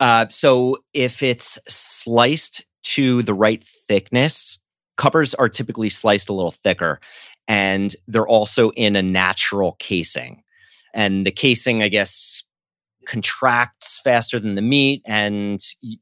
Uh, 0.00 0.26
so 0.28 0.76
if 0.92 1.22
it's 1.22 1.58
sliced 1.68 2.64
to 2.82 3.22
the 3.22 3.34
right 3.34 3.64
thickness, 3.64 4.58
cuppers 4.96 5.34
are 5.34 5.48
typically 5.48 5.88
sliced 5.88 6.28
a 6.28 6.32
little 6.32 6.50
thicker, 6.50 7.00
and 7.48 7.94
they're 8.08 8.26
also 8.28 8.70
in 8.70 8.96
a 8.96 9.02
natural 9.02 9.76
casing. 9.78 10.42
And 10.94 11.26
the 11.26 11.30
casing, 11.30 11.82
I 11.82 11.88
guess, 11.88 12.42
contracts 13.06 14.00
faster 14.00 14.40
than 14.40 14.54
the 14.54 14.62
meat, 14.62 15.02
and 15.06 15.60
y- 15.82 15.96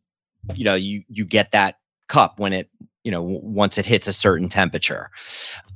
you 0.54 0.64
know 0.64 0.74
you 0.74 1.02
you 1.08 1.24
get 1.24 1.52
that 1.52 1.76
cup 2.08 2.38
when 2.38 2.52
it 2.52 2.68
you 3.04 3.10
know 3.10 3.22
once 3.22 3.78
it 3.78 3.86
hits 3.86 4.06
a 4.08 4.12
certain 4.12 4.48
temperature. 4.48 5.10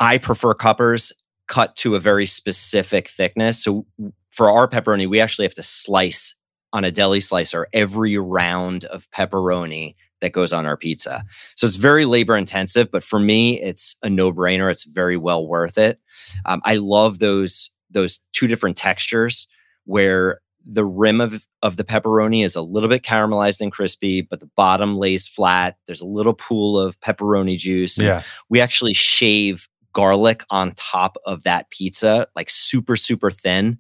I 0.01 0.19
prefer 0.19 0.55
cuppers 0.55 1.13
cut 1.49 1.77
to 1.77 1.95
a 1.95 2.01
very 2.01 2.27
specific 2.27 3.09
thickness. 3.09 3.63
So 3.63 3.87
for 4.31 4.51
our 4.51 4.69
pepperoni, 4.69 5.09
we 5.09 5.21
actually 5.21 5.47
have 5.47 5.55
to 5.55 5.63
slice 5.63 6.35
on 6.73 6.85
a 6.85 6.91
deli 6.91 7.21
slicer 7.21 7.67
every 7.73 8.19
round 8.19 8.85
of 8.87 9.11
pepperoni 9.11 9.95
that 10.21 10.33
goes 10.33 10.53
on 10.53 10.67
our 10.67 10.77
pizza. 10.77 11.25
So 11.55 11.67
it's 11.67 11.77
very 11.77 12.05
labor 12.05 12.37
intensive, 12.37 12.91
but 12.91 13.05
for 13.05 13.21
me, 13.21 13.61
it's 13.61 13.97
a 14.03 14.11
no 14.11 14.33
brainer. 14.33 14.71
It's 14.71 14.85
very 14.85 15.17
well 15.17 15.47
worth 15.47 15.79
it. 15.79 16.01
Um, 16.45 16.61
I 16.65 16.77
love 16.77 17.19
those 17.19 17.71
those 17.91 18.21
two 18.33 18.47
different 18.47 18.77
textures 18.77 19.47
where 19.85 20.41
the 20.71 20.85
rim 20.85 21.21
of, 21.21 21.47
of 21.63 21.79
the 21.79 21.85
pepperoni 21.85 22.45
is 22.45 22.55
a 22.55 22.61
little 22.61 22.91
bit 22.91 23.03
caramelized 23.03 23.63
and 23.63 23.73
crispy, 23.73 24.21
but 24.21 24.41
the 24.41 24.51
bottom 24.55 24.99
lays 24.99 25.27
flat. 25.27 25.79
There's 25.87 26.03
a 26.03 26.07
little 26.07 26.35
pool 26.35 26.79
of 26.79 27.01
pepperoni 27.01 27.57
juice. 27.57 27.97
Yeah. 27.97 28.23
We 28.51 28.61
actually 28.61 28.93
shave 28.93 29.67
garlic 29.95 30.45
on 30.51 30.73
top 30.73 31.17
of 31.25 31.45
that 31.45 31.71
pizza, 31.71 32.27
like 32.37 32.51
super, 32.51 32.97
super 32.97 33.31
thin. 33.31 33.79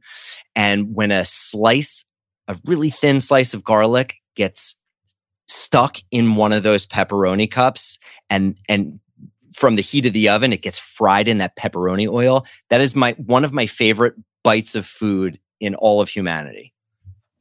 And 0.56 0.94
when 0.94 1.10
a 1.10 1.26
slice, 1.26 2.06
a 2.48 2.56
really 2.64 2.90
thin 2.90 3.20
slice 3.20 3.54
of 3.54 3.64
garlic 3.64 4.16
gets 4.34 4.76
stuck 5.46 5.98
in 6.10 6.36
one 6.36 6.52
of 6.52 6.62
those 6.62 6.86
pepperoni 6.86 7.50
cups 7.50 7.98
and 8.28 8.58
and 8.68 9.00
from 9.52 9.76
the 9.76 9.82
heat 9.82 10.06
of 10.06 10.12
the 10.12 10.28
oven 10.28 10.52
it 10.52 10.62
gets 10.62 10.78
fried 10.78 11.26
in 11.26 11.38
that 11.38 11.56
pepperoni 11.56 12.10
oil 12.10 12.44
that 12.68 12.80
is 12.80 12.94
my 12.94 13.12
one 13.12 13.44
of 13.44 13.52
my 13.52 13.66
favorite 13.66 14.14
bites 14.44 14.74
of 14.74 14.86
food 14.86 15.38
in 15.60 15.74
all 15.76 16.00
of 16.00 16.08
humanity 16.08 16.72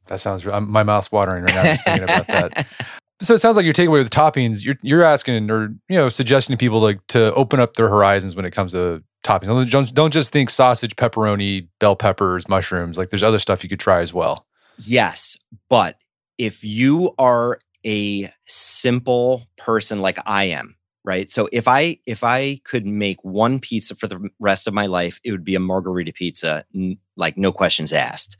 That 0.08 0.20
sounds. 0.20 0.48
I'm, 0.48 0.70
my 0.70 0.84
mouth's 0.84 1.12
watering 1.12 1.44
right 1.44 1.54
now 1.54 1.64
just 1.64 1.84
thinking 1.86 2.04
about 2.04 2.28
that. 2.28 2.68
So 3.20 3.34
it 3.34 3.40
sounds 3.40 3.58
like 3.58 3.64
your 3.64 3.74
takeaway 3.74 3.94
with 3.94 4.12
toppings. 4.12 4.64
You're 4.64 4.76
you're 4.84 5.04
asking 5.04 5.50
or 5.50 5.74
you 5.90 5.98
know 5.98 6.08
suggesting 6.08 6.54
to 6.54 6.58
people 6.58 6.80
like 6.80 7.00
to 7.08 7.34
open 7.34 7.60
up 7.60 7.74
their 7.74 7.90
horizons 7.90 8.36
when 8.36 8.46
it 8.46 8.52
comes 8.52 8.74
to 8.74 9.04
toppings. 9.24 9.72
Don't, 9.72 9.94
don't 9.96 10.14
just 10.14 10.32
think 10.32 10.52
sausage, 10.52 10.96
pepperoni, 10.96 11.68
bell 11.80 11.96
peppers, 11.96 12.48
mushrooms. 12.48 12.96
Like 12.96 13.10
there's 13.10 13.24
other 13.24 13.40
stuff 13.40 13.64
you 13.64 13.70
could 13.70 13.80
try 13.80 14.02
as 14.02 14.14
well. 14.14 14.46
Yes, 14.80 15.38
but 15.70 15.98
if 16.38 16.64
you 16.64 17.14
are 17.18 17.60
a 17.86 18.30
simple 18.48 19.48
person 19.58 20.02
like 20.02 20.20
I 20.26 20.46
am, 20.46 20.76
right? 21.04 21.32
So 21.32 21.50
if 21.52 21.68
I 21.68 22.00
if 22.06 22.24
I 22.24 22.60
could 22.64 22.86
make 22.86 23.24
one 23.24 23.60
pizza 23.60 23.96
for 23.96 24.08
the 24.08 24.30
rest 24.40 24.68
of 24.68 24.74
my 24.74 24.86
life, 24.86 25.20
it 25.24 25.32
would 25.32 25.44
be 25.44 25.56
a 25.56 25.60
margherita 25.60 26.14
pizza, 26.14 26.66
like 27.16 27.38
no 27.38 27.52
questions 27.52 27.94
asked. 27.94 28.38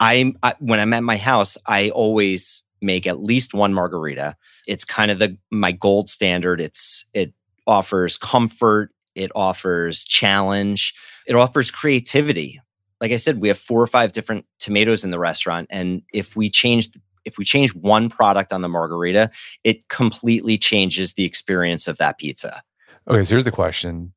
I'm 0.00 0.38
I, 0.42 0.54
when 0.60 0.80
I'm 0.80 0.92
at 0.92 1.02
my 1.02 1.16
house, 1.16 1.56
I 1.66 1.90
always 1.90 2.62
make 2.82 3.06
at 3.06 3.22
least 3.22 3.54
one 3.54 3.74
margherita. 3.74 4.36
It's 4.66 4.84
kind 4.84 5.10
of 5.10 5.18
the 5.18 5.36
my 5.50 5.72
gold 5.72 6.08
standard. 6.08 6.60
It's 6.60 7.04
it 7.14 7.32
offers 7.66 8.16
comfort, 8.16 8.90
it 9.14 9.30
offers 9.34 10.04
challenge, 10.04 10.94
it 11.26 11.34
offers 11.34 11.70
creativity. 11.70 12.60
Like 13.00 13.12
I 13.12 13.16
said, 13.16 13.40
we 13.40 13.48
have 13.48 13.58
four 13.58 13.80
or 13.80 13.86
five 13.86 14.12
different 14.12 14.46
tomatoes 14.58 15.04
in 15.04 15.10
the 15.10 15.18
restaurant, 15.18 15.68
and 15.70 16.02
if 16.12 16.36
we 16.36 16.50
change 16.50 16.90
if 17.24 17.38
we 17.38 17.44
change 17.44 17.74
one 17.74 18.08
product 18.08 18.52
on 18.52 18.62
the 18.62 18.68
margherita, 18.68 19.30
it 19.64 19.88
completely 19.88 20.56
changes 20.56 21.14
the 21.14 21.24
experience 21.24 21.88
of 21.88 21.98
that 21.98 22.18
pizza. 22.18 22.62
Okay, 23.08 23.24
so 23.24 23.34
here's 23.34 23.44
the 23.44 23.52
question: 23.52 24.12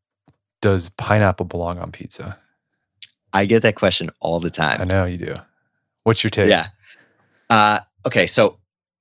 Does 0.61 0.89
pineapple 0.89 1.45
belong 1.45 1.79
on 1.79 1.91
pizza? 1.91 2.37
I 3.33 3.45
get 3.45 3.61
that 3.63 3.75
question 3.75 4.09
all 4.19 4.39
the 4.39 4.49
time. 4.49 4.81
I 4.81 4.85
know 4.85 5.05
you 5.05 5.17
do. 5.17 5.35
What's 6.03 6.23
your 6.23 6.31
take? 6.31 6.49
Yeah. 6.49 6.67
Uh, 7.49 7.79
okay, 8.05 8.27
so 8.27 8.59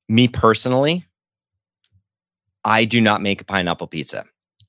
me 0.08 0.28
personally, 0.28 1.06
I 2.64 2.84
do 2.84 3.00
not 3.00 3.22
make 3.22 3.40
a 3.40 3.44
pineapple 3.44 3.86
pizza. 3.86 4.24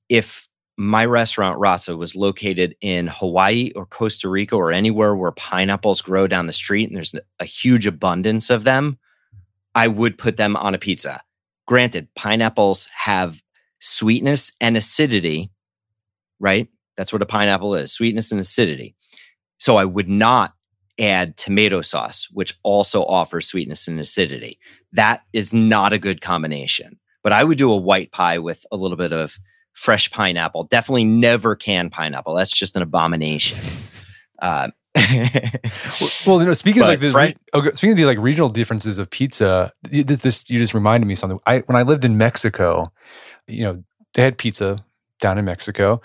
If 0.09 0.48
my 0.79 1.03
restaurant 1.03 1.59
Razza 1.59 1.97
was 1.97 2.15
located 2.15 2.73
in 2.79 3.07
Hawaii 3.07 3.73
or 3.75 3.85
Costa 3.85 4.29
Rica 4.29 4.55
or 4.55 4.71
anywhere 4.71 5.13
where 5.13 5.33
pineapples 5.33 6.01
grow 6.01 6.25
down 6.25 6.47
the 6.47 6.53
street 6.53 6.87
and 6.87 6.95
there's 6.95 7.13
a 7.41 7.43
huge 7.43 7.85
abundance 7.85 8.49
of 8.49 8.63
them, 8.63 8.97
I 9.75 9.89
would 9.89 10.17
put 10.17 10.37
them 10.37 10.55
on 10.55 10.73
a 10.73 10.77
pizza. 10.77 11.19
Granted, 11.67 12.07
pineapples 12.15 12.87
have 12.95 13.43
sweetness 13.79 14.53
and 14.61 14.77
acidity, 14.77 15.51
right? 16.39 16.69
That's 16.95 17.11
what 17.11 17.21
a 17.21 17.25
pineapple 17.25 17.75
is 17.75 17.91
sweetness 17.91 18.31
and 18.31 18.39
acidity. 18.39 18.95
So 19.57 19.75
I 19.75 19.83
would 19.83 20.07
not 20.07 20.53
add 20.97 21.35
tomato 21.35 21.81
sauce, 21.81 22.29
which 22.31 22.57
also 22.63 23.03
offers 23.03 23.47
sweetness 23.47 23.89
and 23.89 23.99
acidity. 23.99 24.57
That 24.93 25.23
is 25.33 25.53
not 25.53 25.91
a 25.91 25.99
good 25.99 26.21
combination. 26.21 26.97
But 27.21 27.33
I 27.33 27.43
would 27.43 27.57
do 27.57 27.69
a 27.69 27.77
white 27.77 28.13
pie 28.13 28.39
with 28.39 28.65
a 28.71 28.77
little 28.77 28.95
bit 28.95 29.11
of 29.11 29.37
fresh 29.79 30.11
pineapple. 30.11 30.65
Definitely 30.65 31.05
never 31.05 31.55
canned 31.55 31.91
pineapple. 31.93 32.33
That's 32.35 32.51
just 32.51 32.75
an 32.75 32.81
abomination. 32.81 33.57
Uh, 34.41 34.69
Well, 36.25 36.39
you 36.39 36.45
know, 36.45 36.53
speaking 36.53 36.81
of 36.81 36.87
like 36.87 36.99
the 37.01 37.11
French- 37.11 37.37
okay, 37.53 37.69
speaking 37.71 37.91
of 37.91 37.97
the 37.97 38.05
like 38.05 38.17
regional 38.19 38.47
differences 38.47 38.99
of 38.99 39.09
pizza, 39.09 39.73
you- 39.91 40.05
this 40.05 40.19
this 40.19 40.49
you 40.49 40.57
just 40.57 40.73
reminded 40.73 41.05
me 41.07 41.13
of 41.13 41.19
something. 41.19 41.39
I 41.45 41.59
when 41.59 41.75
I 41.75 41.81
lived 41.81 42.05
in 42.05 42.17
Mexico, 42.17 42.85
you 43.47 43.63
know, 43.65 43.83
they 44.13 44.21
had 44.21 44.37
pizza 44.37 44.77
down 45.19 45.37
in 45.37 45.43
Mexico, 45.43 46.01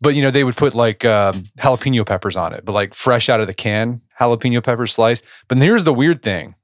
but 0.00 0.14
you 0.14 0.22
know 0.22 0.30
they 0.30 0.44
would 0.44 0.56
put 0.56 0.74
like 0.76 1.04
um, 1.04 1.42
jalapeno 1.58 2.06
peppers 2.06 2.36
on 2.36 2.52
it, 2.52 2.64
but 2.64 2.72
like 2.72 2.94
fresh 2.94 3.28
out 3.28 3.40
of 3.40 3.48
the 3.48 3.54
can 3.54 4.00
jalapeno 4.20 4.62
peppers 4.62 4.92
sliced. 4.92 5.24
But 5.48 5.58
here's 5.58 5.82
the 5.82 5.92
weird 5.94 6.22
thing: 6.22 6.54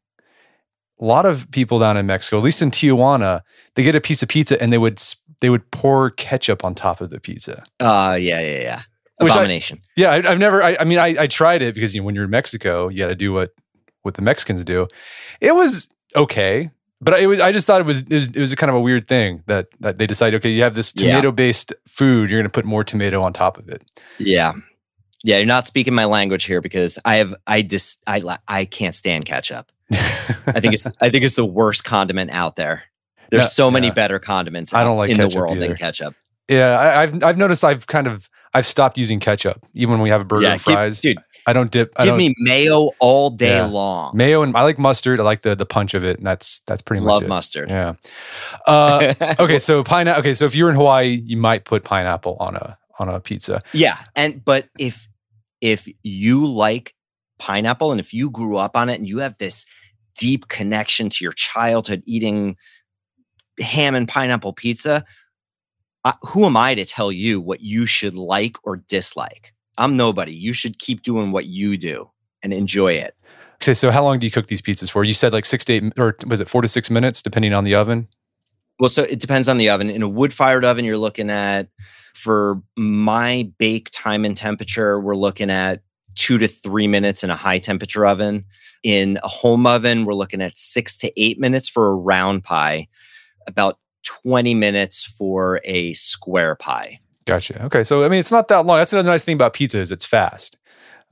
a 1.00 1.04
lot 1.04 1.26
of 1.26 1.50
people 1.50 1.80
down 1.80 1.96
in 1.96 2.06
Mexico, 2.06 2.38
at 2.38 2.44
least 2.44 2.62
in 2.62 2.70
Tijuana, 2.70 3.40
they 3.74 3.82
get 3.82 3.96
a 3.96 4.00
piece 4.00 4.22
of 4.22 4.28
pizza 4.28 4.60
and 4.62 4.72
they 4.72 4.78
would 4.78 5.02
they 5.40 5.50
would 5.50 5.70
pour 5.70 6.10
ketchup 6.10 6.64
on 6.64 6.74
top 6.74 7.00
of 7.00 7.10
the 7.10 7.20
pizza. 7.20 7.62
uh, 7.80 8.16
yeah, 8.20 8.40
yeah, 8.40 8.60
yeah. 8.60 8.82
Which 9.20 9.32
I- 9.32 9.36
Abomination. 9.36 9.80
Yeah, 9.96 10.10
I, 10.10 10.16
I've 10.30 10.38
never. 10.38 10.62
I, 10.62 10.76
I 10.78 10.84
mean, 10.84 10.98
I, 10.98 11.22
I 11.22 11.26
tried 11.26 11.60
it 11.62 11.74
because 11.74 11.94
you 11.94 12.00
know 12.00 12.06
when 12.06 12.14
you're 12.14 12.24
in 12.24 12.30
Mexico, 12.30 12.88
you 12.88 12.98
got 13.00 13.08
to 13.08 13.16
do 13.16 13.32
what 13.32 13.52
what 14.02 14.14
the 14.14 14.22
Mexicans 14.22 14.64
do. 14.64 14.86
It 15.40 15.54
was 15.56 15.88
okay, 16.14 16.70
but 17.00 17.18
it 17.20 17.26
was. 17.26 17.40
I 17.40 17.50
just 17.50 17.66
thought 17.66 17.80
it 17.80 17.86
was 17.86 18.02
it 18.02 18.12
was, 18.14 18.28
it 18.28 18.38
was 18.38 18.52
a 18.52 18.56
kind 18.56 18.70
of 18.70 18.76
a 18.76 18.80
weird 18.80 19.08
thing 19.08 19.42
that 19.46 19.66
that 19.80 19.98
they 19.98 20.06
decided. 20.06 20.36
Okay, 20.38 20.50
you 20.50 20.62
have 20.62 20.74
this 20.74 20.92
tomato 20.92 21.32
based 21.32 21.72
food. 21.88 22.30
You're 22.30 22.38
going 22.38 22.48
to 22.48 22.52
put 22.52 22.64
more 22.64 22.84
tomato 22.84 23.20
on 23.22 23.32
top 23.32 23.58
of 23.58 23.68
it. 23.68 23.82
Yeah. 24.18 24.52
Yeah, 25.24 25.38
you're 25.38 25.46
not 25.46 25.66
speaking 25.66 25.94
my 25.94 26.04
language 26.04 26.44
here 26.44 26.60
because 26.60 26.96
I 27.04 27.16
have 27.16 27.34
I 27.44 27.62
just 27.62 28.00
I 28.06 28.22
I 28.46 28.66
can't 28.66 28.94
stand 28.94 29.24
ketchup. 29.26 29.72
I 29.90 30.60
think 30.60 30.74
it's 30.74 30.86
I 31.00 31.10
think 31.10 31.24
it's 31.24 31.34
the 31.34 31.44
worst 31.44 31.82
condiment 31.82 32.30
out 32.30 32.54
there. 32.54 32.84
There's 33.30 33.52
so 33.52 33.70
many 33.70 33.88
yeah. 33.88 33.92
better 33.94 34.18
condiments 34.18 34.72
I 34.74 34.84
don't 34.84 34.96
like 34.96 35.10
in 35.10 35.16
the 35.18 35.34
world 35.38 35.56
either. 35.56 35.68
than 35.68 35.76
ketchup. 35.76 36.14
yeah, 36.48 36.78
I, 36.78 37.02
I've 37.02 37.22
I've 37.22 37.38
noticed. 37.38 37.64
I've 37.64 37.86
kind 37.86 38.06
of 38.06 38.28
I've 38.54 38.66
stopped 38.66 38.96
using 38.98 39.20
ketchup 39.20 39.58
even 39.74 39.92
when 39.92 40.00
we 40.00 40.08
have 40.08 40.20
a 40.20 40.24
burger 40.24 40.44
yeah, 40.46 40.52
and 40.52 40.64
give- 40.64 40.74
fries. 40.74 41.00
dude, 41.00 41.18
I 41.46 41.52
don't 41.52 41.70
dip. 41.70 41.92
I 41.96 42.04
give 42.04 42.12
don't 42.12 42.18
me 42.18 42.34
mayo 42.38 42.90
all 43.00 43.30
day 43.30 43.56
Yeah. 43.56 43.66
long. 43.66 44.16
mayo 44.16 44.42
and 44.42 44.56
I 44.56 44.62
like 44.62 44.78
mustard. 44.78 45.20
I 45.20 45.22
like 45.24 45.42
the 45.42 45.54
the 45.54 45.66
punch 45.66 45.94
of 45.94 46.04
it, 46.04 46.16
and 46.18 46.26
that's 46.26 46.60
that's 46.60 46.80
pretty 46.82 47.04
much 47.04 47.12
Love 47.12 47.26
mustard. 47.28 47.70
Yeah. 47.70 47.94
Uh, 48.66 49.14
okay, 49.40 49.58
so 49.58 49.84
pineapple. 49.84 50.20
Okay, 50.20 50.34
so 50.34 50.44
if 50.44 50.54
you're 50.54 50.70
in 50.70 50.76
Hawaii, 50.76 51.20
you 51.24 51.36
might 51.36 51.64
put 51.64 51.84
pineapple 51.84 52.36
on 52.40 52.56
a 52.56 52.78
on 52.98 53.08
a 53.08 53.20
pizza. 53.20 53.60
Yeah, 53.72 53.96
and 54.16 54.44
but 54.44 54.68
if 54.78 55.06
if 55.60 55.88
you 56.02 56.46
like 56.46 56.94
pineapple 57.38 57.90
and 57.92 58.00
if 58.00 58.12
you 58.12 58.30
grew 58.30 58.56
up 58.56 58.76
on 58.76 58.88
it 58.88 58.94
and 58.98 59.08
you 59.08 59.18
have 59.18 59.36
this 59.38 59.64
deep 60.16 60.48
connection 60.48 61.08
to 61.08 61.24
your 61.24 61.32
childhood 61.32 62.02
eating 62.06 62.56
ham 63.60 63.94
and 63.94 64.08
pineapple 64.08 64.52
pizza, 64.52 65.04
uh, 66.04 66.12
who 66.22 66.44
am 66.44 66.56
I 66.56 66.74
to 66.74 66.84
tell 66.84 67.10
you 67.12 67.40
what 67.40 67.60
you 67.60 67.86
should 67.86 68.14
like 68.14 68.56
or 68.62 68.76
dislike? 68.76 69.52
I'm 69.76 69.96
nobody. 69.96 70.32
You 70.32 70.52
should 70.52 70.78
keep 70.78 71.02
doing 71.02 71.32
what 71.32 71.46
you 71.46 71.76
do 71.76 72.10
and 72.42 72.52
enjoy 72.52 72.92
it. 72.94 73.14
Okay, 73.62 73.74
so 73.74 73.90
how 73.90 74.04
long 74.04 74.18
do 74.18 74.26
you 74.26 74.30
cook 74.30 74.46
these 74.46 74.62
pizzas 74.62 74.90
for? 74.90 75.02
You 75.04 75.14
said 75.14 75.32
like 75.32 75.44
six 75.44 75.64
to 75.66 75.72
eight, 75.74 75.92
or 75.98 76.16
was 76.26 76.40
it 76.40 76.48
four 76.48 76.62
to 76.62 76.68
six 76.68 76.90
minutes, 76.90 77.22
depending 77.22 77.52
on 77.52 77.64
the 77.64 77.74
oven? 77.74 78.08
Well, 78.78 78.88
so 78.88 79.02
it 79.02 79.18
depends 79.18 79.48
on 79.48 79.58
the 79.58 79.68
oven. 79.68 79.90
In 79.90 80.02
a 80.02 80.08
wood 80.08 80.32
fired 80.32 80.64
oven, 80.64 80.84
you're 80.84 80.98
looking 80.98 81.30
at, 81.30 81.68
for 82.14 82.62
my 82.76 83.50
bake 83.58 83.90
time 83.92 84.24
and 84.24 84.36
temperature, 84.36 85.00
we're 85.00 85.16
looking 85.16 85.50
at 85.50 85.82
two 86.14 86.38
to 86.38 86.46
three 86.46 86.86
minutes 86.86 87.24
in 87.24 87.30
a 87.30 87.36
high 87.36 87.58
temperature 87.58 88.06
oven. 88.06 88.44
In 88.84 89.18
a 89.24 89.28
home 89.28 89.66
oven, 89.66 90.04
we're 90.04 90.14
looking 90.14 90.40
at 90.40 90.56
six 90.56 90.96
to 90.98 91.12
eight 91.20 91.40
minutes 91.40 91.68
for 91.68 91.88
a 91.88 91.94
round 91.94 92.44
pie, 92.44 92.86
about 93.48 93.78
20 94.04 94.54
minutes 94.54 95.04
for 95.04 95.60
a 95.64 95.92
square 95.94 96.54
pie. 96.54 97.00
Gotcha. 97.26 97.64
Okay, 97.64 97.84
so 97.84 98.04
I 98.04 98.08
mean, 98.08 98.20
it's 98.20 98.30
not 98.30 98.48
that 98.48 98.64
long. 98.64 98.78
That's 98.78 98.92
another 98.92 99.10
nice 99.10 99.24
thing 99.24 99.34
about 99.34 99.52
pizza 99.52 99.80
is 99.80 99.90
it's 99.90 100.06
fast. 100.06 100.56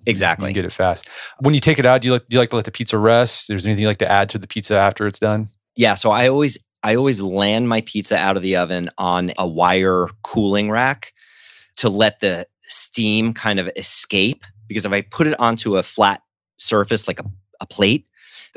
Exactly. 0.06 0.46
can 0.46 0.54
get 0.54 0.64
it 0.64 0.72
fast. 0.72 1.08
When 1.40 1.52
you 1.52 1.60
take 1.60 1.80
it 1.80 1.84
out, 1.84 2.00
do 2.00 2.06
you 2.06 2.12
like 2.12 2.28
do 2.28 2.36
you 2.36 2.38
like 2.38 2.50
to 2.50 2.56
let 2.56 2.64
the 2.64 2.70
pizza 2.70 2.96
rest? 2.96 3.50
Is 3.50 3.64
there 3.64 3.70
anything 3.70 3.82
you 3.82 3.88
like 3.88 3.98
to 3.98 4.10
add 4.10 4.28
to 4.30 4.38
the 4.38 4.46
pizza 4.46 4.78
after 4.78 5.06
it's 5.06 5.18
done? 5.18 5.48
Yeah, 5.74 5.94
so 5.94 6.12
I 6.12 6.28
always 6.28 6.58
I 6.82 6.94
always 6.94 7.20
land 7.20 7.68
my 7.68 7.80
pizza 7.80 8.16
out 8.16 8.36
of 8.36 8.42
the 8.42 8.56
oven 8.56 8.90
on 8.98 9.32
a 9.36 9.46
wire 9.46 10.06
cooling 10.22 10.70
rack 10.70 11.12
to 11.76 11.88
let 11.88 12.20
the 12.20 12.46
steam 12.68 13.34
kind 13.34 13.58
of 13.58 13.68
escape 13.76 14.44
because 14.68 14.86
if 14.86 14.92
I 14.92 15.02
put 15.02 15.26
it 15.26 15.38
onto 15.38 15.76
a 15.76 15.82
flat 15.82 16.22
surface 16.56 17.06
like 17.06 17.20
a, 17.20 17.24
a 17.60 17.66
plate, 17.66 18.06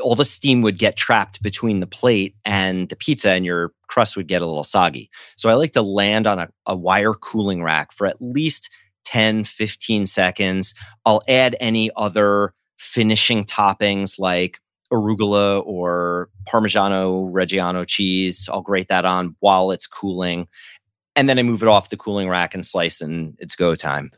all 0.01 0.15
the 0.15 0.25
steam 0.25 0.61
would 0.61 0.79
get 0.79 0.95
trapped 0.95 1.41
between 1.41 1.79
the 1.79 1.87
plate 1.87 2.35
and 2.45 2.89
the 2.89 2.95
pizza 2.95 3.31
and 3.31 3.45
your 3.45 3.71
crust 3.87 4.15
would 4.17 4.27
get 4.27 4.41
a 4.41 4.45
little 4.45 4.63
soggy. 4.63 5.09
So 5.37 5.49
I 5.49 5.53
like 5.53 5.73
to 5.73 5.81
land 5.81 6.27
on 6.27 6.39
a, 6.39 6.49
a 6.65 6.75
wire 6.75 7.13
cooling 7.13 7.63
rack 7.63 7.91
for 7.91 8.07
at 8.07 8.21
least 8.21 8.69
10, 9.05 9.43
15 9.43 10.05
seconds. 10.05 10.73
I'll 11.05 11.21
add 11.27 11.55
any 11.59 11.91
other 11.95 12.53
finishing 12.77 13.45
toppings 13.45 14.19
like 14.19 14.59
arugula 14.91 15.63
or 15.65 16.29
parmigiano 16.47 17.31
reggiano 17.31 17.85
cheese 17.85 18.49
i'll 18.51 18.61
grate 18.61 18.87
that 18.87 19.05
on 19.05 19.35
while 19.39 19.69
it's 19.69 19.85
cooling 19.85 20.47
and 21.15 21.29
then 21.29 21.37
i 21.37 21.43
move 21.43 21.61
it 21.61 21.67
off 21.67 21.91
the 21.91 21.97
cooling 21.97 22.27
rack 22.27 22.55
and 22.55 22.65
slice 22.65 22.99
and 22.99 23.35
it's 23.37 23.55
go 23.55 23.75
time 23.75 24.09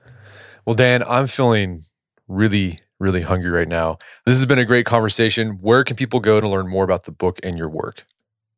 Well, 0.66 0.76
Dan, 0.76 1.04
I'm 1.04 1.28
feeling 1.28 1.82
really, 2.28 2.80
really 3.02 3.22
hungry 3.22 3.50
right 3.50 3.68
now. 3.68 3.98
This 4.26 4.38
has 4.38 4.46
been 4.46 4.60
a 4.60 4.66
great 4.66 4.86
conversation. 4.86 5.58
Where 5.60 5.84
can 5.84 5.98
people 5.98 6.20
go 6.20 6.40
to 6.40 6.48
learn 6.48 6.70
more 6.70 6.84
about 6.84 7.04
the 7.04 7.12
book 7.12 7.40
and 7.44 7.58
your 7.58 7.68
work? 7.68 8.06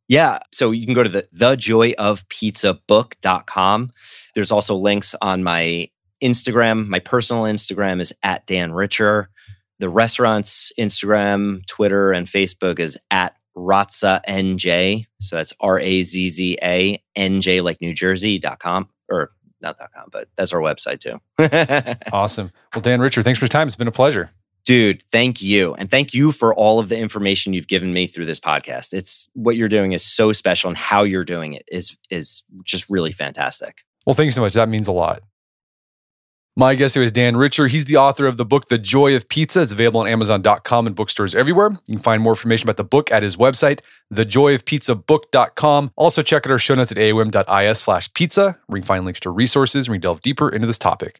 Yeah. 0.09 0.39
So 0.51 0.71
you 0.71 0.85
can 0.85 0.93
go 0.93 1.03
to 1.03 1.09
the 1.09 1.25
thejoyofpizzabook.com. 1.33 3.89
There's 4.35 4.51
also 4.51 4.75
links 4.75 5.15
on 5.21 5.43
my 5.43 5.89
Instagram. 6.21 6.87
My 6.87 6.99
personal 6.99 7.43
Instagram 7.43 8.01
is 8.01 8.13
at 8.21 8.45
Dan 8.45 8.73
Richer. 8.73 9.29
The 9.79 9.87
restaurant's 9.89 10.73
Instagram, 10.77 11.65
Twitter, 11.67 12.11
and 12.11 12.27
Facebook 12.27 12.79
is 12.79 12.97
at 13.11 13.37
Razza 13.55 14.19
NJ. 14.27 15.05
So 15.19 15.37
that's 15.37 15.53
R 15.59 15.79
A 15.79 16.03
Z 16.03 16.29
Z 16.29 16.57
A 16.61 17.01
N 17.15 17.41
J 17.41 17.61
like 17.61 17.81
New 17.81 17.93
Jersey.com 17.93 18.89
or 19.09 19.31
not 19.63 19.79
.com, 19.79 20.09
but 20.11 20.27
that's 20.35 20.53
our 20.53 20.59
website 20.59 20.99
too. 20.99 21.19
awesome. 22.13 22.51
Well, 22.75 22.81
Dan 22.81 22.99
Richer, 22.99 23.23
thanks 23.23 23.39
for 23.39 23.45
your 23.45 23.49
time. 23.49 23.67
It's 23.67 23.75
been 23.75 23.87
a 23.87 23.91
pleasure. 23.91 24.29
Dude, 24.65 25.03
thank 25.11 25.41
you. 25.41 25.73
And 25.75 25.91
thank 25.91 26.13
you 26.13 26.31
for 26.31 26.53
all 26.55 26.79
of 26.79 26.87
the 26.87 26.97
information 26.97 27.51
you've 27.51 27.67
given 27.67 27.91
me 27.91 28.07
through 28.07 28.25
this 28.25 28.39
podcast. 28.39 28.93
It's 28.93 29.27
what 29.33 29.57
you're 29.57 29.67
doing 29.67 29.91
is 29.91 30.03
so 30.03 30.31
special 30.31 30.69
and 30.69 30.77
how 30.77 31.03
you're 31.03 31.25
doing 31.25 31.53
it 31.53 31.63
is 31.69 31.97
is 32.09 32.43
just 32.63 32.89
really 32.89 33.11
fantastic. 33.11 33.83
Well, 34.05 34.13
thank 34.13 34.25
you 34.25 34.31
so 34.31 34.41
much. 34.41 34.53
That 34.53 34.69
means 34.69 34.87
a 34.87 34.93
lot. 34.93 35.21
My 36.55 36.75
guest 36.75 36.93
today 36.93 37.05
is 37.05 37.11
Dan 37.11 37.35
Richer. 37.35 37.65
He's 37.65 37.85
the 37.85 37.97
author 37.97 38.27
of 38.27 38.37
the 38.37 38.45
book, 38.45 38.67
The 38.67 38.77
Joy 38.77 39.15
of 39.15 39.27
Pizza. 39.27 39.63
It's 39.63 39.71
available 39.71 40.01
on 40.01 40.07
Amazon.com 40.07 40.85
and 40.85 40.95
bookstores 40.95 41.33
everywhere. 41.33 41.71
You 41.87 41.95
can 41.95 41.99
find 41.99 42.21
more 42.21 42.33
information 42.33 42.67
about 42.67 42.77
the 42.77 42.83
book 42.83 43.11
at 43.11 43.23
his 43.23 43.37
website, 43.37 43.79
thejoyofpizzabook.com. 44.13 45.91
Also, 45.95 46.21
check 46.21 46.45
out 46.45 46.51
our 46.51 46.59
show 46.59 46.75
notes 46.75 46.91
at 46.91 46.99
aom.is 46.99 47.79
slash 47.79 48.13
pizza, 48.13 48.59
where 48.67 48.77
you 48.77 48.83
can 48.83 48.87
find 48.87 49.03
links 49.03 49.19
to 49.21 49.31
resources 49.31 49.87
and 49.87 49.93
we 49.93 49.97
delve 49.97 50.21
deeper 50.21 50.47
into 50.47 50.67
this 50.67 50.77
topic. 50.77 51.19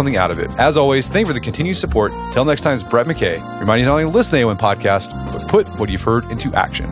something 0.01 0.17
out 0.17 0.31
of 0.31 0.39
it. 0.39 0.49
As 0.57 0.77
always, 0.77 1.07
thank 1.07 1.27
you 1.27 1.27
for 1.27 1.33
the 1.33 1.39
continued 1.39 1.75
support. 1.75 2.11
Till 2.31 2.43
next 2.43 2.61
time, 2.61 2.73
it's 2.73 2.81
Brett 2.81 3.05
McKay, 3.05 3.37
reminding 3.59 3.83
you 3.83 3.85
not 3.85 3.99
only 3.99 4.03
to 4.05 4.09
listen 4.09 4.31
to 4.31 4.37
the 4.37 4.43
AOM 4.43 4.57
podcast, 4.57 5.11
but 5.31 5.47
put 5.47 5.67
what 5.79 5.89
you've 5.89 6.01
heard 6.01 6.29
into 6.31 6.53
action. 6.55 6.89